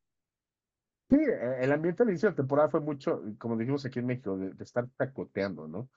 Sí, 1.10 1.17
eh, 1.17 1.58
el 1.60 1.74
ambiente 1.74 2.04
al 2.04 2.10
inicio 2.10 2.30
de 2.30 2.36
temporada 2.36 2.69
fue 2.69 2.80
mucho, 2.80 3.21
como 3.38 3.58
dijimos 3.58 3.86
aquí 3.86 4.00
en 4.00 4.06
México, 4.06 4.38
de 4.38 4.63
estar 4.63 4.88
tacoteando, 4.95 5.67
¿no? 5.67 5.89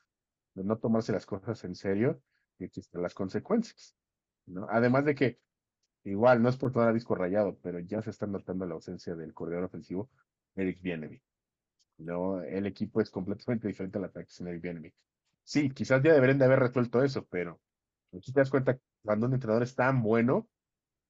De 0.55 0.65
no 0.65 0.79
tomarse 0.79 1.13
las 1.13 1.27
cosas 1.27 1.63
en 1.65 1.75
serio 1.75 2.23
y 2.59 2.65
existen 2.65 3.03
las 3.03 3.15
consecuencias, 3.15 3.97
¿no? 4.47 4.67
Además 4.71 5.05
de 5.05 5.15
que, 5.15 5.41
igual, 6.05 6.43
no 6.43 6.49
es 6.49 6.57
por 6.57 6.73
todo 6.73 6.89
el 6.89 6.95
disco 6.95 7.15
rayado, 7.15 7.59
pero 7.63 7.81
ya 7.81 8.03
se 8.03 8.11
está 8.11 8.27
notando 8.27 8.67
la 8.67 8.75
ausencia 8.75 9.15
del 9.17 9.35
corredor 9.35 9.65
ofensivo, 9.65 10.11
Eric 10.55 10.81
Bieniemy. 10.81 11.21
No, 11.99 12.43
el 12.43 12.67
equipo 12.67 13.01
es 13.01 13.11
completamente 13.11 13.69
diferente 13.69 13.99
al 13.99 14.05
ataque 14.05 14.31
sin 14.31 14.49
Eric 14.49 14.63
Bieniemy. 14.63 14.93
Sí, 15.43 15.71
quizás 15.71 16.03
ya 16.03 16.13
deberían 16.13 16.39
de 16.39 16.45
haber 16.47 16.61
resuelto 16.61 17.03
eso, 17.03 17.27
pero 17.27 17.61
aquí 18.17 18.33
te 18.33 18.41
das 18.41 18.51
cuenta 18.51 18.79
cuando 19.03 19.27
un 19.27 19.35
entrenador 19.35 19.63
es 19.63 19.75
tan 19.75 20.03
bueno, 20.03 20.49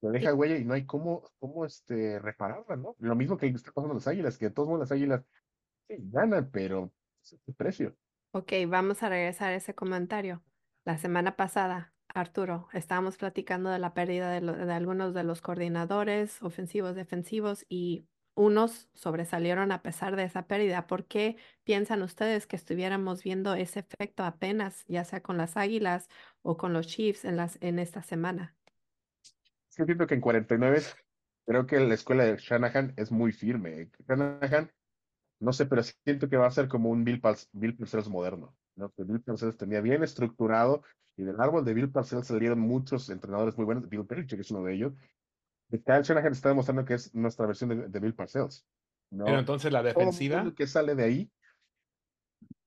te 0.01 0.11
deja 0.11 0.35
huella 0.35 0.57
y 0.57 0.65
no 0.65 0.75
hay 0.75 0.85
cómo, 0.85 1.23
cómo 1.39 1.65
este, 1.65 2.19
repararla, 2.19 2.77
¿no? 2.77 2.97
Lo 2.99 3.15
mismo 3.15 3.37
que 3.39 3.47
está 3.47 3.73
pasando 3.73 3.95
las 3.95 4.09
águilas, 4.09 4.37
que 4.37 4.47
de 4.47 4.51
todos 4.51 4.69
modos 4.69 4.81
las 4.81 4.93
águilas 4.93 5.25
sí, 5.89 5.97
ganan, 6.11 6.51
pero 6.51 6.93
es 7.23 7.39
el 7.47 7.55
precio. 7.55 7.97
Ok, 8.37 8.53
vamos 8.67 9.01
a 9.05 9.09
regresar 9.09 9.53
a 9.53 9.55
ese 9.55 9.77
comentario. 9.77 10.43
La 10.85 10.99
semana 10.99 11.37
pasada, 11.37 11.95
Arturo, 12.09 12.69
estábamos 12.73 13.17
platicando 13.17 13.71
de 13.71 13.79
la 13.79 13.95
pérdida 13.95 14.29
de, 14.33 14.41
lo- 14.41 14.55
de 14.55 14.73
algunos 14.73 15.15
de 15.15 15.23
los 15.23 15.41
coordinadores 15.41 16.43
ofensivos, 16.43 16.97
defensivos 16.97 17.65
y 17.69 18.09
unos 18.35 18.89
sobresalieron 18.93 19.71
a 19.71 19.83
pesar 19.83 20.17
de 20.17 20.25
esa 20.25 20.49
pérdida. 20.49 20.89
¿Por 20.89 21.07
qué 21.07 21.37
piensan 21.63 22.03
ustedes 22.03 22.49
que 22.49 22.57
estuviéramos 22.57 23.23
viendo 23.23 23.55
ese 23.55 23.81
efecto 23.89 24.25
apenas, 24.25 24.85
ya 24.89 25.05
sea 25.05 25.23
con 25.23 25.37
las 25.39 25.57
Águilas 25.57 26.09
o 26.43 26.57
con 26.57 26.73
los 26.73 26.89
Chiefs 26.89 27.25
en 27.25 27.37
las, 27.37 27.57
en 27.61 27.79
esta 27.79 28.03
semana? 28.03 28.57
Que 29.77 29.85
siento 29.85 30.09
que 30.09 30.15
en 30.15 30.21
49 30.21 30.83
creo 31.47 31.67
que 31.67 31.79
la 31.79 31.95
escuela 31.95 32.25
de 32.25 32.37
Shanahan 32.37 32.95
es 32.97 33.13
muy 33.13 33.31
firme. 33.31 33.91
Shanahan, 34.09 34.73
no 35.45 35.53
sé, 35.53 35.67
pero 35.67 35.83
siento 35.83 36.29
que 36.29 36.37
va 36.37 36.47
a 36.47 36.51
ser 36.51 36.69
como 36.69 36.91
un 36.91 37.05
Bill, 37.05 37.21
Pals- 37.23 37.49
Bill 37.53 37.77
Parcells 37.77 38.09
moderno, 38.09 38.57
¿no? 38.77 38.91
Que 38.93 39.05
Bill 39.05 39.23
Parcells 39.23 39.57
tenía 39.57 39.81
bien 39.81 40.03
estructurado 40.03 40.83
y 41.17 41.25
del 41.25 41.41
árbol 41.41 41.65
de 41.65 41.75
Bill 41.75 41.91
Parcells 41.93 42.27
salieron 42.27 42.61
muchos 42.61 43.11
entrenadores 43.11 43.57
muy 43.57 43.65
buenos. 43.67 43.89
Bill 43.89 44.03
Belichick 44.03 44.41
es 44.41 44.51
uno 44.51 44.65
de 44.65 44.75
ellos. 44.75 44.93
Kyle 45.71 46.03
Shanahan 46.03 46.33
está 46.33 46.49
demostrando 46.51 46.85
que 46.85 46.95
es 46.95 47.15
nuestra 47.15 47.47
versión 47.47 47.71
de, 47.71 47.89
de 47.89 48.01
Bill 48.01 48.15
Parcells. 48.15 48.67
¿no? 49.11 49.25
Pero 49.25 49.39
entonces 49.39 49.73
la 49.73 49.81
Todo 49.81 49.89
defensiva, 49.89 50.39
mundo 50.39 50.55
que 50.55 50.67
sale 50.67 50.95
de 50.95 51.05
ahí. 51.05 51.33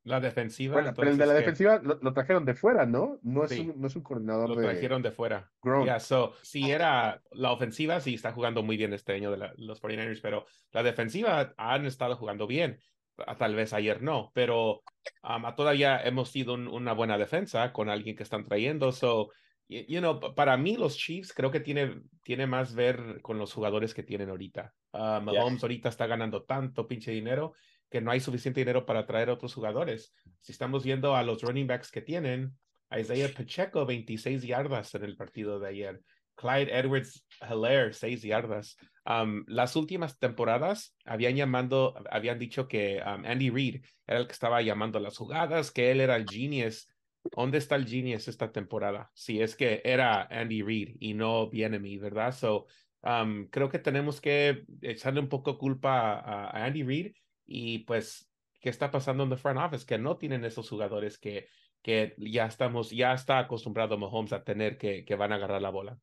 La 0.08 0.20
defensiva, 0.20 0.74
Bueno, 0.76 0.94
pero 0.96 1.10
el 1.12 1.18
de 1.18 1.26
la 1.26 1.34
defensiva 1.34 1.80
lo, 1.84 2.00
lo 2.02 2.14
trajeron 2.14 2.46
de 2.46 2.54
fuera, 2.56 2.86
¿no? 2.86 3.20
No 3.24 3.44
es, 3.44 3.52
Sí. 3.52 3.60
un, 3.62 3.80
no 3.82 3.88
es 3.88 3.96
un 3.96 4.04
coordinador 4.04 4.50
Lo 4.50 4.56
de 4.56 4.64
trajeron 4.68 5.02
de 5.02 5.12
fuera. 5.12 5.52
grown. 5.62 5.86
Yeah, 5.86 6.00
so, 6.00 6.34
si 6.42 6.72
era 6.72 7.22
la 7.32 7.52
ofensiva, 7.52 8.00
sí 8.00 8.14
está 8.16 8.32
jugando 8.32 8.64
muy 8.64 8.78
bien 8.78 8.94
este 8.94 9.14
año 9.14 9.32
de 9.32 9.38
la- 9.38 9.54
los 9.58 9.80
49ers, 9.82 10.22
pero 10.22 10.46
la 10.72 10.84
defensiva 10.84 11.54
han 11.58 11.86
estado 11.86 12.16
jugando 12.16 12.48
bien. 12.48 12.80
Ah, 13.26 13.36
Tal 13.36 13.56
vez 13.56 13.74
ayer 13.74 14.02
no, 14.02 14.32
pero 14.34 14.76
um, 15.24 15.46
ah, 15.46 15.56
todavía 15.56 16.00
hemos 16.04 16.30
sido 16.30 16.54
un- 16.54 16.68
una 16.68 16.94
buena 16.94 17.18
defensa 17.18 17.74
con 17.74 17.90
alguien 17.90 18.16
que 18.16 18.24
están 18.24 18.46
trayendo. 18.46 18.92
So, 18.92 19.32
you 19.68 20.00
know, 20.00 20.20
pa- 20.20 20.36
para 20.36 20.56
mí 20.56 20.78
los 20.78 20.96
Chiefs 20.98 21.34
creo 21.34 21.52
que 21.52 21.60
tiene, 21.60 22.02
tiene 22.24 22.46
más 22.48 22.76
ver 22.76 23.20
con 23.22 23.38
los 23.40 23.52
jugadores 23.54 23.94
que 23.94 24.04
tienen 24.04 24.30
ahorita. 24.30 24.74
Ah, 24.94 25.20
Mahomes 25.24 25.62
ahorita 25.64 25.90
está 25.90 26.06
ganando 26.08 26.44
tanto 26.44 26.88
pinche 26.88 27.12
dinero 27.12 27.54
que 27.90 28.02
no 28.02 28.12
hay 28.12 28.20
suficiente 28.20 28.62
dinero 28.62 28.86
para 28.86 29.06
traer 29.06 29.30
otros 29.30 29.54
jugadores. 29.54 30.14
Si 30.42 30.52
estamos 30.52 30.84
viendo 30.84 31.16
a 31.16 31.24
los 31.24 31.42
running 31.42 31.68
backs 31.68 31.92
que 31.92 32.02
tienen, 32.02 32.58
Isaiah 32.96 33.30
Pacheco, 33.36 33.86
26 33.86 34.44
yardas 34.44 34.94
en 34.96 35.04
el 35.04 35.16
partido 35.16 35.60
de 35.60 35.70
ayer. 35.70 36.02
Clyde 36.36 36.72
Edwards 36.72 37.26
Hilaire, 37.42 37.94
6 37.94 38.22
yardas. 38.22 38.78
Um, 39.06 39.44
las 39.48 39.76
últimas 39.76 40.20
temporadas 40.20 40.96
habían 41.06 41.36
llamando, 41.36 41.96
habían 42.12 42.38
dicho 42.38 42.68
que 42.68 43.02
um, 43.02 43.26
Andy 43.26 43.50
Reid 43.50 43.84
era 44.06 44.20
el 44.20 44.28
que 44.28 44.34
estaba 44.34 44.62
llamando 44.62 45.00
las 45.00 45.18
jugadas, 45.18 45.72
que 45.72 45.92
él 45.92 46.02
era 46.02 46.16
el 46.16 46.26
genius. 46.30 46.88
¿Dónde 47.36 47.58
está 47.58 47.76
el 47.76 47.88
genius 47.88 48.28
esta 48.28 48.52
temporada? 48.52 49.10
Si 49.14 49.42
es 49.42 49.56
que 49.56 49.82
era 49.84 50.28
Andy 50.30 50.62
Reid 50.62 50.96
y 51.00 51.14
no 51.14 51.50
Bienemy, 51.50 51.98
¿verdad? 51.98 52.34
So, 52.34 52.68
um, 53.02 53.48
creo 53.48 53.70
que 53.70 53.80
tenemos 53.80 54.22
que 54.22 54.64
echarle 54.82 55.20
un 55.20 55.30
poco 55.30 55.58
culpa 55.58 56.20
a, 56.20 56.50
a 56.52 56.66
Andy 56.66 56.84
Reid 56.84 57.14
y 57.48 57.80
pues, 57.80 58.30
¿qué 58.60 58.70
está 58.70 58.92
pasando 58.92 59.24
en 59.24 59.30
the 59.30 59.38
front 59.38 59.60
office? 59.60 59.86
Que 59.86 59.98
no 59.98 60.18
tienen 60.18 60.46
esos 60.46 60.70
jugadores 60.70 61.18
que, 61.18 61.48
que 61.82 62.16
ya 62.18 62.46
estamos, 62.46 62.92
ya 62.92 63.14
está 63.14 63.40
acostumbrado 63.40 63.98
Mahomes 63.98 64.34
a 64.34 64.44
tener 64.44 64.78
que, 64.78 65.06
que 65.06 65.16
van 65.16 65.32
a 65.32 65.36
agarrar 65.36 65.62
la 65.62 65.70
bola. 65.70 65.98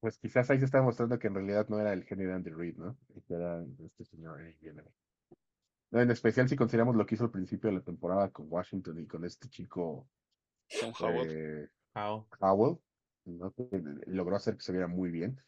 Pues 0.00 0.18
quizás 0.18 0.50
ahí 0.50 0.58
se 0.58 0.64
está 0.64 0.78
demostrando 0.78 1.18
que 1.18 1.28
en 1.28 1.34
realidad 1.34 1.68
no 1.68 1.78
era 1.78 1.92
el 1.92 2.04
genio 2.04 2.28
de 2.28 2.34
Andy 2.34 2.50
Reid, 2.50 2.76
¿no? 2.76 2.96
Era 3.28 3.64
este 3.84 4.04
señor 4.04 4.40
Eric 4.40 4.58
Bieniemy. 4.60 4.90
En 5.92 6.10
especial 6.10 6.48
si 6.48 6.56
consideramos 6.56 6.96
lo 6.96 7.04
que 7.04 7.16
hizo 7.16 7.24
al 7.24 7.30
principio 7.30 7.68
de 7.70 7.76
la 7.76 7.82
temporada 7.82 8.30
con 8.30 8.46
Washington 8.48 8.98
y 8.98 9.06
con 9.06 9.24
este 9.24 9.48
chico 9.48 10.08
eh, 10.70 11.68
Wow. 11.94 12.26
Howell, 12.40 12.78
¿no? 13.26 13.52
que 13.52 13.68
logró 14.06 14.36
hacer 14.36 14.56
que 14.56 14.62
se 14.62 14.72
viera 14.72 14.86
muy 14.86 15.10
bien. 15.10 15.38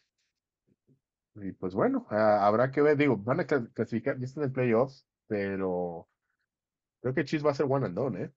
Y 1.37 1.53
pues 1.53 1.75
bueno, 1.75 2.07
habrá 2.11 2.71
que 2.71 2.81
ver, 2.81 2.97
digo, 2.97 3.17
van 3.17 3.41
a 3.41 3.47
cla- 3.47 3.71
clasificar, 3.73 4.19
ya 4.19 4.25
están 4.25 4.45
en 4.45 4.53
playoffs, 4.53 5.07
pero 5.27 6.09
creo 7.01 7.15
que 7.15 7.25
Chiefs 7.25 7.45
va 7.45 7.51
a 7.51 7.55
ser 7.55 7.67
one 7.69 7.87
and 7.87 7.97
done, 7.97 8.23
¿eh? 8.25 8.33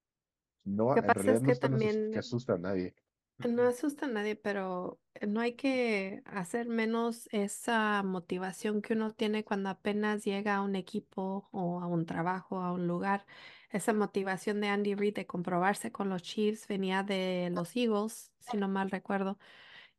No, 0.66 0.94
que 0.94 1.00
en 1.00 1.06
pasa 1.08 1.20
es 1.20 1.26
realidad 1.26 1.42
no 1.42 1.46
que 1.48 1.52
están 1.54 1.72
asus- 1.74 1.80
también- 1.82 2.12
que 2.12 2.20
asusta 2.20 2.54
a 2.54 2.58
nadie. 2.58 2.96
No 3.40 3.64
asusta 3.68 4.08
a 4.08 4.10
nadie, 4.10 4.36
pero 4.36 5.00
no 5.28 5.42
hay 5.42 5.54
que 5.54 6.24
hacer 6.26 6.68
menos 6.68 7.30
esa 7.32 8.02
motivación 8.02 8.82
que 8.82 8.94
uno 8.94 9.14
tiene 9.14 9.44
cuando 9.46 9.70
apenas 9.70 10.26
llega 10.26 10.56
a 10.56 10.62
un 10.64 10.76
equipo 10.76 11.48
o 11.52 11.80
a 11.80 11.86
un 11.88 12.08
trabajo, 12.08 12.62
a 12.62 12.72
un 12.74 12.88
lugar. 12.88 13.28
Esa 13.70 13.94
motivación 13.94 14.60
de 14.60 14.70
Andy 14.70 14.96
Reid 14.96 15.14
de 15.14 15.28
comprobarse 15.28 15.92
con 15.92 16.10
los 16.10 16.24
Chiefs 16.24 16.68
venía 16.68 17.04
de 17.04 17.52
los 17.54 17.76
Eagles, 17.76 18.34
si 18.40 18.58
no 18.58 18.68
mal 18.70 18.90
recuerdo, 18.90 19.38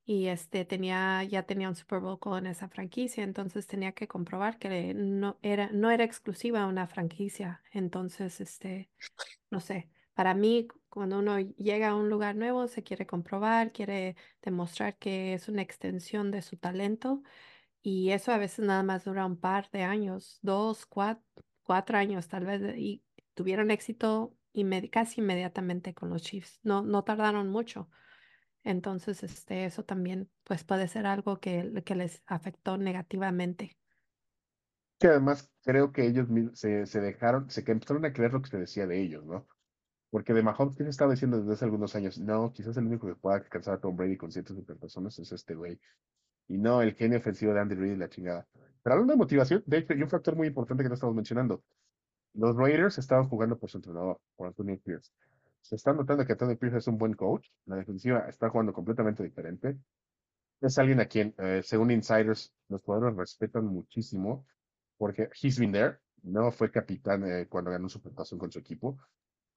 y 0.09 0.29
este 0.29 0.65
tenía 0.65 1.23
ya 1.25 1.43
tenía 1.45 1.69
un 1.69 1.75
Super 1.77 2.01
Bowl 2.01 2.19
con 2.19 2.47
esa 2.47 2.69
franquicia, 2.69 3.23
entonces 3.25 3.67
tenía 3.67 3.93
que 3.93 4.09
comprobar 4.09 4.59
que 4.59 4.95
no 4.95 5.39
era 5.43 5.69
no 5.73 5.91
era 5.91 6.03
exclusiva 6.05 6.67
una 6.67 6.87
franquicia. 6.87 7.63
Entonces, 7.73 8.41
este, 8.41 8.91
no 9.51 9.61
sé. 9.61 9.91
Para 10.15 10.35
mí, 10.35 10.69
cuando 10.91 11.19
uno 11.21 11.39
llega 11.41 11.91
a 11.91 11.95
un 11.97 12.11
lugar 12.11 12.37
nuevo, 12.37 12.69
se 12.69 12.83
quiere 12.85 13.07
comprobar, 13.07 13.73
quiere 13.73 14.17
demostrar 14.43 14.99
que 14.99 15.35
es 15.35 15.49
una 15.49 15.63
extensión 15.63 16.31
de 16.33 16.43
su 16.43 16.57
talento 16.59 17.23
y 17.83 18.11
eso 18.11 18.33
a 18.33 18.39
veces 18.39 18.65
nada 18.67 18.83
más 18.83 19.05
dura 19.05 19.27
un 19.27 19.39
par 19.41 19.71
de 19.71 19.83
años, 19.85 20.39
dos, 20.43 20.87
cuatro, 20.87 21.25
cuatro 21.65 21.99
años 21.99 22.29
tal 22.29 22.47
vez, 22.47 22.63
y 22.79 23.05
tuvieron 23.35 23.71
éxito 23.71 24.37
inmedi- 24.55 24.91
casi 24.91 25.21
inmediatamente 25.21 25.95
con 25.95 26.11
los 26.11 26.23
Chiefs. 26.23 26.61
No, 26.63 26.83
no 26.83 27.05
tardaron 27.05 27.49
mucho. 27.51 27.91
Entonces, 28.69 29.23
este, 29.23 29.65
eso 29.65 29.83
también 29.83 30.29
pues 30.45 30.63
puede 30.63 30.89
ser 30.89 31.07
algo 31.07 31.41
que, 31.41 31.83
que 31.87 31.95
les 31.95 32.23
afectó 32.27 32.77
negativamente. 32.77 33.79
Que 34.99 35.07
además 35.07 35.51
creo 35.65 35.91
que 35.91 36.07
ellos 36.07 36.29
se, 36.53 36.85
se 36.85 37.01
dejaron, 37.01 37.49
se 37.49 37.65
empezaron 37.67 38.05
a 38.05 38.13
creer 38.13 38.35
lo 38.35 38.43
que 38.43 38.51
se 38.51 38.59
decía 38.59 38.87
de 38.87 39.01
ellos, 39.01 39.25
¿no? 39.25 39.47
Porque 40.11 40.35
de 40.35 40.43
Mahomes, 40.43 40.77
¿qué 40.77 40.85
se 40.85 40.91
estaba 40.91 41.13
diciendo 41.13 41.39
desde 41.39 41.55
hace 41.55 41.65
algunos 41.65 41.95
años? 41.97 42.19
No, 42.19 42.53
quizás 42.53 42.77
el 42.77 42.85
único 42.85 43.07
que 43.07 43.15
pueda 43.15 43.37
alcanzar 43.37 43.75
a 43.75 43.81
Tom 43.81 43.97
Brady 43.97 44.19
con 44.19 44.31
cientos 44.31 44.55
de 44.55 44.75
personas 44.75 45.19
es 45.19 45.33
este 45.33 45.55
güey. 45.55 45.81
Y 46.47 46.59
no 46.59 46.83
el 46.83 46.95
genio 46.95 47.19
ofensivo 47.19 47.55
de 47.55 47.61
Andy 47.61 47.75
Reid 47.75 47.93
y 47.93 47.97
la 47.97 48.11
chingada. 48.11 48.47
Pero 48.83 48.93
hablando 48.93 49.15
de 49.15 49.19
motivación, 49.19 49.63
de 49.65 49.79
hecho, 49.79 49.95
hay 49.95 50.03
un 50.03 50.11
factor 50.11 50.37
muy 50.37 50.49
importante 50.49 50.83
que 50.83 50.91
no 50.91 50.95
estamos 50.95 51.15
mencionando. 51.15 51.65
Los 52.35 52.55
Raiders 52.55 52.99
estaban 52.99 53.31
jugando 53.31 53.59
por 53.59 53.71
su 53.71 53.79
entrenador, 53.79 54.21
por 54.37 54.49
Antonio 54.49 54.79
Pierce. 54.79 55.11
Se 55.63 55.77
está 55.77 55.93
notando 55.93 56.25
que 56.25 56.33
Antonio 56.33 56.59
Pierce 56.59 56.79
es 56.79 56.89
un 56.89 56.99
buen 56.99 57.15
coach. 57.15 57.49
La 57.67 57.77
defensiva 57.77 58.21
está 58.29 58.49
jugando 58.51 58.73
completamente 58.73 59.23
diferente. 59.23 59.79
Es 60.61 60.79
alguien 60.79 61.01
a 61.01 61.07
quien, 61.07 61.35
eh, 61.39 61.63
según 61.63 61.91
insiders, 61.91 62.53
los 62.69 62.83
jugadores 62.83 63.17
respetan 63.17 63.67
muchísimo 63.67 64.47
porque 64.97 65.31
he's 65.41 65.59
been 65.59 65.73
there. 65.73 65.99
No 66.23 66.51
fue 66.51 66.71
capitán 66.71 67.25
eh, 67.31 67.47
cuando 67.49 67.71
ganó 67.71 67.89
su 67.89 67.99
supertazón 67.99 68.39
con 68.39 68.51
su 68.51 68.59
equipo. 68.59 68.99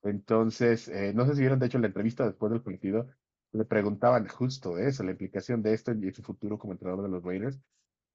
Entonces, 0.04 0.88
eh, 0.90 1.14
no 1.14 1.26
sé 1.26 1.36
si 1.36 1.42
vieron, 1.42 1.60
de 1.60 1.68
hecho, 1.68 1.80
la 1.80 1.88
entrevista 1.88 2.26
después 2.26 2.52
del 2.52 2.62
partido, 2.62 3.08
le 3.54 3.66
preguntaban 3.66 4.28
justo 4.28 4.78
eso, 4.78 5.04
la 5.04 5.12
implicación 5.12 5.62
de 5.62 5.74
esto 5.74 5.92
y 5.94 6.12
su 6.14 6.24
futuro 6.24 6.58
como 6.58 6.74
entrenador 6.74 7.04
de 7.04 7.10
los 7.10 7.24
Raiders. 7.24 7.60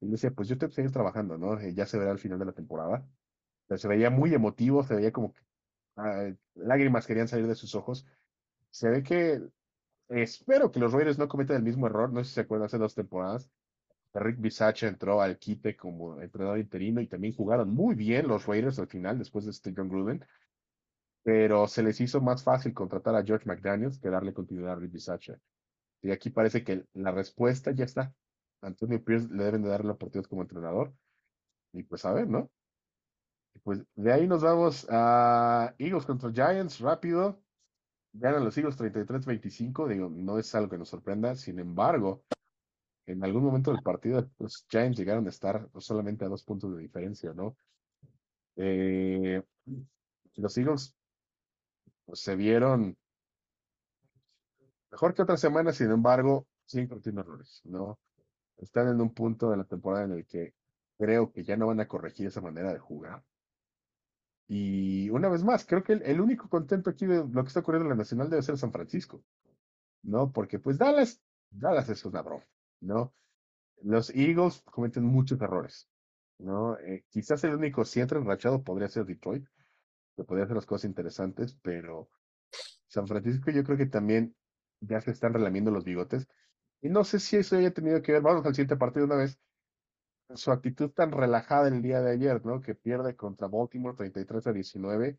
Y 0.01 0.09
decía, 0.09 0.31
pues 0.31 0.49
yo 0.49 0.59
que 0.59 0.69
seguir 0.71 0.93
trabajando, 0.93 1.39
¿no? 1.39 1.61
Ya 1.71 1.87
se 1.87 1.99
verá 1.99 2.11
al 2.13 2.19
final 2.19 2.39
de 2.39 2.45
la 2.47 2.53
temporada. 2.53 3.09
Se 3.77 3.89
veía 3.89 4.11
muy 4.11 4.35
emotivo, 4.35 4.83
se 4.85 4.95
veía 4.97 5.13
como 5.13 5.33
que 5.33 5.41
lágrimas 6.55 7.07
querían 7.07 7.29
salir 7.29 7.47
de 7.47 7.55
sus 7.55 7.75
ojos. 7.75 8.07
Se 8.71 8.89
ve 8.89 9.03
que 9.03 9.41
espero 10.09 10.71
que 10.71 10.81
los 10.81 10.93
Raiders 10.93 11.19
no 11.19 11.29
cometan 11.29 11.57
el 11.57 11.63
mismo 11.63 11.87
error. 11.87 12.13
No 12.13 12.23
sé 12.23 12.29
si 12.29 12.35
se 12.35 12.41
acuerdan 12.43 12.67
hace 12.67 12.79
dos 12.79 12.95
temporadas. 12.95 13.51
Rick 14.21 14.41
Bisaccia 14.41 14.89
entró 14.89 15.21
al 15.21 15.39
quite 15.39 15.77
como 15.77 16.21
entrenador 16.21 16.59
interino 16.59 17.01
y 17.01 17.07
también 17.07 17.35
jugaron 17.35 17.71
muy 17.71 17.95
bien 17.95 18.29
los 18.29 18.47
Raiders 18.47 18.79
al 18.79 18.89
final, 18.89 19.19
después 19.19 19.45
de 19.45 19.51
este 19.51 19.73
John 19.77 19.89
Gruden. 19.89 20.25
Pero 21.23 21.67
se 21.67 21.83
les 21.83 22.01
hizo 22.01 22.21
más 22.21 22.45
fácil 22.45 22.73
contratar 22.73 23.15
a 23.17 23.25
George 23.25 23.47
McDaniels 23.47 23.99
que 23.99 24.11
darle 24.11 24.33
continuidad 24.33 24.73
a 24.73 24.77
Rick 24.77 24.93
Bisaccia. 24.93 25.39
Y 26.03 26.11
aquí 26.13 26.31
parece 26.31 26.63
que 26.63 26.85
la 26.95 27.11
respuesta 27.11 27.73
ya 27.73 27.85
está. 27.85 28.15
Antonio 28.61 29.03
Pierce 29.03 29.29
le 29.33 29.45
deben 29.45 29.63
de 29.63 29.71
dar 29.71 29.85
la 29.85 29.93
oportunidad 29.93 30.29
como 30.29 30.43
entrenador. 30.43 30.95
Y 31.73 31.83
pues 31.83 32.05
a 32.05 32.13
ver, 32.13 32.29
¿no? 32.29 32.51
Pues 33.67 33.83
de 33.97 34.13
ahí 34.13 34.29
nos 34.29 34.43
vamos 34.45 34.87
a 34.91 35.75
Eagles 35.79 36.07
contra 36.07 36.31
Giants, 36.31 36.79
rápido. 36.79 37.43
Ganan 38.13 38.45
los 38.45 38.57
Eagles 38.57 38.79
33-25. 38.79 39.89
Digo, 39.89 40.09
no 40.09 40.39
es 40.39 40.55
algo 40.55 40.71
que 40.71 40.79
nos 40.79 40.89
sorprenda. 40.89 41.35
Sin 41.35 41.59
embargo, 41.59 42.23
en 43.07 43.25
algún 43.25 43.43
momento 43.43 43.73
del 43.73 43.83
partido, 43.83 44.31
los 44.39 44.65
Giants 44.69 44.97
llegaron 44.97 45.27
a 45.27 45.31
estar 45.31 45.69
solamente 45.81 46.25
a 46.25 46.29
dos 46.29 46.45
puntos 46.45 46.77
de 46.77 46.83
diferencia, 46.83 47.33
¿no? 47.35 47.57
Eh, 48.55 49.43
los 50.37 50.59
Eagles 50.59 50.95
pues, 52.05 52.21
se 52.21 52.37
vieron 52.37 52.97
mejor 54.93 55.13
que 55.13 55.23
otras 55.23 55.41
semanas, 55.41 55.75
sin 55.75 55.91
embargo, 55.91 56.47
siguen 56.67 56.87
cometiendo 56.87 57.23
errores, 57.23 57.63
¿no? 57.65 57.99
Están 58.59 58.87
en 58.87 59.01
un 59.01 59.13
punto 59.13 59.51
de 59.51 59.57
la 59.57 59.65
temporada 59.65 60.05
en 60.05 60.13
el 60.13 60.25
que 60.25 60.55
creo 60.97 61.33
que 61.33 61.43
ya 61.43 61.57
no 61.57 61.67
van 61.67 61.81
a 61.81 61.89
corregir 61.89 62.29
esa 62.29 62.41
manera 62.41 62.73
de 62.73 62.79
jugar. 62.79 63.25
Y 64.49 65.11
una 65.11 65.29
vez 65.29 65.43
más, 65.43 65.65
creo 65.67 65.83
que 65.83 65.95
el, 65.95 66.21
único 66.21 66.49
contento 66.49 66.91
aquí 66.91 67.07
de 67.07 67.25
lo 67.27 67.43
que 67.43 67.49
está 67.49 67.61
ocurriendo 67.61 67.87
en 67.87 67.91
la 67.91 67.97
Nacional 67.97 68.31
debe 68.31 68.43
ser 68.43 68.57
San 68.57 68.73
Francisco, 68.73 69.23
¿no? 70.03 70.33
Porque 70.33 70.59
pues 70.59 70.79
Dallas, 70.79 71.21
Dallas 71.51 71.89
es 71.89 72.05
una 72.05 72.23
broma, 72.23 72.45
¿no? 72.81 73.13
Los 73.83 74.11
Eagles 74.11 74.63
cometen 74.71 75.05
muchos 75.05 75.41
errores, 75.41 75.89
¿no? 76.39 76.79
Eh, 76.79 77.05
quizás 77.09 77.43
el 77.45 77.55
único 77.57 77.85
siempre 77.85 78.19
enrachado 78.19 78.63
podría 78.63 78.89
ser 78.89 79.05
Detroit, 79.05 79.47
que 80.17 80.25
podría 80.25 80.45
hacer 80.45 80.57
las 80.57 80.67
cosas 80.67 80.85
interesantes, 80.85 81.59
pero 81.63 82.09
San 82.87 83.07
Francisco 83.09 83.51
yo 83.51 83.65
creo 83.65 83.77
que 83.77 83.87
también 83.87 84.35
ya 84.81 85.01
se 85.01 85.11
están 85.11 85.35
relamiendo 85.35 85.71
los 85.71 85.85
bigotes. 85.85 86.29
Y 86.81 86.89
no 86.89 87.05
sé 87.05 87.19
si 87.19 87.37
eso 87.37 87.57
haya 87.57 87.73
tenido 87.73 88.01
que 88.03 88.13
ver, 88.13 88.23
vamos 88.23 88.47
al 88.47 88.55
siguiente 88.55 88.77
partido 88.77 89.07
una 89.07 89.17
vez, 89.17 89.39
su 90.35 90.51
actitud 90.53 90.91
tan 90.91 91.13
relajada 91.13 91.69
el 91.69 91.83
día 91.83 92.01
de 92.01 92.13
ayer, 92.13 92.45
¿no? 92.45 92.61
Que 92.61 92.75
pierde 92.75 93.17
contra 93.17 93.49
Baltimore 93.49 93.97
33 93.97 94.47
a 94.47 94.53
19. 94.53 95.19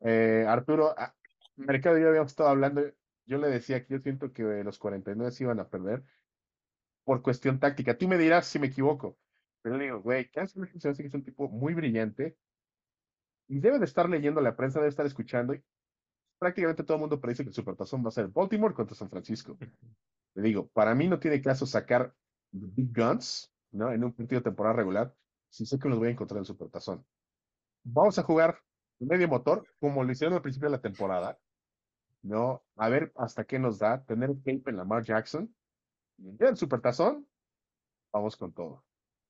Eh, 0.00 0.44
Arturo, 0.48 0.94
a- 0.98 1.16
Mercado 1.56 1.98
y 1.98 2.02
yo 2.02 2.08
habíamos 2.10 2.32
estado 2.32 2.50
hablando, 2.50 2.82
yo 3.26 3.38
le 3.38 3.48
decía 3.48 3.84
que 3.86 3.94
yo 3.94 4.00
siento 4.00 4.32
que 4.32 4.42
los 4.64 4.78
49 4.78 5.32
se 5.32 5.44
iban 5.44 5.60
a 5.60 5.68
perder 5.70 6.04
por 7.04 7.22
cuestión 7.22 7.58
táctica. 7.60 7.96
Tú 7.98 8.08
me 8.08 8.18
dirás 8.18 8.46
si 8.46 8.58
me 8.58 8.68
equivoco, 8.68 9.18
pero 9.62 9.76
le 9.76 9.84
digo, 9.84 10.00
güey, 10.02 10.30
Kansas 10.30 10.68
se 10.78 10.88
hace 10.88 11.02
que 11.02 11.08
es 11.08 11.14
un 11.14 11.24
tipo 11.24 11.48
muy 11.48 11.74
brillante 11.74 12.38
y 13.48 13.60
debe 13.60 13.78
de 13.78 13.84
estar 13.84 14.08
leyendo 14.08 14.40
la 14.40 14.56
prensa, 14.56 14.78
debe 14.78 14.88
estar 14.90 15.06
escuchando. 15.06 15.54
Y 15.54 15.64
prácticamente 16.38 16.84
todo 16.84 16.96
el 16.96 17.02
mundo 17.02 17.20
predice 17.20 17.44
que 17.44 17.50
el 17.50 17.54
Supertazón 17.54 18.04
va 18.04 18.08
a 18.08 18.12
ser 18.12 18.28
Baltimore 18.28 18.74
contra 18.74 18.96
San 18.96 19.10
Francisco. 19.10 19.58
Le 20.34 20.42
digo, 20.42 20.68
para 20.70 20.94
mí 20.96 21.08
no 21.08 21.20
tiene 21.20 21.42
caso 21.42 21.66
sacar 21.66 22.16
Big 22.52 22.92
Guns, 22.96 23.51
¿no? 23.72 23.92
En 23.92 24.04
un 24.04 24.12
partido 24.12 24.40
de 24.40 24.44
temporada 24.44 24.76
regular, 24.76 25.14
si 25.48 25.66
sé 25.66 25.78
que 25.78 25.88
los 25.88 25.98
voy 25.98 26.08
a 26.08 26.12
encontrar 26.12 26.38
en 26.38 26.44
Supertazón. 26.44 27.04
Vamos 27.84 28.18
a 28.18 28.22
jugar 28.22 28.58
medio 29.00 29.28
motor, 29.28 29.66
como 29.80 30.04
lo 30.04 30.12
hicieron 30.12 30.34
al 30.34 30.42
principio 30.42 30.68
de 30.68 30.76
la 30.76 30.82
temporada, 30.82 31.38
¿no? 32.22 32.62
A 32.76 32.88
ver 32.88 33.12
hasta 33.16 33.44
qué 33.44 33.58
nos 33.58 33.78
da 33.78 34.04
tener 34.04 34.30
tape 34.36 34.62
en 34.66 34.76
Lamar 34.76 35.04
Jackson. 35.04 35.54
Ya 36.16 36.48
el 36.48 36.56
Supertazón, 36.56 37.26
vamos 38.12 38.36
con 38.36 38.52
todo. 38.52 38.84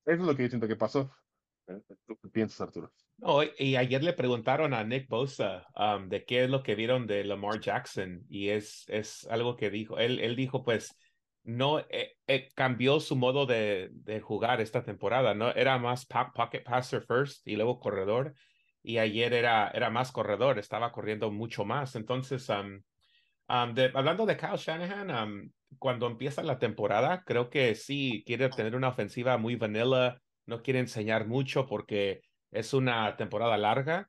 Eso 0.05 0.21
es 0.21 0.27
lo 0.27 0.37
que 0.37 0.43
yo 0.43 0.49
siento 0.49 0.69
que 0.69 0.77
pasó. 0.77 1.11
¿Tú 2.07 2.19
piensas, 2.31 2.61
Arturo? 2.61 2.93
No, 3.19 3.41
y 3.43 3.77
ayer 3.77 4.03
le 4.03 4.13
preguntaron 4.13 4.75
a 4.75 4.83
Nick 4.83 5.09
Bosa 5.09 5.67
um, 5.77 6.09
de 6.09 6.25
qué 6.25 6.45
es 6.45 6.51
lo 6.51 6.63
que 6.63 6.75
vieron 6.75 7.07
de 7.07 7.25
Lamar 7.25 7.61
Jackson 7.61 8.25
y 8.29 8.49
es, 8.49 8.85
es 8.89 9.27
algo 9.29 9.57
que 9.57 9.71
dijo. 9.71 9.99
Él, 9.99 10.19
él 10.19 10.35
dijo, 10.35 10.65
pues, 10.65 10.97
no 11.45 11.81
eh, 11.81 12.17
eh, 12.27 12.49
cambió 12.55 13.01
su 13.01 13.17
modo 13.17 13.47
de, 13.47 13.91
jugar 14.23 14.61
esta 14.61 14.83
temporada, 14.85 15.35
¿no? 15.35 15.51
Era 15.51 15.79
más 15.79 16.07
po- 16.07 16.33
pocket 16.35 16.63
passer 16.63 17.03
first 17.03 17.47
y 17.47 17.57
luego 17.57 17.81
corredor. 17.81 18.35
Y 18.83 18.99
ayer 18.99 19.33
era, 19.33 19.69
era 19.71 19.91
más 19.91 20.13
corredor, 20.13 20.59
estaba 20.59 20.93
corriendo 20.93 21.31
mucho 21.31 21.65
más. 21.65 21.95
Entonces, 21.95 22.51
hablando 23.47 24.27
de 24.27 24.37
Kyle 24.37 24.57
Shanahan, 24.57 25.53
cuando 25.79 26.07
empieza 26.07 26.43
la 26.43 26.59
temporada, 26.59 27.23
creo 27.25 27.49
que 27.49 27.75
sí 27.75 28.23
quiere 28.27 28.49
tener 28.49 28.75
una 28.75 28.89
ofensiva 28.89 29.39
muy 29.39 29.57
vanilla, 29.57 30.21
no 30.47 30.63
quiere 30.63 30.81
enseñar 30.81 31.27
mucho 31.27 31.67
porque 31.67 32.23
es 32.51 32.75
una 32.75 33.17
temporada 33.17 33.57
larga, 33.57 34.09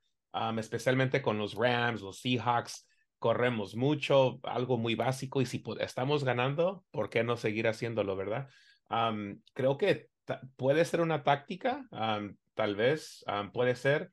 especialmente 0.58 1.22
con 1.22 1.38
los 1.38 1.54
Rams, 1.54 2.02
los 2.02 2.20
Seahawks, 2.20 2.88
corremos 3.24 3.78
mucho, 3.78 4.42
algo 4.44 4.78
muy 4.78 4.96
básico 4.96 5.40
y 5.40 5.46
si 5.46 5.64
estamos 5.80 6.26
ganando, 6.26 6.84
¿por 6.92 7.10
qué 7.10 7.24
no 7.24 7.38
seguir 7.38 7.70
haciéndolo, 7.70 8.18
verdad? 8.18 8.50
Um, 8.90 9.40
creo 9.54 9.78
que 9.78 10.10
puede 10.58 10.84
ser 10.84 11.00
una 11.00 11.24
táctica, 11.24 11.88
um, 11.92 12.36
tal 12.54 12.76
vez, 12.76 13.24
um, 13.26 13.50
puede 13.54 13.76
ser, 13.76 14.12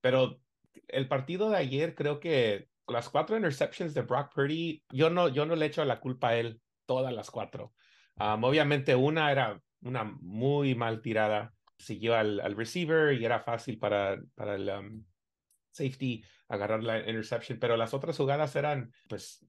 pero 0.00 0.40
el 0.88 1.06
partido 1.06 1.50
de 1.50 1.58
ayer 1.58 1.94
creo 1.94 2.18
que 2.18 2.66
las 2.88 3.08
cuatro 3.08 3.36
interceptions 3.36 3.94
de 3.94 4.02
Brock 4.02 4.34
Purdy, 4.34 4.82
yo 4.90 5.08
no, 5.08 5.28
yo 5.28 5.46
no 5.46 5.54
le 5.54 5.66
echo 5.66 5.84
la 5.84 6.00
culpa 6.00 6.30
a 6.30 6.36
él 6.36 6.60
todas 6.84 7.12
las 7.12 7.30
cuatro. 7.30 7.74
Obviamente 8.16 8.96
una 8.96 9.30
era 9.30 9.62
una 9.82 10.02
muy 10.02 10.74
mal 10.74 11.00
tirada, 11.00 11.54
siguió 11.78 12.16
al, 12.16 12.40
al 12.40 12.56
receiver 12.56 13.12
y 13.12 13.24
era 13.24 13.38
fácil 13.38 13.78
para, 13.78 14.20
para 14.34 14.56
el 14.56 15.04
safety 15.78 16.22
agarrar 16.48 16.82
la 16.82 16.98
interception, 16.98 17.58
pero 17.58 17.76
las 17.76 17.94
otras 17.94 18.16
jugadas 18.16 18.54
eran, 18.56 18.92
pues, 19.08 19.46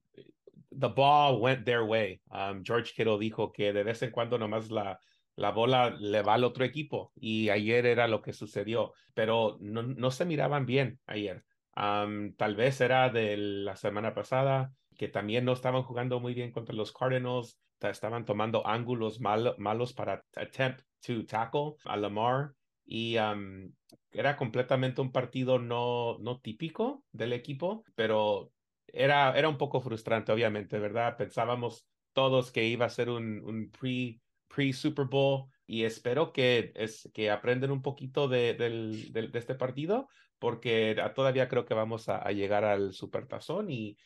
the 0.71 0.87
ball 0.87 1.41
went 1.41 1.65
their 1.65 1.81
way. 1.81 2.21
Um, 2.31 2.63
George 2.63 2.93
Kittle 2.95 3.19
dijo 3.19 3.51
que 3.51 3.73
de 3.73 3.83
vez 3.83 4.01
en 4.01 4.11
cuando 4.11 4.37
nomás 4.37 4.69
la, 4.69 4.99
la 5.35 5.51
bola 5.51 5.89
le 5.89 6.21
va 6.21 6.35
al 6.35 6.43
otro 6.43 6.65
equipo 6.65 7.11
y 7.15 7.49
ayer 7.49 7.85
era 7.85 8.07
lo 8.07 8.21
que 8.21 8.33
sucedió, 8.33 8.93
pero 9.13 9.57
no, 9.61 9.83
no 9.83 10.11
se 10.11 10.25
miraban 10.25 10.65
bien 10.65 10.99
ayer. 11.05 11.43
Um, 11.75 12.33
tal 12.35 12.55
vez 12.55 12.81
era 12.81 13.09
de 13.09 13.37
la 13.37 13.75
semana 13.75 14.13
pasada, 14.13 14.73
que 14.97 15.07
también 15.07 15.45
no 15.45 15.53
estaban 15.53 15.83
jugando 15.83 16.19
muy 16.19 16.33
bien 16.33 16.51
contra 16.51 16.75
los 16.75 16.91
Cardinals, 16.91 17.57
estaban 17.79 18.25
tomando 18.25 18.67
ángulos 18.67 19.21
mal, 19.21 19.55
malos 19.57 19.93
para 19.93 20.25
attempt 20.35 20.81
to 21.05 21.25
tackle 21.25 21.75
a 21.85 21.95
Lamar 21.95 22.53
y 22.91 23.17
um, 23.19 23.71
era 24.09 24.35
completamente 24.35 24.99
un 24.99 25.11
partido 25.11 25.59
no, 25.59 26.17
no 26.17 26.39
típico 26.39 27.03
del 27.11 27.33
equipo, 27.33 27.83
pero 27.93 28.51
era, 28.87 29.37
era 29.37 29.47
un 29.47 29.59
poco 29.59 29.79
frustrante, 29.79 30.31
obviamente, 30.31 30.79
¿verdad? 30.79 31.15
Pensábamos 31.15 31.85
todos 32.13 32.51
que 32.51 32.65
iba 32.65 32.87
a 32.87 32.89
ser 32.89 33.11
un, 33.11 33.43
un 33.43 33.69
pre, 33.69 34.19
pre 34.47 34.73
Super 34.73 35.05
Bowl 35.05 35.45
y 35.67 35.83
espero 35.83 36.33
que, 36.33 36.71
es, 36.73 37.07
que 37.13 37.29
aprenden 37.29 37.69
un 37.69 37.83
poquito 37.83 38.27
de, 38.27 38.55
del, 38.55 39.13
de, 39.13 39.29
este 39.37 39.53
partido 39.53 40.09
porque 40.39 40.95
todavía 41.13 41.47
creo 41.47 41.65
que 41.65 41.75
vamos 41.75 42.09
a, 42.09 42.17
a 42.17 42.31
llegar 42.31 42.63
al 42.63 42.93
Supertazón 42.93 43.69
y 43.69 43.97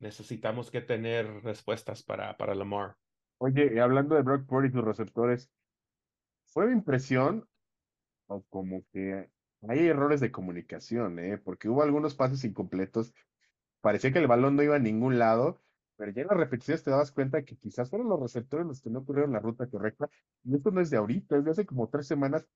necesitamos 0.00 0.72
que 0.72 0.80
tener 0.80 1.44
respuestas 1.44 2.02
para, 2.02 2.36
para 2.36 2.56
Lamar. 2.56 2.96
Oye, 3.38 3.80
hablando 3.80 4.16
de 4.16 4.22
Brock 4.22 4.44
Purdy 4.48 4.68
y 4.68 4.72
sus 4.72 4.84
receptores, 4.84 5.52
fue 6.46 6.66
mi 6.66 6.72
impresión 6.72 7.46
o 8.30 8.42
como 8.48 8.84
que 8.92 9.28
hay 9.68 9.86
errores 9.86 10.20
de 10.20 10.30
comunicación, 10.30 11.18
¿eh? 11.18 11.38
porque 11.38 11.68
hubo 11.68 11.82
algunos 11.82 12.14
pases 12.14 12.44
incompletos. 12.44 13.12
Parecía 13.80 14.12
que 14.12 14.18
el 14.20 14.26
balón 14.26 14.56
no 14.56 14.62
iba 14.62 14.76
a 14.76 14.78
ningún 14.80 15.18
lado, 15.18 15.60
pero 15.96 16.12
ya 16.12 16.22
en 16.22 16.28
las 16.28 16.36
repeticiones 16.36 16.82
te 16.82 16.90
dabas 16.90 17.12
cuenta 17.12 17.44
que 17.44 17.56
quizás 17.56 17.90
fueron 17.90 18.08
los 18.08 18.20
receptores 18.20 18.66
los 18.66 18.80
que 18.80 18.90
no 18.90 19.00
ocurrieron 19.00 19.32
la 19.32 19.40
ruta 19.40 19.66
correcta. 19.66 20.08
Y 20.44 20.54
esto 20.54 20.70
no 20.70 20.80
es 20.80 20.90
de 20.90 20.96
ahorita, 20.96 21.36
es 21.36 21.44
de 21.44 21.50
hace 21.50 21.66
como 21.66 21.88
tres 21.88 22.06
semanas 22.06 22.46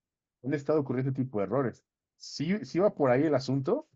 han 0.45 0.55
estado 0.55 0.81
ocurriendo 0.81 1.11
este 1.11 1.23
tipo 1.23 1.39
de 1.39 1.45
errores. 1.45 1.85
¿Sí, 2.17 2.65
sí 2.65 2.79
va 2.79 2.95
por 2.95 3.11
ahí 3.11 3.25
el 3.25 3.35
asunto? 3.35 3.89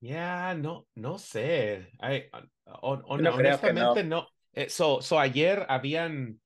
Ya, 0.00 0.54
no, 0.54 0.88
no 0.94 1.18
sé. 1.18 1.92
honestamente, 2.64 4.02
no. 4.02 4.26
Eh, 4.54 4.68
so, 4.68 5.00
ayer 5.18 5.64
habían 5.68 6.40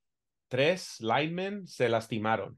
tres 0.48 1.00
linemen 1.00 1.66
se 1.66 1.88
lastimaron. 1.88 2.56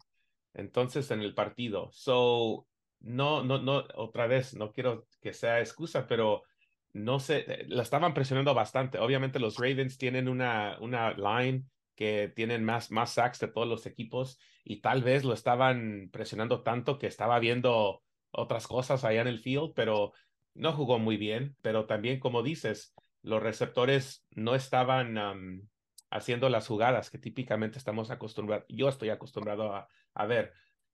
Entonces, 0.54 1.10
en 1.10 1.20
el 1.20 1.34
partido. 1.34 1.90
So, 1.92 2.66
no, 3.00 3.42
no, 3.44 3.58
no, 3.58 3.84
otra 3.94 4.26
vez, 4.26 4.54
no 4.54 4.72
quiero 4.72 5.06
que 5.20 5.32
sea 5.32 5.60
excusa, 5.60 6.06
pero 6.06 6.44
no 6.92 7.20
sé, 7.20 7.44
eh, 7.46 7.64
la 7.68 7.82
estaban 7.82 8.14
presionando 8.14 8.54
bastante. 8.54 8.98
Obviamente, 8.98 9.38
los 9.38 9.56
Ravens 9.56 9.98
tienen 9.98 10.28
una, 10.28 10.78
una 10.80 11.12
line 11.12 11.64
que 11.94 12.32
tienen 12.34 12.64
más, 12.64 12.90
más 12.90 13.14
sacks 13.14 13.40
de 13.40 13.48
todos 13.48 13.68
los 13.68 13.86
equipos 13.86 14.38
y 14.64 14.80
tal 14.80 15.02
vez 15.02 15.24
lo 15.24 15.34
estaban 15.34 16.10
presionando 16.12 16.62
tanto 16.62 16.98
que 16.98 17.06
estaba 17.06 17.38
viendo 17.38 18.02
otras 18.30 18.66
cosas 18.66 19.04
allá 19.04 19.22
en 19.22 19.28
el 19.28 19.40
field, 19.40 19.72
pero 19.74 20.12
no 20.54 20.72
jugó 20.72 20.98
muy 20.98 21.16
bien, 21.16 21.56
pero 21.62 21.86
también, 21.86 22.20
como 22.20 22.42
dices, 22.42 22.94
los 23.22 23.42
receptores 23.42 24.26
no 24.30 24.54
estaban 24.54 25.68
haciendo 26.10 26.48
las 26.48 26.66
jugadas 26.66 27.10
que 27.10 27.18
típicamente 27.18 27.78
estamos 27.78 28.10
acostumbrados, 28.10 28.66
yo 28.68 28.88
estoy 28.88 29.10
acostumbrado 29.10 29.74
a, 29.74 29.88
a, 30.14 30.26
ver. 30.26 30.52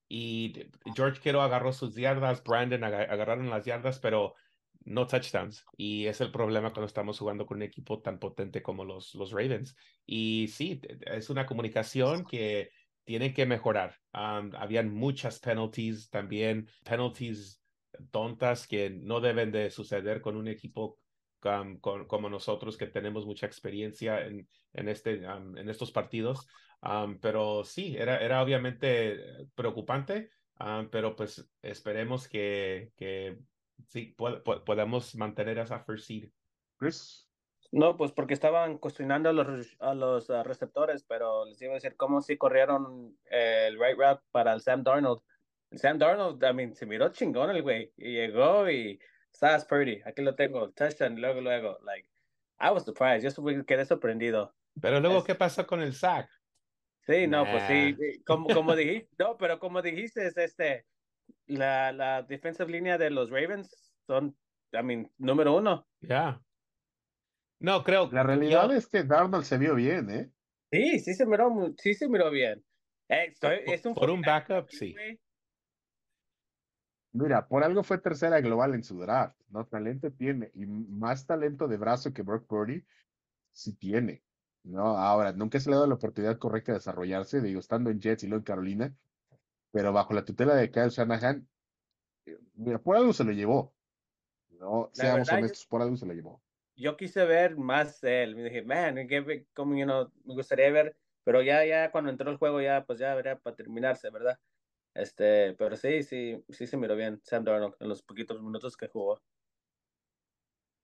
Y 0.09 0.53
George 0.95 1.21
Kittle 1.21 1.41
agarró 1.41 1.73
sus 1.73 1.95
yardas, 1.95 2.43
Brandon 2.43 2.85
agarraron 2.85 3.51
las 3.51 3.65
yardas, 3.65 3.99
pero 3.99 4.35
no 4.85 5.07
touchdowns. 5.07 5.65
Y 5.77 6.07
es 6.07 6.21
el 6.21 6.31
problema 6.31 6.73
cuando 6.73 6.87
estamos 6.87 7.19
jugando 7.19 7.47
con 7.47 7.59
un 7.59 7.63
equipo 7.63 8.01
tan 8.01 8.19
potente 8.19 8.63
como 8.63 8.85
los, 8.85 9.15
los 9.15 9.33
Ravens. 9.33 9.77
Y 10.07 10.49
sí, 10.49 10.81
es 11.07 11.31
una 11.31 11.47
comunicación 11.47 12.25
que 12.25 12.71
tienen 13.05 13.35
que 13.35 13.47
mejorar. 13.47 13.97
habían 14.13 14.93
muchas 14.93 15.39
penalties 15.39 16.11
también, 16.11 16.69
penalties 16.85 17.63
tontas 18.11 18.67
que 18.67 18.91
no 18.91 19.21
deben 19.21 19.53
de 19.53 19.71
suceder 19.71 20.21
con 20.21 20.37
un 20.37 20.49
equipo 20.49 20.99
como 22.07 22.31
nosotros 22.31 22.79
que 22.79 22.87
tenemos 22.87 23.27
mucha 23.27 23.47
experiencia 23.47 24.25
en, 24.25 24.49
en, 24.73 24.89
este, 24.89 25.23
en 25.25 25.69
estos 25.69 25.93
partidos. 25.93 26.47
Pero 27.21 27.65
sí, 27.65 27.97
era, 27.97 28.19
era 28.19 28.43
obviamente 28.43 29.49
preocupante, 29.55 30.31
pero 30.91 31.17
pues 31.17 31.49
esperemos 31.63 32.29
que, 32.29 32.93
que 32.97 33.39
sí 33.87 34.15
podamos 34.17 35.15
mantener 35.15 35.59
esa 35.59 35.81
first 35.81 36.07
seed. 36.07 36.31
Chris. 36.79 37.29
No, 37.73 37.97
pues 37.97 38.13
porque 38.13 38.35
estaban 38.35 38.79
cuestionando 38.79 39.31
a 39.31 39.33
los, 39.33 39.77
a 39.81 39.95
los 39.95 40.31
ah, 40.31 40.45
receptores, 40.45 41.03
pero 41.03 41.45
les 41.45 41.61
iba 41.61 41.73
a 41.73 41.75
decir 41.75 41.97
cómo 41.97 42.21
si 42.21 42.37
corrieron 42.37 43.17
el 43.31 43.79
right 43.81 43.99
route 43.99 44.23
para 44.31 44.53
el 44.53 44.61
Sam 44.61 44.85
Darnold 44.85 45.21
Sam 45.77 45.99
Darnold, 45.99 46.43
I 46.43 46.53
mean, 46.53 46.75
se 46.75 46.87
miró 46.87 47.09
chingón 47.11 47.51
el 47.51 47.63
güey. 47.63 47.93
Y 47.97 48.13
llegó 48.13 48.71
y, 48.71 48.99
Sass 49.33 49.65
Purdy, 49.65 50.01
aquí 50.05 50.23
lo 50.23 50.35
tengo, 50.35 50.71
touchdown, 50.71 51.21
luego, 51.21 51.41
luego, 51.41 51.79
like, 51.85 52.09
I 52.61 52.71
was 52.71 52.85
surprised, 52.85 53.29
yo 53.29 53.67
quedé 53.67 53.85
sorprendido. 53.85 54.55
Pero 54.81 55.01
luego, 55.01 55.25
¿qué 55.25 55.35
pasó 55.35 55.67
con 55.67 55.83
el 55.83 55.93
sack? 55.93 56.29
Sí, 57.07 57.27
no, 57.27 57.45
pues 57.45 57.63
sí, 57.65 58.23
como, 58.25 58.49
como 58.49 58.75
dijiste, 58.75 59.11
no, 59.19 59.37
pero 59.37 59.59
como 59.59 59.83
dijiste, 59.83 60.27
es 60.27 60.37
este, 60.39 60.87
la, 61.47 61.93
la 61.93 62.23
defensive 62.23 62.71
línea 62.71 62.97
de 62.97 63.11
los 63.11 63.31
Ravens 63.31 63.95
son, 64.07 64.37
I 64.73 64.83
mean, 64.83 65.11
número 65.19 65.57
uno. 65.57 65.87
Ya. 66.01 66.41
No, 67.61 67.85
creo. 67.85 68.11
La 68.11 68.23
realidad 68.23 68.75
es 68.75 68.87
que 68.87 69.05
Darnold 69.05 69.45
se 69.45 69.59
vio 69.59 69.75
bien, 69.75 70.11
¿eh? 70.11 70.31
Sí, 70.71 70.99
sí 71.01 71.15
se 71.15 71.27
miró, 71.27 71.75
sí 71.79 71.95
se 71.95 72.09
miró 72.09 72.31
bien. 72.31 72.65
Eh, 73.09 73.27
estoy, 73.29 73.61
es 73.67 73.85
un 73.85 73.95
por 73.95 74.11
un 74.11 74.23
backup, 74.23 74.69
sí. 74.71 74.95
Mira, 77.13 77.47
por 77.47 77.63
algo 77.63 77.85
fue 77.85 77.99
tercera 77.99 78.41
global 78.41 78.75
en 78.75 78.83
su 78.83 78.99
draft, 78.99 79.39
¿no? 79.49 79.67
Talento 79.67 80.11
tiene, 80.11 80.51
y 80.55 80.67
más 80.67 81.27
talento 81.27 81.69
de 81.69 81.77
brazo 81.77 82.13
que 82.13 82.23
Brock 82.23 82.47
Purdy, 82.47 82.85
sí 83.53 83.77
tiene, 83.77 84.25
¿no? 84.65 84.99
Ahora, 84.99 85.33
nunca 85.33 85.61
se 85.61 85.69
le 85.69 85.75
ha 85.75 85.79
dado 85.79 85.89
la 85.89 85.95
oportunidad 85.95 86.39
correcta 86.39 86.73
de 86.73 86.79
desarrollarse, 86.79 87.41
digo, 87.41 87.61
estando 87.61 87.91
en 87.91 88.01
Jets 88.01 88.25
y 88.25 88.27
luego 88.27 88.41
en 88.41 88.45
Carolina, 88.45 88.95
pero 89.71 89.93
bajo 89.93 90.15
la 90.15 90.25
tutela 90.25 90.55
de 90.55 90.71
Kyle 90.71 90.89
Shanahan, 90.89 91.47
eh, 92.27 92.39
mira, 92.55 92.79
por 92.79 92.97
algo 92.97 93.13
se 93.13 93.25
lo 93.25 93.33
llevó, 93.33 93.75
¿no? 94.59 94.91
Seamos 94.93 95.31
honestos, 95.31 95.67
por 95.67 95.83
algo 95.83 95.97
se 95.97 96.07
lo 96.07 96.15
llevó. 96.15 96.43
Yo 96.77 96.97
quise 96.97 97.25
ver 97.25 97.57
más 97.57 98.01
de 98.01 98.25
él, 98.25 98.35
me 98.37 98.45
dije, 98.45 98.63
man, 98.63 98.97
como, 99.53 99.77
you 99.77 99.85
know, 99.85 100.11
me 100.25 100.35
gustaría 100.35 100.71
ver, 100.71 100.97
pero 101.23 101.43
ya, 101.43 101.65
ya 101.65 101.91
cuando 101.93 102.11
entró 102.11 102.31
el 102.31 102.39
juego, 102.39 102.61
ya, 102.61 102.85
pues 102.85 102.99
ya 102.99 103.15
verá 103.15 103.39
para 103.39 103.55
terminarse, 103.55 104.11
¿verdad? 104.11 104.39
Este, 104.95 105.55
pero 105.55 105.77
sí, 105.77 106.03
sí, 106.03 106.43
sí 106.49 106.67
se 106.67 106.77
miró 106.77 106.95
bien 106.97 107.21
Sam 107.25 107.45
Darnold 107.45 107.75
en 107.81 107.89
los 107.89 108.03
poquitos 108.03 108.41
minutos 108.41 108.77
que 108.77 108.89
jugó. 108.89 109.21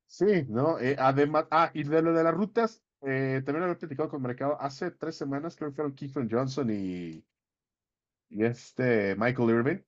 Sí, 0.06 0.44
¿no? 0.48 0.80
Eh, 0.80 0.96
además, 0.98 1.46
ah, 1.52 1.70
y 1.72 1.84
de 1.84 2.02
lo 2.02 2.12
de 2.12 2.24
las 2.24 2.34
rutas, 2.34 2.82
eh, 3.02 3.42
también 3.44 3.70
he 3.70 3.74
platicado 3.74 4.08
con 4.08 4.20
el 4.20 4.28
mercado. 4.28 4.60
Hace 4.60 4.90
tres 4.90 5.16
semanas 5.16 5.56
creo 5.56 5.70
que 5.70 5.76
fueron 5.76 5.94
Keith 5.94 6.16
Johnson 6.30 6.70
y, 6.70 7.24
y 8.28 8.44
este 8.44 9.16
Michael 9.16 9.50
Irving. 9.50 9.78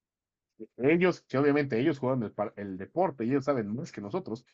Ellos, 0.77 1.23
que 1.23 1.39
obviamente 1.39 1.79
ellos 1.81 1.99
juegan 1.99 2.33
el, 2.57 2.79
deporte 2.79 3.25
ellos 3.25 3.45
saben 3.45 3.75
más 3.75 3.93
que 3.93 4.01
nosotros. 4.01 4.47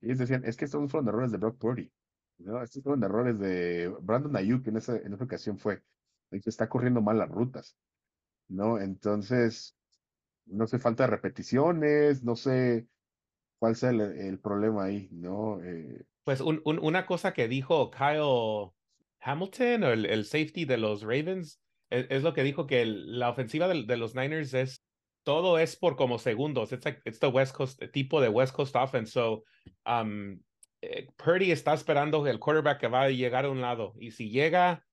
Ellos 0.00 0.18
decían, 0.18 0.44
es 0.44 0.56
que 0.56 0.64
estos 0.64 0.90
fueron 0.90 1.08
errores 1.08 1.32
de 1.32 1.38
Brock 1.38 1.58
Purdy. 1.58 1.92
¿no? 2.38 2.62
Estos 2.62 2.82
fueron 2.82 3.04
errores 3.04 3.38
de 3.38 3.88
Brandon 4.00 4.36
Ayuk 4.36 4.66
en 4.68 4.78
esa, 4.78 4.96
en 4.96 5.12
esa 5.14 5.24
ocasión 5.24 5.58
fue. 5.58 5.82
Está 6.30 6.68
corriendo 6.68 7.02
mal 7.02 7.18
las 7.18 7.30
rutas. 7.30 7.76
¿no? 8.48 8.78
Entonces, 8.80 9.76
no 10.46 10.66
sé, 10.66 10.78
falta 10.78 11.04
de 11.04 11.10
repeticiones, 11.10 12.22
no 12.24 12.36
sé 12.36 12.88
cuál 13.58 13.76
sea 13.76 13.90
el, 13.90 14.38
problema 14.40 14.84
ahí, 14.84 15.08
¿no? 15.12 15.62
Eh, 15.62 16.04
pues 16.24 16.40
un, 16.40 16.62
una 16.64 17.06
cosa 17.06 17.32
que 17.32 17.48
dijo 17.48 17.90
Kyle 17.90 18.70
Hamilton, 19.20 19.84
o 19.84 19.92
el, 19.92 20.24
safety 20.24 20.64
de 20.64 20.78
los 20.78 21.02
Ravens, 21.02 21.60
e, 21.90 22.06
es, 22.10 22.22
lo 22.22 22.34
que 22.34 22.42
dijo 22.42 22.66
que 22.66 22.84
la 22.86 23.30
ofensiva 23.30 23.68
de, 23.68 23.96
los 23.96 24.14
Niners 24.14 24.54
es 24.54 24.84
todo 25.24 25.58
es 25.58 25.76
por 25.76 25.96
como 25.96 26.18
segundos. 26.18 26.72
It's 26.72 26.84
like 26.84 27.00
it's 27.04 27.20
the 27.20 27.28
West 27.28 27.54
Coast 27.54 27.80
tipo 27.92 28.20
de 28.20 28.28
West 28.28 28.54
Coast 28.54 28.74
offense. 28.74 29.12
So 29.12 29.44
um, 29.86 30.40
eh, 30.80 31.06
Purdy 31.16 31.52
está 31.52 31.74
esperando 31.74 32.26
el 32.26 32.40
quarterback 32.40 32.80
que 32.80 32.88
va 32.88 33.02
a 33.02 33.10
llegar 33.10 33.44
a 33.44 33.50
un 33.50 33.60
lado 33.60 33.94
y 34.00 34.10
si 34.10 34.30
llega 34.30 34.84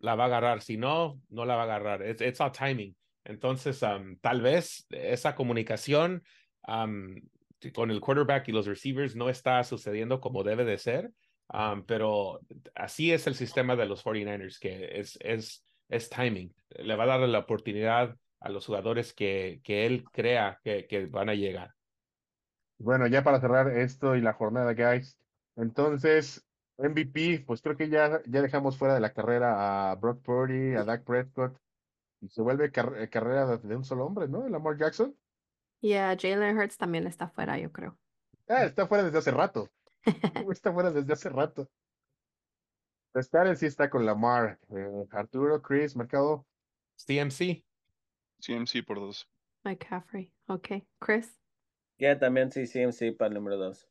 la 0.00 0.14
va 0.14 0.24
a 0.24 0.26
agarrar. 0.28 0.62
Si 0.62 0.76
no, 0.76 1.20
no 1.28 1.44
la 1.44 1.56
va 1.56 1.62
a 1.62 1.64
agarrar. 1.64 2.02
It's, 2.02 2.22
it's 2.22 2.40
all 2.40 2.52
timing. 2.52 2.96
Entonces, 3.24 3.82
um, 3.82 4.16
tal 4.20 4.40
vez 4.40 4.86
esa 4.90 5.34
comunicación 5.34 6.22
um, 6.66 7.16
con 7.74 7.90
el 7.90 8.00
quarterback 8.00 8.48
y 8.48 8.52
los 8.52 8.66
receivers 8.66 9.16
no 9.16 9.28
está 9.28 9.62
sucediendo 9.64 10.20
como 10.20 10.44
debe 10.44 10.64
de 10.64 10.78
ser, 10.78 11.12
um, 11.52 11.84
pero 11.84 12.40
así 12.74 13.12
es 13.12 13.26
el 13.26 13.34
sistema 13.34 13.76
de 13.76 13.86
los 13.86 14.04
49ers, 14.04 14.58
que 14.58 14.98
es, 15.00 15.18
es, 15.20 15.64
es 15.88 16.08
timing. 16.08 16.54
Le 16.70 16.96
va 16.96 17.04
a 17.04 17.18
dar 17.18 17.20
la 17.28 17.38
oportunidad 17.40 18.16
a 18.40 18.48
los 18.50 18.66
jugadores 18.66 19.12
que, 19.12 19.60
que 19.64 19.86
él 19.86 20.04
crea 20.12 20.60
que, 20.62 20.86
que 20.86 21.06
van 21.06 21.28
a 21.28 21.34
llegar. 21.34 21.72
Bueno, 22.78 23.06
ya 23.08 23.24
para 23.24 23.40
cerrar 23.40 23.68
esto 23.76 24.14
y 24.14 24.20
la 24.20 24.32
jornada, 24.34 24.72
guys. 24.74 25.18
Entonces, 25.56 26.46
MVP, 26.76 27.40
pues 27.46 27.60
creo 27.60 27.76
que 27.76 27.88
ya, 27.88 28.20
ya 28.26 28.40
dejamos 28.42 28.76
fuera 28.78 28.94
de 28.94 29.00
la 29.00 29.12
carrera 29.12 29.90
a 29.90 29.94
Brock 29.96 30.22
Purdy, 30.22 30.76
a 30.76 30.84
Dak 30.84 31.04
Prescott, 31.04 31.58
y 32.20 32.28
se 32.28 32.42
vuelve 32.42 32.70
car- 32.70 33.08
carrera 33.10 33.46
de, 33.46 33.58
de 33.68 33.76
un 33.76 33.84
solo 33.84 34.06
hombre, 34.06 34.28
¿no? 34.28 34.46
El 34.46 34.52
Lamar 34.52 34.76
Jackson. 34.78 35.16
Y 35.80 35.94
a 35.94 36.16
Jalen 36.18 36.58
Hurts 36.58 36.76
también 36.76 37.06
está 37.06 37.28
fuera, 37.28 37.58
yo 37.58 37.70
creo. 37.72 37.98
Ah, 38.48 38.64
está 38.64 38.86
fuera 38.86 39.04
desde 39.04 39.18
hace 39.18 39.30
rato. 39.30 39.68
Está 40.50 40.72
fuera 40.72 40.90
desde 40.90 41.12
hace 41.12 41.28
rato. 41.28 41.68
Star 43.14 43.54
sí 43.56 43.66
está 43.66 43.90
con 43.90 44.06
Lamar. 44.06 44.58
Eh, 44.70 45.06
Arturo, 45.10 45.60
Chris, 45.60 45.96
Mercado. 45.96 46.46
CMC. 46.96 47.64
CMC 48.40 48.84
por 48.86 48.98
dos. 48.98 49.28
McCaffrey. 49.64 50.32
Ok. 50.46 50.68
Chris. 50.98 51.38
Ya 51.98 52.18
también 52.18 52.50
sí, 52.52 52.66
CMC 52.66 53.16
para 53.16 53.28
el 53.28 53.34
número 53.34 53.56
dos. 53.56 53.88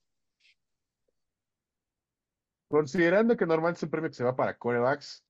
Considerando 2.70 3.36
que 3.36 3.46
normalmente 3.46 3.78
es 3.80 3.84
un 3.84 3.90
premio 3.90 4.10
que 4.10 4.16
se 4.16 4.24
va 4.24 4.36
para 4.36 4.58
corebacks, 4.58 5.24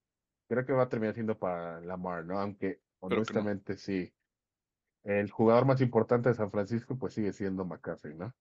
creo 0.47 0.65
que 0.65 0.73
va 0.73 0.83
a 0.83 0.89
terminar 0.89 1.13
siendo 1.13 1.37
para 1.37 1.79
Lamar, 1.81 2.25
¿no? 2.25 2.39
Aunque 2.39 2.81
no. 3.01 3.07
honestamente 3.07 3.77
sí. 3.77 4.11
El 5.03 5.31
jugador 5.31 5.65
más 5.65 5.81
importante 5.81 6.29
de 6.29 6.35
San 6.35 6.51
Francisco, 6.51 6.97
pues 6.97 7.13
sigue 7.13 7.33
siendo 7.33 7.65
McCaffrey, 7.65 8.15
¿no? 8.15 8.33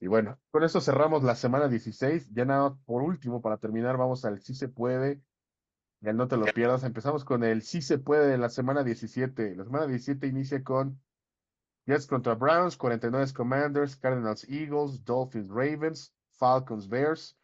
Y 0.00 0.06
bueno, 0.06 0.38
con 0.50 0.62
eso 0.64 0.80
cerramos 0.80 1.22
la 1.22 1.34
semana 1.34 1.68
16. 1.68 2.30
Ya 2.32 2.44
nada, 2.44 2.76
por 2.84 3.02
último, 3.02 3.40
para 3.40 3.56
terminar, 3.56 3.96
vamos 3.96 4.24
al 4.24 4.40
sí 4.40 4.54
se 4.54 4.68
puede. 4.68 5.22
Ya 6.00 6.12
no 6.12 6.28
te 6.28 6.36
lo 6.36 6.44
pierdas. 6.44 6.84
Empezamos 6.84 7.24
con 7.24 7.44
el 7.44 7.62
sí 7.62 7.80
se 7.80 7.98
puede 7.98 8.28
de 8.28 8.38
la 8.38 8.50
semana 8.50 8.84
17. 8.84 9.56
La 9.56 9.64
semana 9.64 9.86
17 9.86 10.26
inicia 10.26 10.62
con 10.62 11.00
Jets 11.86 12.06
contra 12.06 12.34
Browns, 12.34 12.76
49 12.76 13.32
Commanders, 13.34 13.96
Cardinals 13.96 14.46
Eagles, 14.48 15.04
Dolphins 15.04 15.48
Ravens, 15.48 16.14
Falcons 16.32 16.86
Bears, 16.86 17.36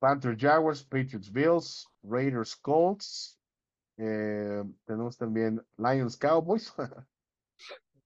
Panthers 0.00 0.36
Jaguars, 0.38 0.82
Patriots 0.82 1.30
Bills, 1.30 1.88
Raiders 2.02 2.54
Colts. 2.56 3.38
Eh, 3.96 4.62
tenemos 4.84 5.16
también 5.16 5.64
Lions 5.78 6.16
Cowboys. 6.16 6.72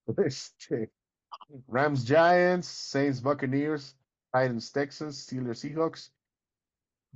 este, 0.24 0.90
Rams 1.68 2.04
Giants, 2.04 2.66
Saints 2.66 3.20
Buccaneers, 3.20 3.96
Titans 4.32 4.72
Texans, 4.72 5.18
Steelers 5.18 5.60
Seahawks, 5.60 6.10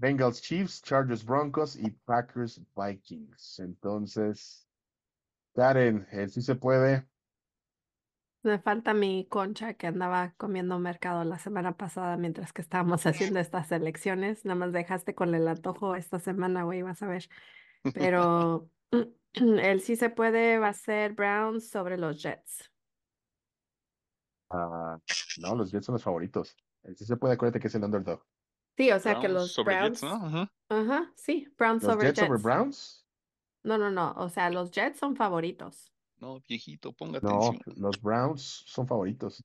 Bengals 0.00 0.40
Chiefs, 0.40 0.80
Chargers 0.80 1.22
Broncos 1.22 1.76
y 1.76 1.90
Packers 2.06 2.60
Vikings. 2.76 3.58
Entonces, 3.60 4.66
Karen, 5.54 6.06
eh, 6.10 6.28
sí 6.28 6.40
se 6.40 6.54
puede. 6.54 7.06
Me 8.42 8.58
falta 8.58 8.94
mi 8.94 9.26
concha 9.28 9.74
que 9.74 9.86
andaba 9.86 10.32
comiendo 10.38 10.78
mercado 10.78 11.24
la 11.24 11.38
semana 11.38 11.76
pasada 11.76 12.16
mientras 12.16 12.54
que 12.54 12.62
estábamos 12.62 13.04
haciendo 13.04 13.38
estas 13.38 13.70
elecciones. 13.70 14.46
Nada 14.46 14.54
más 14.54 14.72
dejaste 14.72 15.14
con 15.14 15.34
el 15.34 15.46
antojo 15.46 15.94
esta 15.94 16.18
semana, 16.18 16.62
güey, 16.62 16.80
vas 16.80 17.02
a 17.02 17.06
ver. 17.06 17.28
Pero 17.94 18.70
el 19.34 19.80
sí 19.82 19.96
se 19.96 20.08
puede 20.08 20.58
va 20.58 20.68
a 20.68 20.72
ser 20.72 21.12
Browns 21.12 21.68
sobre 21.68 21.98
los 21.98 22.22
Jets. 22.22 22.70
Ah, 24.50 24.98
no, 25.40 25.54
los 25.54 25.70
Jets 25.70 25.86
son 25.86 25.94
los 25.94 26.02
favoritos. 26.02 26.56
Sí 26.96 27.04
se 27.04 27.16
puede, 27.16 27.34
acuérdate 27.34 27.60
que 27.60 27.68
es 27.68 27.74
el 27.74 27.84
underdog. 27.84 28.24
Sí, 28.76 28.90
o 28.90 28.98
sea 28.98 29.14
que 29.20 29.28
Browns 29.28 29.34
los 29.34 29.52
sobre 29.52 29.76
Browns. 29.76 30.00
Jets, 30.00 30.02
¿no? 30.02 30.26
Ajá. 30.26 30.52
Ajá, 30.68 31.12
sí, 31.16 31.48
Browns 31.58 31.82
¿Los 31.82 31.92
sobre 31.94 32.06
Jets 32.08 32.20
Jets. 32.20 32.42
Browns? 32.42 33.06
No, 33.62 33.76
no, 33.78 33.90
no. 33.90 34.12
O 34.16 34.28
sea, 34.28 34.50
los 34.50 34.70
Jets 34.70 34.98
son 34.98 35.16
favoritos. 35.16 35.92
No, 36.18 36.40
viejito, 36.48 36.92
ponga 36.92 37.20
No, 37.22 37.48
atención. 37.48 37.74
los 37.76 38.00
Browns 38.00 38.64
son 38.66 38.86
favoritos. 38.86 39.42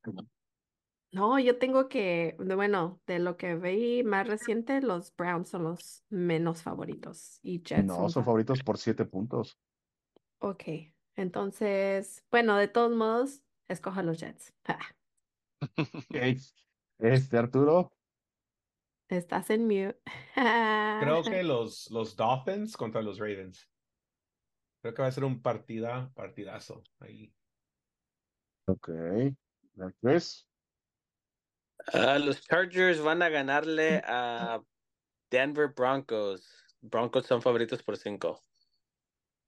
No, 1.11 1.39
yo 1.39 1.57
tengo 1.57 1.87
que, 1.87 2.35
bueno, 2.39 3.01
de 3.07 3.19
lo 3.19 3.37
que 3.37 3.55
vi 3.55 4.03
más 4.03 4.27
reciente, 4.27 4.81
los 4.81 5.15
Browns 5.15 5.49
son 5.49 5.63
los 5.63 6.03
menos 6.09 6.61
favoritos 6.61 7.39
y 7.41 7.61
Jets 7.63 7.85
No, 7.85 7.95
son 7.95 8.09
son 8.09 8.23
fa- 8.23 8.25
favoritos 8.25 8.61
por 8.63 8.77
siete 8.77 9.05
puntos. 9.05 9.57
Ok, 10.39 10.63
entonces, 11.15 12.23
bueno, 12.29 12.57
de 12.57 12.67
todos 12.67 12.91
modos, 12.95 13.41
escoja 13.67 14.03
los 14.03 14.19
Jets. 14.19 14.53
Ok. 15.77 16.37
Este, 16.99 17.37
Arturo, 17.37 17.91
estás 19.09 19.49
en 19.49 19.63
mute. 19.63 19.99
Creo 20.35 21.23
que 21.23 21.43
los, 21.43 21.89
los 21.91 22.15
Dolphins 22.15 22.77
contra 22.77 23.01
los 23.01 23.17
Ravens. 23.19 23.69
Creo 24.81 24.93
que 24.93 25.01
va 25.01 25.07
a 25.07 25.11
ser 25.11 25.23
un 25.23 25.41
partida, 25.41 26.11
partidazo 26.13 26.83
ahí. 26.99 27.33
ok. 28.67 28.89
Chris, 30.01 30.47
Ah, 31.93 32.17
los 32.17 32.41
Chargers 32.41 33.01
van 33.01 33.21
a 33.21 33.29
ganarle 33.29 34.01
a 34.05 34.61
Denver 35.29 35.67
Broncos. 35.75 36.63
Broncos 36.81 37.25
son 37.25 37.41
favoritos 37.41 37.83
por 37.83 37.97
cinco. 37.97 38.41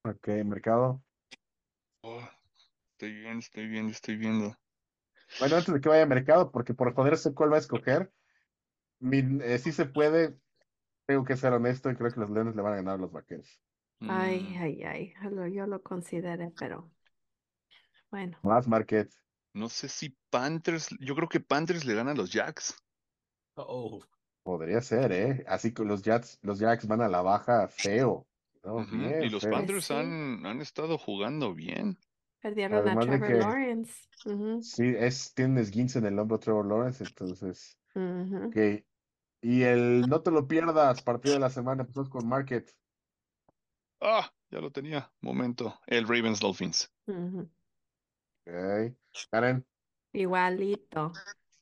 ok, 0.04 0.28
Mercado. 0.46 1.04
Oh, 2.04 2.22
estoy 2.98 3.14
bien, 3.14 3.38
estoy 3.40 3.68
bien, 3.68 3.90
estoy 3.90 4.16
viendo. 4.18 4.56
Bueno, 5.40 5.58
antes 5.58 5.74
de 5.74 5.82
que 5.82 5.90
vaya 5.90 6.04
a 6.04 6.08
mercado, 6.08 6.52
porque 6.52 6.74
por 6.76 6.94
poder 6.96 7.18
sé 7.18 7.34
cuál 7.34 7.52
va 7.54 7.58
a 7.58 7.60
escoger, 7.60 8.12
mi, 9.00 9.20
eh, 9.44 9.60
sí 9.60 9.72
se 9.74 9.86
puede, 9.88 10.38
tengo 11.08 11.26
que 11.26 11.38
ser 11.38 11.54
honesto 11.54 11.92
y 11.92 11.96
creo 11.98 12.12
que 12.14 12.20
los 12.22 12.30
Leones 12.32 12.56
le 12.56 12.62
van 12.64 12.74
a 12.74 12.78
ganar 12.78 12.96
a 12.96 12.98
los 13.00 13.12
Vaqueros. 13.14 13.62
Ay, 14.08 14.40
Mm, 14.40 14.58
ay, 14.60 14.84
ay, 14.84 15.14
lo- 15.32 15.48
yo 15.48 15.66
lo 15.68 15.82
consideré, 15.84 16.52
pero 16.58 16.92
bueno, 18.12 18.38
Más 18.42 18.68
Marquette. 18.68 19.14
no 19.54 19.68
sé 19.68 19.90
si 19.90 20.16
Panthers, 20.30 20.88
yo 21.02 21.14
creo 21.16 21.28
que 21.28 21.42
Panthers 21.42 21.84
le 21.84 21.96
gana 21.96 22.12
a 22.12 22.16
los 22.16 22.32
Jacks. 22.32 22.76
Oh, 23.58 24.02
Podría 24.44 24.80
ser, 24.82 25.12
¿eh? 25.12 25.44
Así 25.48 25.74
que 25.74 25.84
los 25.84 26.02
Jets, 26.04 26.40
los 26.42 26.60
Jacks 26.60 26.88
van 26.88 27.02
a 27.02 27.10
la 27.10 27.22
baja 27.22 27.68
feo. 27.68 28.26
¿no? 28.64 28.84
Ujú, 28.84 29.18
Bien 29.20 29.26
Y 29.26 29.30
los 29.30 29.46
feo. 29.46 29.46
Panthers 29.46 29.92
sí. 29.92 29.92
han, 29.92 30.46
han 30.46 30.62
estado 30.62 30.98
jugando 30.98 31.54
bien. 31.54 31.98
Perdieron 32.42 32.88
a 32.88 32.96
de 32.96 33.06
Trevor 33.06 33.28
que- 33.28 33.34
Lawrence. 33.36 34.08
Sí, 34.62 34.94
es, 34.98 35.34
tiene 35.34 35.54
un 35.54 35.58
esguince 35.60 36.00
en 36.00 36.06
el 36.06 36.20
hombro 36.20 36.40
Trevor 36.40 36.66
Lawrence, 36.66 37.04
entonces, 37.04 37.78
ujú. 37.96 38.48
ok. 38.48 38.84
Y 39.42 39.64
el 39.64 40.02
no 40.10 40.22
te 40.22 40.32
lo 40.32 40.48
pierdas, 40.48 41.02
partido 41.04 41.36
de 41.36 41.40
la 41.40 41.50
semana, 41.50 41.82
empezamos 41.84 42.10
con 42.10 42.28
Market. 42.28 42.72
Ah, 44.02 44.32
ya 44.50 44.60
lo 44.60 44.72
tenía. 44.72 45.12
Momento. 45.22 45.80
El 45.88 46.08
Ravens 46.08 46.40
Dolphins. 46.40 46.92
Ujú. 47.08 47.50
Ok. 48.46 48.96
Karen, 49.32 49.66
Igualito. 50.14 51.12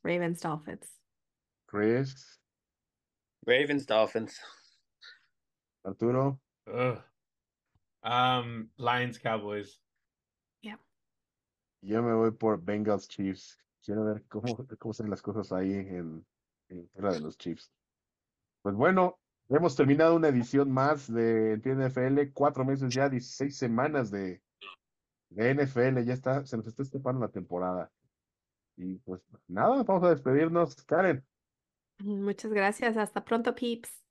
Ravens 0.03 0.41
Dolphins. 0.41 1.01
Chris, 1.67 2.39
Ravens 3.45 3.85
Dolphins. 3.85 4.39
Arturo, 5.83 6.39
ugh. 6.67 7.03
Um, 8.03 8.69
Lions 8.77 9.19
Cowboys. 9.19 9.81
Yo 11.85 12.01
me 12.01 12.13
voy 12.13 12.31
por 12.31 12.61
Bengals 12.63 13.07
Chiefs. 13.07 13.57
Quiero 13.83 14.03
ver 14.05 14.23
cómo, 14.27 14.65
cómo 14.79 14.91
están 14.91 15.09
las 15.09 15.21
cosas 15.21 15.51
ahí 15.51 15.71
en, 15.73 16.25
en 16.69 16.89
fuera 16.89 17.13
de 17.13 17.19
los 17.19 17.37
Chiefs. 17.37 17.71
Pues 18.61 18.75
bueno, 18.75 19.19
hemos 19.49 19.75
terminado 19.75 20.15
una 20.15 20.29
edición 20.29 20.71
más 20.71 21.11
de 21.11 21.61
NFL, 21.63 22.33
cuatro 22.33 22.65
meses 22.65 22.93
ya, 22.93 23.07
16 23.09 23.55
semanas 23.55 24.09
de, 24.09 24.41
de 25.29 25.53
NFL, 25.53 26.03
ya 26.03 26.13
está, 26.13 26.45
se 26.45 26.57
nos 26.57 26.67
está 26.67 26.81
escapando 26.81 27.21
la 27.21 27.31
temporada. 27.31 27.91
Y 28.75 28.95
pues 28.95 29.21
nada, 29.47 29.83
vamos 29.83 30.03
a 30.03 30.09
despedirnos. 30.09 30.75
Karen, 30.85 31.23
Muchas 31.99 32.51
gracias. 32.51 32.97
Hasta 32.97 33.23
pronto, 33.23 33.55
peeps. 33.55 34.03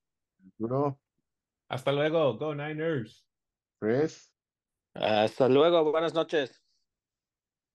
Hasta 1.68 1.92
luego. 1.92 2.38
Go 2.38 2.54
Niners. 2.54 3.26
Chris, 3.80 4.32
Hasta 4.94 5.48
luego, 5.48 5.90
buenas 5.90 6.14
noches. 6.14 6.63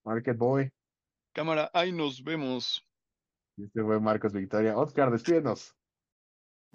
Market 0.10 0.38
Boy, 0.39 0.72
Cámara, 1.36 1.70
ahí 1.72 1.91
nos 1.91 2.24
vemos. 2.24 2.84
este 3.57 3.84
fue 3.84 3.99
Marcos 3.99 4.34
Victoria. 4.34 4.76
Oscar, 4.76 5.12
despídenos. 5.12 5.76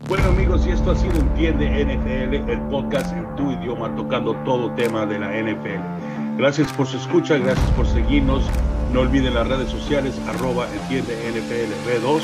Bueno 0.09 0.23
amigos, 0.29 0.65
y 0.69 0.71
esto 0.71 0.93
ha 0.93 0.95
sido 0.95 1.17
Entiende 1.17 1.67
NFL, 1.67 2.49
el 2.49 2.61
podcast 2.69 3.13
en 3.13 3.35
tu 3.35 3.51
idioma 3.51 3.93
tocando 3.97 4.37
todo 4.45 4.73
tema 4.77 5.05
de 5.05 5.19
la 5.19 5.33
NFL. 5.33 6.37
Gracias 6.39 6.73
por 6.75 6.87
su 6.87 6.97
escucha, 6.97 7.37
gracias 7.39 7.69
por 7.73 7.89
seguirnos. 7.89 8.49
No 8.93 9.01
olviden 9.01 9.35
las 9.35 9.49
redes 9.49 9.69
sociales, 9.69 10.17
arroba 10.29 10.73
Entiende 10.73 11.15
NFL 11.33 11.75
B2. 11.89 12.23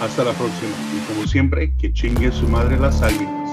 Hasta 0.00 0.24
la 0.24 0.32
próxima. 0.32 0.74
Y 0.96 1.12
como 1.12 1.26
siempre, 1.26 1.76
que 1.76 1.92
chingue 1.92 2.32
su 2.32 2.48
madre 2.48 2.78
las 2.78 3.02
águilas. 3.02 3.45